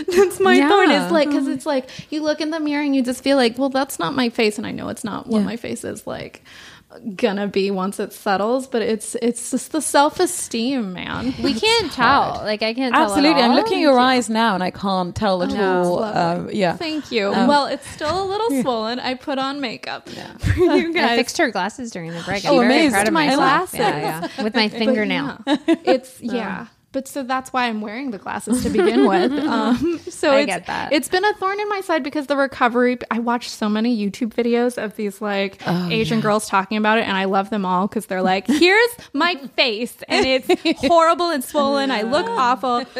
that's 0.08 0.40
my 0.40 0.56
Yeah. 0.56 0.70
thorn 0.70 0.92
is 0.92 1.12
like 1.12 1.28
because 1.28 1.44
uh-huh. 1.46 1.54
it's 1.56 1.66
like 1.66 1.90
you 2.12 2.22
look 2.24 2.40
in 2.40 2.52
the 2.52 2.60
mirror 2.60 2.84
and 2.84 2.96
you 2.96 3.04
just 3.04 3.24
feel 3.24 3.36
like, 3.38 3.58
well, 3.58 3.70
that's 3.70 4.00
not 4.00 4.14
my 4.16 4.30
face, 4.30 4.58
and 4.58 4.66
I 4.66 4.72
know 4.72 4.88
it's 4.90 5.04
not 5.04 5.28
what 5.28 5.40
Yeah. 5.40 5.46
my 5.46 5.58
face 5.58 5.84
is 5.84 6.08
like 6.08 6.44
gonna 7.16 7.48
be 7.48 7.72
once 7.72 8.00
it 8.00 8.12
settles 8.14 8.68
but 8.68 8.82
it's 8.82 9.16
it's 9.22 9.52
just 9.52 9.72
the 9.72 9.82
self-esteem 9.82 10.94
man 10.94 11.34
We 11.44 11.54
can't 11.54 11.92
tell. 11.92 12.42
Like 12.44 12.62
I 12.64 12.74
can't 12.74 12.94
tell. 12.94 13.04
Absolutely, 13.06 13.42
I'm 13.42 13.54
looking 13.54 13.78
at 13.78 13.82
your 13.82 14.00
eyes 14.00 14.30
now, 14.30 14.54
and 14.56 14.64
I 14.64 14.72
can't 14.72 15.16
tell 15.16 15.44
at 15.44 15.50
No, 15.50 15.84
all. 15.84 16.04
Um, 16.04 16.50
yeah, 16.52 16.76
thank 16.78 17.12
you 17.12 17.34
Um, 17.34 17.48
well 17.48 17.66
it's 17.68 17.88
still 17.90 18.24
a 18.24 18.26
little 18.26 18.50
swollen 18.62 19.00
i 19.00 19.14
put 19.14 19.38
on 19.40 19.62
makeup 19.62 20.10
for 20.10 20.54
you 20.60 20.94
guys 20.94 21.12
I 21.12 21.18
fixed 21.18 21.38
her 21.38 21.52
glasses 21.52 21.92
during 21.92 22.12
the 22.12 22.22
break. 22.24 22.46
I'm 22.46 22.54
Oh, 22.54 22.60
very 22.60 22.66
amazing. 22.68 22.92
proud 22.92 23.08
of 23.08 23.14
My 23.14 23.26
myself. 23.28 23.40
glasses. 23.72 23.80
Yeah, 23.80 24.28
yeah. 24.38 24.44
With 24.44 24.56
my 24.56 24.70
fingernail. 24.70 25.40
yeah, 25.46 25.58
it's 25.86 26.20
yeah 26.22 26.68
but 26.98 27.08
so 27.08 27.22
that's 27.22 27.54
why 27.54 27.66
I'm 27.68 27.80
wearing 27.80 28.10
the 28.10 28.18
glasses 28.18 28.64
to 28.64 28.72
begin 28.72 29.08
with. 29.08 29.32
Um, 29.32 30.00
so 30.10 30.32
I 30.32 30.40
it's, 30.40 30.46
get 30.48 30.66
that. 30.66 30.92
it's 30.92 31.08
been 31.08 31.24
a 31.24 31.34
thorn 31.36 31.60
in 31.60 31.70
my 31.70 31.82
side 31.82 32.02
because 32.04 32.26
the 32.26 32.36
recovery. 32.36 32.98
I 33.12 33.20
watched 33.20 33.52
so 33.52 33.70
many 33.70 33.96
YouTube 33.96 34.34
videos 34.34 34.84
of 34.84 34.96
these 34.96 35.22
like 35.22 35.62
Oh, 35.68 35.90
Asian 35.92 36.22
girls 36.22 36.50
talking 36.50 36.76
about 36.76 36.98
it, 36.98 37.02
and 37.02 37.16
I 37.16 37.26
love 37.26 37.52
them 37.52 37.68
all 37.68 37.88
because 37.88 38.08
they're 38.08 38.24
like, 38.24 38.48
"Here's 38.48 38.90
my 39.14 39.36
face, 39.56 39.96
and 40.08 40.26
it's 40.26 40.80
horrible 40.88 41.30
and 41.30 41.44
swollen. 41.44 41.92
I 41.92 42.02
look 42.02 42.26
awful." 42.28 42.78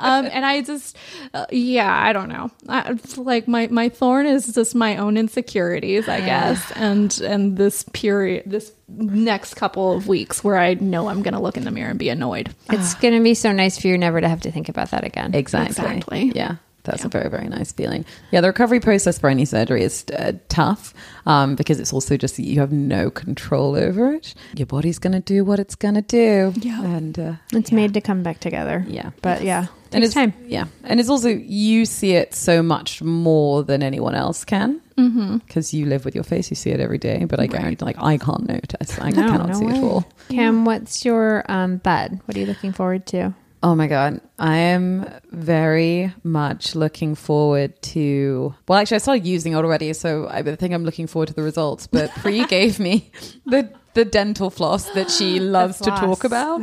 um, 0.00 0.26
and 0.26 0.44
I 0.44 0.62
just, 0.62 0.96
uh, 1.32 1.46
yeah, 1.52 1.96
I 1.96 2.12
don't 2.12 2.28
know. 2.28 2.50
I, 2.68 2.90
it's 2.90 3.16
like 3.16 3.46
my 3.46 3.68
my 3.68 3.90
thorn 3.90 4.26
is 4.26 4.52
just 4.52 4.74
my 4.74 4.96
own 4.96 5.16
insecurities, 5.16 6.08
I 6.08 6.18
guess, 6.20 6.72
and 6.72 7.16
and 7.20 7.56
this 7.56 7.84
period, 7.92 8.42
this 8.46 8.72
next 8.88 9.54
couple 9.54 9.92
of 9.92 10.08
weeks 10.08 10.44
where 10.44 10.56
I 10.56 10.74
know 10.74 11.08
I'm 11.08 11.22
gonna 11.22 11.40
look 11.40 11.56
in 11.56 11.64
the 11.64 11.70
mirror 11.70 11.90
and 11.90 11.98
be 11.98 12.08
annoyed. 12.08 12.54
It's 12.70 12.94
gonna 12.94 13.20
be 13.20 13.34
so 13.34 13.52
nice 13.52 13.78
for 13.78 13.88
you 13.88 13.98
never 13.98 14.20
to 14.20 14.28
have 14.28 14.42
to 14.42 14.50
think 14.50 14.68
about 14.68 14.90
that 14.90 15.04
again. 15.04 15.34
exactly. 15.34 15.70
Exactly. 15.70 16.32
Yeah. 16.34 16.56
That's 16.86 17.04
a 17.04 17.08
very, 17.08 17.28
very 17.28 17.48
nice 17.48 17.72
feeling. 17.72 18.04
Yeah, 18.30 18.40
the 18.40 18.48
recovery 18.48 18.80
process 18.80 19.18
for 19.18 19.28
any 19.28 19.44
surgery 19.44 19.82
is 19.82 20.04
uh, 20.18 20.32
tough 20.48 20.94
um, 21.26 21.54
because 21.56 21.78
it's 21.80 21.92
also 21.92 22.16
just 22.16 22.38
you 22.38 22.60
have 22.60 22.72
no 22.72 23.10
control 23.10 23.76
over 23.76 24.12
it. 24.14 24.34
Your 24.54 24.66
body's 24.66 24.98
going 24.98 25.12
to 25.12 25.20
do 25.20 25.44
what 25.44 25.58
it's 25.58 25.74
going 25.74 25.94
to 25.94 26.02
do. 26.02 26.52
Yeah. 26.60 26.82
And 26.84 27.18
uh, 27.18 27.32
It's 27.52 27.72
made 27.72 27.92
to 27.94 28.00
come 28.00 28.22
back 28.22 28.40
together. 28.40 28.84
Yeah. 28.88 29.10
But 29.22 29.42
yeah, 29.42 29.66
and 29.92 30.02
it's 30.04 30.14
time. 30.14 30.32
Yeah, 30.46 30.66
and 30.84 30.98
it's 31.00 31.08
also 31.08 31.28
you 31.28 31.84
see 31.86 32.12
it 32.12 32.34
so 32.34 32.62
much 32.62 33.02
more 33.02 33.62
than 33.62 33.82
anyone 33.82 34.14
else 34.14 34.44
can 34.44 34.80
because 34.96 35.74
you 35.74 35.84
live 35.86 36.04
with 36.06 36.14
your 36.14 36.24
face. 36.24 36.48
You 36.50 36.56
see 36.56 36.70
it 36.70 36.80
every 36.80 36.96
day, 36.98 37.24
but 37.26 37.38
I 37.38 37.46
guarantee, 37.46 37.84
like, 37.84 38.02
I 38.02 38.16
can't 38.16 38.48
notice. 38.48 38.98
I 38.98 39.10
No, 39.10 39.28
cannot 39.28 39.48
no 39.50 39.54
see 39.58 39.64
it 39.66 39.68
way. 39.72 39.76
at 39.78 39.84
all. 39.84 40.04
Cam, 40.30 40.64
what's 40.64 41.04
your 41.04 41.44
um, 41.50 41.76
bed? 41.76 42.18
What 42.24 42.34
are 42.36 42.40
you 42.40 42.46
looking 42.46 42.72
forward 42.72 43.04
to? 43.08 43.34
Oh 43.66 43.74
my 43.74 43.88
god, 43.88 44.20
I 44.38 44.58
am 44.58 45.10
very 45.32 46.14
much 46.22 46.76
looking 46.76 47.16
forward 47.16 47.82
to. 47.82 48.54
Well, 48.68 48.78
actually, 48.78 48.94
I 48.94 48.98
started 48.98 49.26
using 49.26 49.54
it 49.54 49.56
already, 49.56 49.92
so 49.92 50.28
I 50.28 50.40
think 50.40 50.72
I'm 50.72 50.84
looking 50.84 51.08
forward 51.08 51.26
to 51.26 51.34
the 51.34 51.42
results. 51.42 51.88
But 51.88 52.12
Pri 52.12 52.44
gave 52.48 52.78
me 52.78 53.10
the 53.44 53.68
the 53.94 54.04
dental 54.04 54.50
floss 54.50 54.88
that 54.90 55.10
she 55.10 55.40
loves 55.40 55.78
to 55.78 55.90
talk 55.90 56.22
about, 56.22 56.62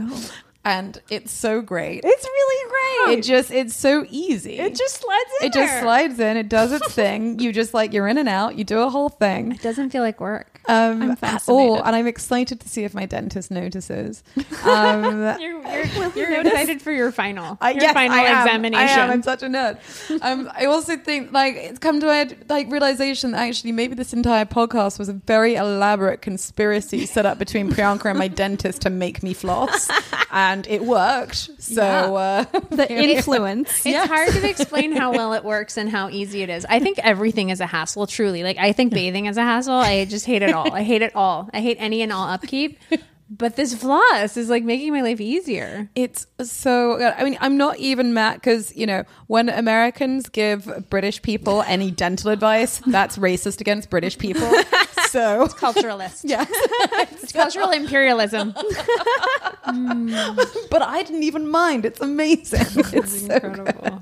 and 0.63 0.97
it's 1.09 1.33
so 1.33 1.61
great. 1.61 2.05
It's 2.05 2.23
really 2.23 2.69
great. 2.69 3.19
It 3.19 3.23
just 3.23 3.51
it's 3.51 3.75
so 3.75 4.05
easy. 4.09 4.59
It 4.59 4.73
just 4.73 5.01
slides 5.01 5.31
in 5.41 5.47
it 5.47 5.53
just 5.53 5.81
slides 5.81 6.19
in. 6.21 6.37
It 6.37 6.47
does 6.47 6.71
its 6.71 6.93
thing. 6.93 7.37
You 7.43 7.51
just 7.51 7.73
like 7.73 7.91
you're 7.91 8.07
in 8.07 8.17
and 8.17 8.29
out. 8.29 8.55
You 8.55 8.63
do 8.63 8.79
a 8.79 8.89
whole 8.89 9.09
thing. 9.09 9.51
It 9.51 9.61
doesn't 9.61 9.89
feel 9.89 10.03
like 10.03 10.21
work. 10.21 10.52
Um, 10.67 11.01
I'm 11.01 11.11
at 11.11 11.19
fascinated. 11.19 11.69
all, 11.69 11.83
and 11.83 11.95
I'm 11.95 12.07
excited 12.07 12.59
to 12.61 12.69
see 12.69 12.83
if 12.85 12.93
my 12.93 13.05
dentist 13.05 13.51
notices. 13.51 14.23
Um, 14.63 15.03
You're, 15.41 15.61
you're, 15.61 16.11
you're 16.15 16.41
excited 16.41 16.81
for 16.81 16.91
your 16.91 17.11
final. 17.11 17.57
I, 17.59 17.71
your 17.71 17.81
yes, 17.83 17.93
final 17.93 18.17
I 18.17 18.21
am. 18.21 18.47
examination. 18.47 18.99
I 18.99 19.03
am. 19.03 19.09
I'm 19.11 19.23
such 19.23 19.43
a 19.43 19.47
nerd. 19.47 19.77
Um, 20.21 20.49
I 20.55 20.65
also 20.65 20.95
think 20.95 21.33
like 21.33 21.55
it's 21.55 21.79
come 21.79 21.99
to 21.99 22.05
my 22.05 22.29
like 22.47 22.71
realization 22.71 23.31
that 23.31 23.41
actually 23.45 23.73
maybe 23.73 23.93
this 23.95 24.13
entire 24.13 24.45
podcast 24.45 24.99
was 24.99 25.09
a 25.09 25.13
very 25.13 25.55
elaborate 25.55 26.21
conspiracy 26.21 27.05
set 27.05 27.25
up 27.25 27.39
between 27.39 27.69
Priyanka 27.71 28.05
and 28.09 28.17
my 28.17 28.29
dentist 28.29 28.83
to 28.83 28.89
make 28.89 29.21
me 29.21 29.33
floss, 29.33 29.89
and 30.31 30.65
it 30.67 30.83
worked. 30.85 31.49
So 31.61 31.81
uh, 32.15 32.45
The 32.69 32.89
influence. 32.89 33.85
It's 33.85 34.07
hard 34.07 34.29
to 34.29 34.49
explain 34.49 34.93
how 34.95 35.11
well 35.11 35.33
it 35.33 35.43
works 35.43 35.75
and 35.77 35.89
how 35.89 36.09
easy 36.09 36.41
it 36.41 36.49
is. 36.49 36.65
I 36.69 36.79
think 36.79 36.99
everything 36.99 37.49
is 37.49 37.59
a 37.59 37.65
hassle, 37.65 38.07
truly. 38.07 38.43
Like, 38.43 38.57
I 38.57 38.71
think 38.71 38.93
bathing 38.93 39.25
is 39.25 39.35
a 39.37 39.43
hassle. 39.43 39.73
I 39.73 40.05
just 40.05 40.25
hate 40.25 40.41
it 40.41 40.52
all. 40.53 40.73
I 40.73 40.83
hate 40.83 41.01
it 41.01 41.15
all. 41.15 41.49
I 41.53 41.61
hate 41.61 41.77
any 41.79 42.01
and 42.01 42.11
all 42.11 42.27
upkeep. 42.27 42.79
But 43.35 43.55
this 43.55 43.73
floss 43.73 44.37
is 44.37 44.49
like 44.49 44.63
making 44.63 44.93
my 44.93 45.01
life 45.01 45.19
easier. 45.19 45.89
It's 45.95 46.27
so 46.41 46.97
good. 46.97 47.13
I 47.17 47.23
mean, 47.23 47.37
I'm 47.41 47.57
not 47.57 47.79
even 47.79 48.13
mad 48.13 48.35
because, 48.35 48.75
you 48.75 48.85
know, 48.85 49.05
when 49.25 49.49
Americans 49.49 50.29
give 50.29 50.87
British 50.89 51.19
people 51.21 51.63
any 51.63 51.89
dental 51.89 52.29
advice, 52.29 52.79
that's 52.85 53.17
racist 53.17 53.59
against 53.59 53.89
British 53.89 54.17
people. 54.17 54.49
So, 55.09 55.45
Culturalist. 55.47 56.21
yeah. 56.27 56.43
It's 57.11 57.31
cultural 57.31 57.69
imperialism. 57.69 58.51
But 58.55 58.65
I 60.81 61.03
didn't 61.03 61.21
even 61.21 61.47
mind. 61.49 61.85
It's 61.85 62.01
amazing. 62.01 62.65
It's 62.93 63.27
so 63.27 63.35
Incredible. 63.35 64.01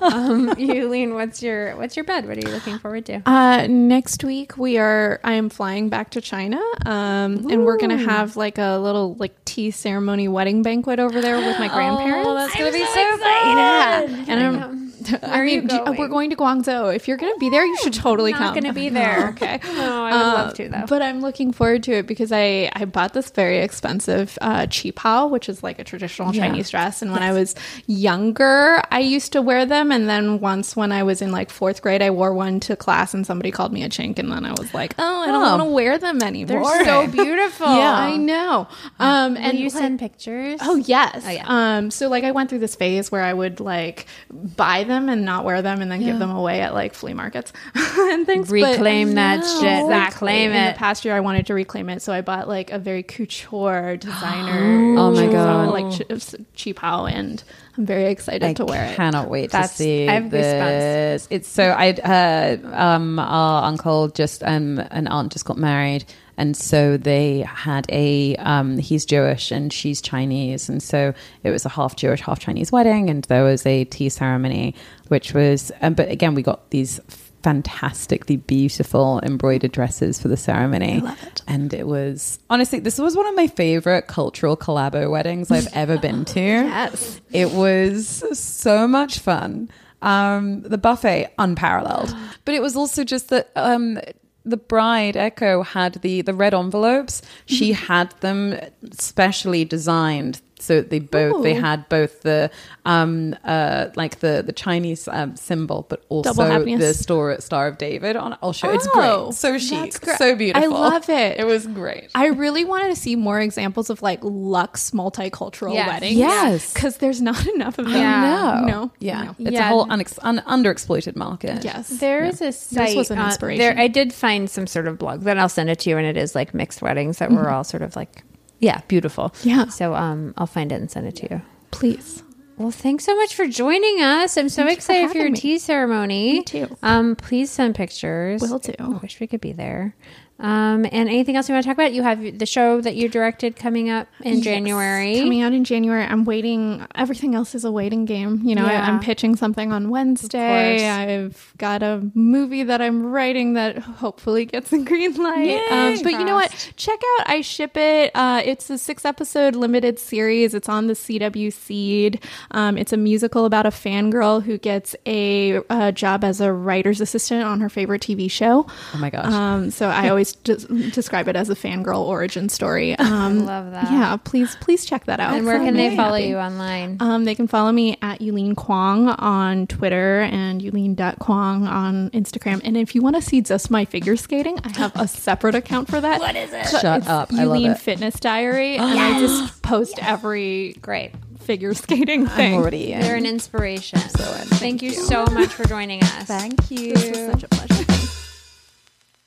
Um, 0.00 0.48
Yulin, 0.56 1.14
what's 1.14 1.42
your 1.42 1.76
what's 1.76 1.96
your 1.96 2.04
bed? 2.04 2.26
What 2.26 2.36
are 2.38 2.40
you 2.48 2.52
looking 2.54 2.78
forward 2.78 3.06
to? 3.06 3.22
Uh, 3.26 3.66
next 3.68 4.24
week 4.24 4.56
we 4.56 4.78
are. 4.78 5.20
I 5.22 5.34
am 5.34 5.48
flying 5.48 5.88
back 5.88 6.10
to 6.10 6.20
China, 6.20 6.60
um, 6.86 7.50
and 7.50 7.64
we're 7.64 7.78
gonna 7.78 7.96
have 7.98 8.36
like 8.36 8.58
a 8.58 8.78
little 8.78 9.14
like 9.14 9.44
tea 9.44 9.70
ceremony 9.70 10.28
wedding 10.28 10.62
banquet 10.62 10.98
over 10.98 11.20
there 11.20 11.36
with 11.36 11.58
my 11.58 11.68
grandparents. 11.72 12.28
Oh, 12.28 12.34
that's 12.34 12.56
gonna 12.56 12.72
be 12.72 12.84
so 12.84 13.00
yeah, 13.00 14.24
and 14.28 14.32
I'm. 14.40 14.89
I 15.22 15.38
are 15.40 15.44
mean, 15.44 15.66
going? 15.66 15.96
we're 15.98 16.08
going 16.08 16.30
to 16.30 16.36
Guangzhou. 16.36 16.94
If 16.94 17.08
you're 17.08 17.16
going 17.16 17.32
to 17.32 17.38
be 17.38 17.48
there, 17.50 17.64
you 17.64 17.76
should 17.78 17.94
totally 17.94 18.32
come. 18.32 18.40
Not 18.42 18.54
come. 18.54 18.62
gonna 18.62 18.72
be 18.74 18.88
there. 18.88 19.28
okay. 19.36 19.60
No, 19.80 20.04
I 20.04 20.10
would 20.12 20.20
Uh, 20.20 20.34
love 20.34 20.54
to 20.54 20.68
though. 20.68 20.84
But 20.88 21.02
I'm 21.02 21.20
looking 21.20 21.52
forward 21.52 21.82
to 21.84 21.92
it 21.92 22.06
because 22.06 22.32
I, 22.32 22.70
I 22.74 22.84
bought 22.84 23.12
this 23.14 23.30
very 23.30 23.58
expensive 23.58 24.36
uh, 24.40 24.62
qipao, 24.66 25.30
which 25.30 25.48
is 25.48 25.62
like 25.62 25.78
a 25.78 25.84
traditional 25.84 26.32
Chinese 26.32 26.70
dress. 26.70 27.02
And 27.02 27.12
when 27.12 27.22
I 27.22 27.32
was 27.32 27.54
younger, 27.86 28.82
I 28.90 29.00
used 29.00 29.32
to 29.32 29.42
wear 29.42 29.66
them. 29.66 29.92
And 29.92 30.08
then 30.08 30.40
once 30.40 30.74
when 30.76 30.92
I 30.92 31.02
was 31.02 31.20
in 31.22 31.30
like 31.32 31.50
fourth 31.50 31.82
grade, 31.82 32.02
I 32.02 32.10
wore 32.10 32.32
one 32.34 32.60
to 32.60 32.76
class 32.76 33.14
and 33.14 33.26
somebody 33.26 33.50
called 33.50 33.72
me 33.72 33.82
a 33.84 33.88
chink. 33.88 34.18
And 34.18 34.30
then 34.32 34.44
I 34.44 34.52
was 34.52 34.72
like, 34.74 34.94
oh, 34.98 35.22
I 35.22 35.26
don't 35.26 35.36
Oh. 35.42 35.56
want 35.56 35.60
to 35.62 35.70
wear 35.70 35.98
them 35.98 36.22
anymore. 36.22 36.62
They're 36.62 36.84
so 36.84 37.06
beautiful. 37.22 37.66
yeah, 37.66 37.94
I 37.94 38.16
know. 38.16 38.68
Um, 38.98 39.36
And 39.36 39.38
and 39.38 39.58
you 39.58 39.64
like- 39.64 39.72
send 39.72 39.98
pictures? 39.98 40.60
Oh 40.62 40.76
yes. 40.76 41.22
Oh, 41.26 41.30
yeah. 41.30 41.44
Um 41.46 41.90
so 41.90 42.08
like 42.08 42.24
I 42.24 42.30
went 42.32 42.48
through 42.50 42.58
this 42.60 42.74
phase 42.74 43.10
where 43.12 43.22
I 43.22 43.32
would 43.32 43.60
like 43.60 44.06
buy 44.32 44.84
them 44.90 45.08
and 45.08 45.24
not 45.24 45.44
wear 45.46 45.62
them 45.62 45.80
and 45.80 45.90
then 45.90 46.00
give 46.00 46.18
them 46.18 46.30
away 46.30 46.60
at 46.60 46.74
like 46.74 46.92
flea 46.94 47.14
markets 47.14 47.52
and 47.74 48.26
things. 48.26 48.48
but- 48.50 48.54
Reclaim 48.54 49.14
that 49.14 49.42
shit. 49.60 49.86
Reclaim 49.86 50.50
In 50.50 50.56
it. 50.56 50.72
the 50.74 50.78
past 50.78 51.04
year 51.04 51.14
I 51.14 51.20
wanted 51.20 51.46
to 51.46 51.54
reclaim 51.54 51.88
it, 51.88 52.02
so 52.02 52.12
I 52.12 52.20
bought 52.20 52.48
like 52.48 52.70
a 52.70 52.78
very 52.78 53.02
couture 53.02 53.96
designer 54.00 54.96
Oh 54.98 55.10
my 55.12 55.26
God. 55.26 55.70
like 55.70 55.90
ch- 55.94 56.34
qipao 56.56 57.10
and 57.10 57.42
I'm 57.78 57.86
very 57.86 58.10
excited 58.10 58.42
I 58.42 58.52
to 58.54 58.64
wear 58.66 58.84
it. 58.84 58.90
I 58.92 58.94
cannot 58.96 59.30
wait 59.30 59.50
That's- 59.52 59.70
to 59.72 59.76
see 59.76 60.08
I 60.08 60.12
have 60.14 60.24
goosebumps. 60.24 60.30
this. 60.32 61.28
It's 61.30 61.48
so 61.48 61.64
I 61.70 61.92
uh, 61.92 62.56
um 62.74 63.18
our 63.18 63.64
uncle 63.64 64.08
just 64.08 64.42
um 64.42 64.78
an 64.90 65.06
aunt 65.06 65.32
just 65.32 65.44
got 65.46 65.56
married 65.56 66.04
and 66.40 66.56
so 66.56 66.96
they 66.96 67.40
had 67.40 67.86
a 67.90 68.34
um 68.36 68.78
he's 68.78 69.04
Jewish 69.04 69.50
and 69.50 69.72
she's 69.72 70.00
Chinese 70.00 70.68
and 70.68 70.82
so 70.82 71.12
it 71.44 71.50
was 71.50 71.66
a 71.66 71.68
half 71.68 71.94
Jewish 71.96 72.22
half 72.22 72.40
Chinese 72.40 72.72
wedding 72.72 73.10
and 73.10 73.24
there 73.24 73.44
was 73.44 73.64
a 73.66 73.84
tea 73.84 74.08
ceremony 74.08 74.74
which 75.08 75.34
was 75.34 75.70
um, 75.82 75.94
but 75.94 76.10
again 76.10 76.34
we 76.34 76.42
got 76.42 76.70
these 76.70 76.98
fantastically 77.42 78.36
beautiful 78.36 79.20
embroidered 79.22 79.72
dresses 79.72 80.20
for 80.20 80.28
the 80.28 80.36
ceremony. 80.36 80.96
I 80.96 80.98
love 80.98 81.22
it. 81.22 81.42
And 81.46 81.72
it 81.72 81.86
was 81.86 82.38
honestly, 82.50 82.80
this 82.80 82.98
was 82.98 83.16
one 83.16 83.26
of 83.26 83.34
my 83.34 83.46
favorite 83.46 84.06
cultural 84.08 84.58
collabo 84.58 85.10
weddings 85.10 85.50
I've 85.50 85.68
ever 85.72 85.98
been 85.98 86.24
to. 86.26 86.40
Yes. 86.40 87.20
It 87.32 87.50
was 87.52 88.22
so 88.38 88.86
much 88.86 89.18
fun. 89.20 89.70
Um, 90.02 90.62
the 90.62 90.78
buffet 90.78 91.32
unparalleled, 91.38 92.14
but 92.44 92.54
it 92.54 92.62
was 92.62 92.74
also 92.74 93.04
just 93.04 93.28
that 93.28 93.50
um, 93.54 93.98
the 94.44 94.56
bride 94.56 95.16
Echo 95.16 95.62
had 95.62 95.94
the 95.94 96.22
the 96.22 96.34
red 96.34 96.54
envelopes. 96.54 97.22
She 97.46 97.72
mm-hmm. 97.72 97.86
had 97.86 98.10
them 98.20 98.58
specially 98.92 99.64
designed 99.64 100.40
So 100.60 100.82
they 100.82 100.98
both 100.98 101.42
they 101.42 101.54
had 101.54 101.88
both 101.88 102.22
the 102.22 102.50
um 102.84 103.34
uh 103.44 103.86
like 103.96 104.20
the 104.20 104.42
the 104.46 104.52
Chinese 104.52 105.08
um, 105.08 105.36
symbol, 105.36 105.86
but 105.88 106.04
also 106.08 106.30
Double 106.34 106.44
happiness. 106.50 106.80
the 106.86 106.94
Star 107.02 107.40
Star 107.40 107.66
of 107.68 107.78
David 107.78 108.16
on. 108.16 108.36
I'll 108.42 108.52
show. 108.52 108.70
it's 108.70 108.86
Oh, 108.94 109.24
great, 109.26 109.34
so 109.34 109.58
chic, 109.58 109.92
that's 110.00 110.18
so 110.18 110.34
beautiful. 110.34 110.62
I 110.76 110.78
love 110.88 111.08
it. 111.08 111.38
It 111.40 111.44
was 111.46 111.66
great. 111.66 112.10
I 112.14 112.26
really 112.26 112.64
wanted 112.64 112.88
to 112.88 112.96
see 112.96 113.16
more 113.16 113.40
examples 113.40 113.90
of 113.90 114.02
like 114.02 114.20
luxe 114.22 114.90
multicultural 114.92 115.74
Yes. 115.74 115.88
weddings. 115.88 116.16
Yes. 116.16 116.72
Because 116.74 116.96
there's 116.98 117.20
not 117.22 117.46
enough 117.54 117.78
of 117.78 117.86
them. 117.86 117.94
Yeah. 117.94 118.60
no, 118.60 118.66
No. 118.66 118.90
yeah, 118.98 119.24
No. 119.24 119.34
it's 119.38 119.50
Yeah. 119.52 119.66
a 119.66 119.68
whole 119.68 119.86
unex- 119.86 120.18
un- 120.22 120.42
underexploited 120.46 121.16
market. 121.16 121.64
Yes. 121.64 121.88
There 121.88 122.24
is 122.24 122.40
a 122.42 122.52
site. 122.52 122.96
was 122.96 123.10
an 123.10 123.18
on- 123.18 123.26
inspiration. 123.28 123.58
there, 123.60 123.78
I 123.78 123.88
did 123.88 124.12
find 124.12 124.48
some 124.50 124.66
sort 124.66 124.86
of 124.88 124.98
blog 124.98 125.22
that 125.22 125.38
I'll 125.38 125.48
send 125.48 125.70
it 125.70 125.78
to 125.80 125.90
you, 125.90 125.96
and 125.96 126.06
it 126.06 126.16
is 126.16 126.34
like 126.34 126.54
mixed 126.54 126.82
weddings 126.82 127.18
that 127.18 127.30
were 127.30 127.48
all 127.50 127.64
sort 127.64 127.82
of 127.82 127.96
like, 127.96 128.22
yeah, 128.60 128.80
beautiful. 128.88 129.34
Yeah. 129.42 129.66
So 129.66 129.94
um, 129.94 130.32
I'll 130.36 130.46
find 130.46 130.70
it 130.72 130.80
and 130.80 130.90
send 130.90 131.06
it 131.06 131.16
to 131.16 131.28
you. 131.30 131.42
Please. 131.70 132.22
Well, 132.56 132.70
thanks 132.70 133.04
so 133.04 133.16
much 133.16 133.34
for 133.34 133.46
joining 133.48 134.02
us. 134.02 134.36
I'm 134.36 134.50
so 134.50 134.64
Thank 134.64 134.68
you 134.68 134.74
for 134.74 134.76
excited 134.76 135.10
for, 135.12 135.18
your 135.18 135.30
me. 135.30 135.38
tea 135.38 135.58
ceremony. 135.58 136.32
Me 136.34 136.42
too. 136.44 136.76
Um, 136.82 137.16
please 137.16 137.50
send 137.50 137.74
pictures. 137.74 138.42
Will 138.42 138.58
do. 138.58 138.74
I 138.78 138.88
wish 138.88 139.18
we 139.18 139.26
could 139.26 139.40
be 139.40 139.52
there. 139.52 139.94
Um, 140.40 140.84
and 140.86 141.08
anything 141.08 141.36
else 141.36 141.48
you 141.48 141.54
want 141.54 141.64
to 141.64 141.68
talk 141.68 141.76
about? 141.76 141.92
You 141.92 142.02
have 142.02 142.38
the 142.38 142.46
show 142.46 142.80
that 142.80 142.96
you 142.96 143.08
directed 143.08 143.56
coming 143.56 143.90
up 143.90 144.08
in 144.22 144.36
Yes. 144.36 144.44
January. 144.44 145.18
Coming 145.18 145.42
out 145.42 145.52
in 145.52 145.64
January. 145.64 146.02
I'm 146.04 146.24
waiting. 146.24 146.86
Everything 146.94 147.34
else 147.34 147.54
is 147.54 147.64
a 147.64 147.70
waiting 147.70 148.04
game. 148.06 148.40
You 148.44 148.54
know, 148.54 148.66
Yeah. 148.66 148.82
I, 148.84 148.88
I'm 148.88 149.00
pitching 149.00 149.36
something 149.36 149.72
on 149.72 149.90
Wednesday. 149.90 150.88
I've 150.88 151.52
got 151.58 151.82
a 151.82 152.02
movie 152.14 152.62
that 152.62 152.80
I'm 152.80 153.04
writing 153.06 153.54
that 153.54 153.78
hopefully 153.78 154.46
gets 154.46 154.72
a 154.72 154.78
green 154.78 155.14
light. 155.14 155.46
Yay. 155.46 155.68
Um, 155.96 156.02
but 156.02 156.12
you 156.12 156.24
know 156.24 156.34
what? 156.36 156.72
Check 156.76 156.98
out 157.18 157.28
I 157.30 157.40
Ship 157.42 157.76
It. 157.76 158.10
Uh, 158.14 158.42
it's 158.44 158.70
a 158.70 158.78
six 158.78 159.04
episode 159.04 159.54
limited 159.54 159.98
series. 159.98 160.54
It's 160.54 160.68
on 160.68 160.86
the 160.86 160.94
CW 160.94 161.52
Seed. 161.52 162.22
Um, 162.52 162.78
it's 162.78 162.92
a 162.92 162.96
musical 162.96 163.44
about 163.44 163.66
a 163.66 163.70
fangirl 163.70 164.42
who 164.42 164.58
gets 164.58 164.96
a, 165.06 165.58
uh 165.68 165.90
job 165.92 166.24
as 166.24 166.40
a 166.40 166.52
writer's 166.52 167.00
assistant 167.00 167.44
on 167.44 167.60
her 167.60 167.68
favorite 167.68 168.00
TV 168.02 168.30
show. 168.30 168.66
Oh 168.94 168.98
my 168.98 169.10
gosh. 169.10 169.26
Um, 169.32 169.70
so 169.70 169.88
I 169.88 170.08
always 170.10 170.29
just 170.34 170.68
describe 170.92 171.28
it 171.28 171.36
as 171.36 171.50
a 171.50 171.54
fangirl 171.54 172.00
origin 172.00 172.48
story. 172.48 172.96
Um, 172.98 173.46
love 173.46 173.70
that. 173.72 173.90
Yeah, 173.90 174.16
please, 174.16 174.56
please 174.60 174.84
check 174.84 175.04
that 175.06 175.20
out. 175.20 175.34
and 175.34 175.46
where 175.46 175.58
can 175.58 175.74
they 175.74 175.96
follow 175.96 176.16
happy. 176.16 176.28
you 176.28 176.36
online? 176.38 176.96
Um, 177.00 177.24
they 177.24 177.34
can 177.34 177.46
follow 177.48 177.72
me 177.72 177.96
at 178.02 178.20
Yulin 178.20 178.54
Kuang 178.54 179.14
on 179.18 179.66
Twitter 179.66 180.20
and 180.22 180.60
Yulin.Kwong 180.60 181.66
on 181.66 182.10
Instagram. 182.10 182.60
And 182.64 182.76
if 182.76 182.94
you 182.94 183.02
want 183.02 183.16
to 183.16 183.22
see 183.22 183.40
just 183.40 183.70
my 183.70 183.84
figure 183.84 184.16
skating, 184.16 184.58
I 184.64 184.68
have 184.78 184.92
a 184.96 185.06
separate 185.08 185.54
account 185.54 185.88
for 185.88 186.00
that. 186.00 186.20
What 186.20 186.36
is 186.36 186.52
it? 186.52 186.66
Shut 186.68 187.06
up. 187.06 187.32
I 187.32 187.44
love 187.44 187.62
it. 187.64 187.78
Fitness 187.78 188.18
Diary. 188.20 188.76
And 188.90 188.98
I 188.98 189.18
just 189.20 189.62
post 189.62 189.98
every 190.02 190.74
Great. 190.82 191.12
figure 191.40 191.74
skating 191.74 192.26
thing. 192.26 192.54
I'm 192.54 192.60
already 192.60 192.92
in. 192.92 193.00
They're 193.00 193.16
an 193.16 193.26
inspiration. 193.26 193.98
So 194.00 194.24
Thank 194.56 194.82
you 194.82 194.90
so 194.90 195.24
much 195.26 195.48
for 195.48 195.64
joining 195.64 196.02
us. 196.02 196.24
Thank 196.24 196.70
you. 196.70 196.92
This 196.94 197.10
was 197.10 197.26
such 197.32 197.42
a 197.44 197.48
pleasure. 197.48 197.99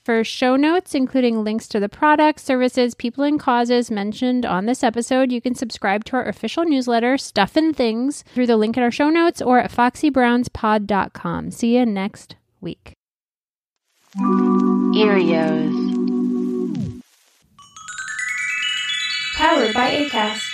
For 0.04 0.22
show 0.22 0.54
notes, 0.56 0.94
including 0.94 1.44
links 1.44 1.66
to 1.68 1.80
the 1.80 1.88
products, 1.88 2.42
services, 2.42 2.94
people, 2.94 3.24
and 3.24 3.40
causes 3.40 3.90
mentioned 3.90 4.44
on 4.44 4.66
this 4.66 4.82
episode, 4.82 5.32
you 5.32 5.40
can 5.40 5.54
subscribe 5.54 6.04
to 6.04 6.16
our 6.16 6.28
official 6.28 6.66
newsletter, 6.66 7.16
Stuff 7.16 7.56
and 7.56 7.74
Things, 7.74 8.22
through 8.34 8.48
the 8.48 8.58
link 8.58 8.76
in 8.76 8.82
our 8.82 8.90
show 8.90 9.08
notes 9.08 9.40
or 9.40 9.60
at 9.60 9.70
foxybrownspod.com. 9.70 11.50
See 11.52 11.78
you 11.78 11.86
next 11.86 12.36
week. 12.60 12.92
Earios. 14.94 15.72
Powered 19.36 19.72
by 19.72 19.90
ACAST. 19.90 20.53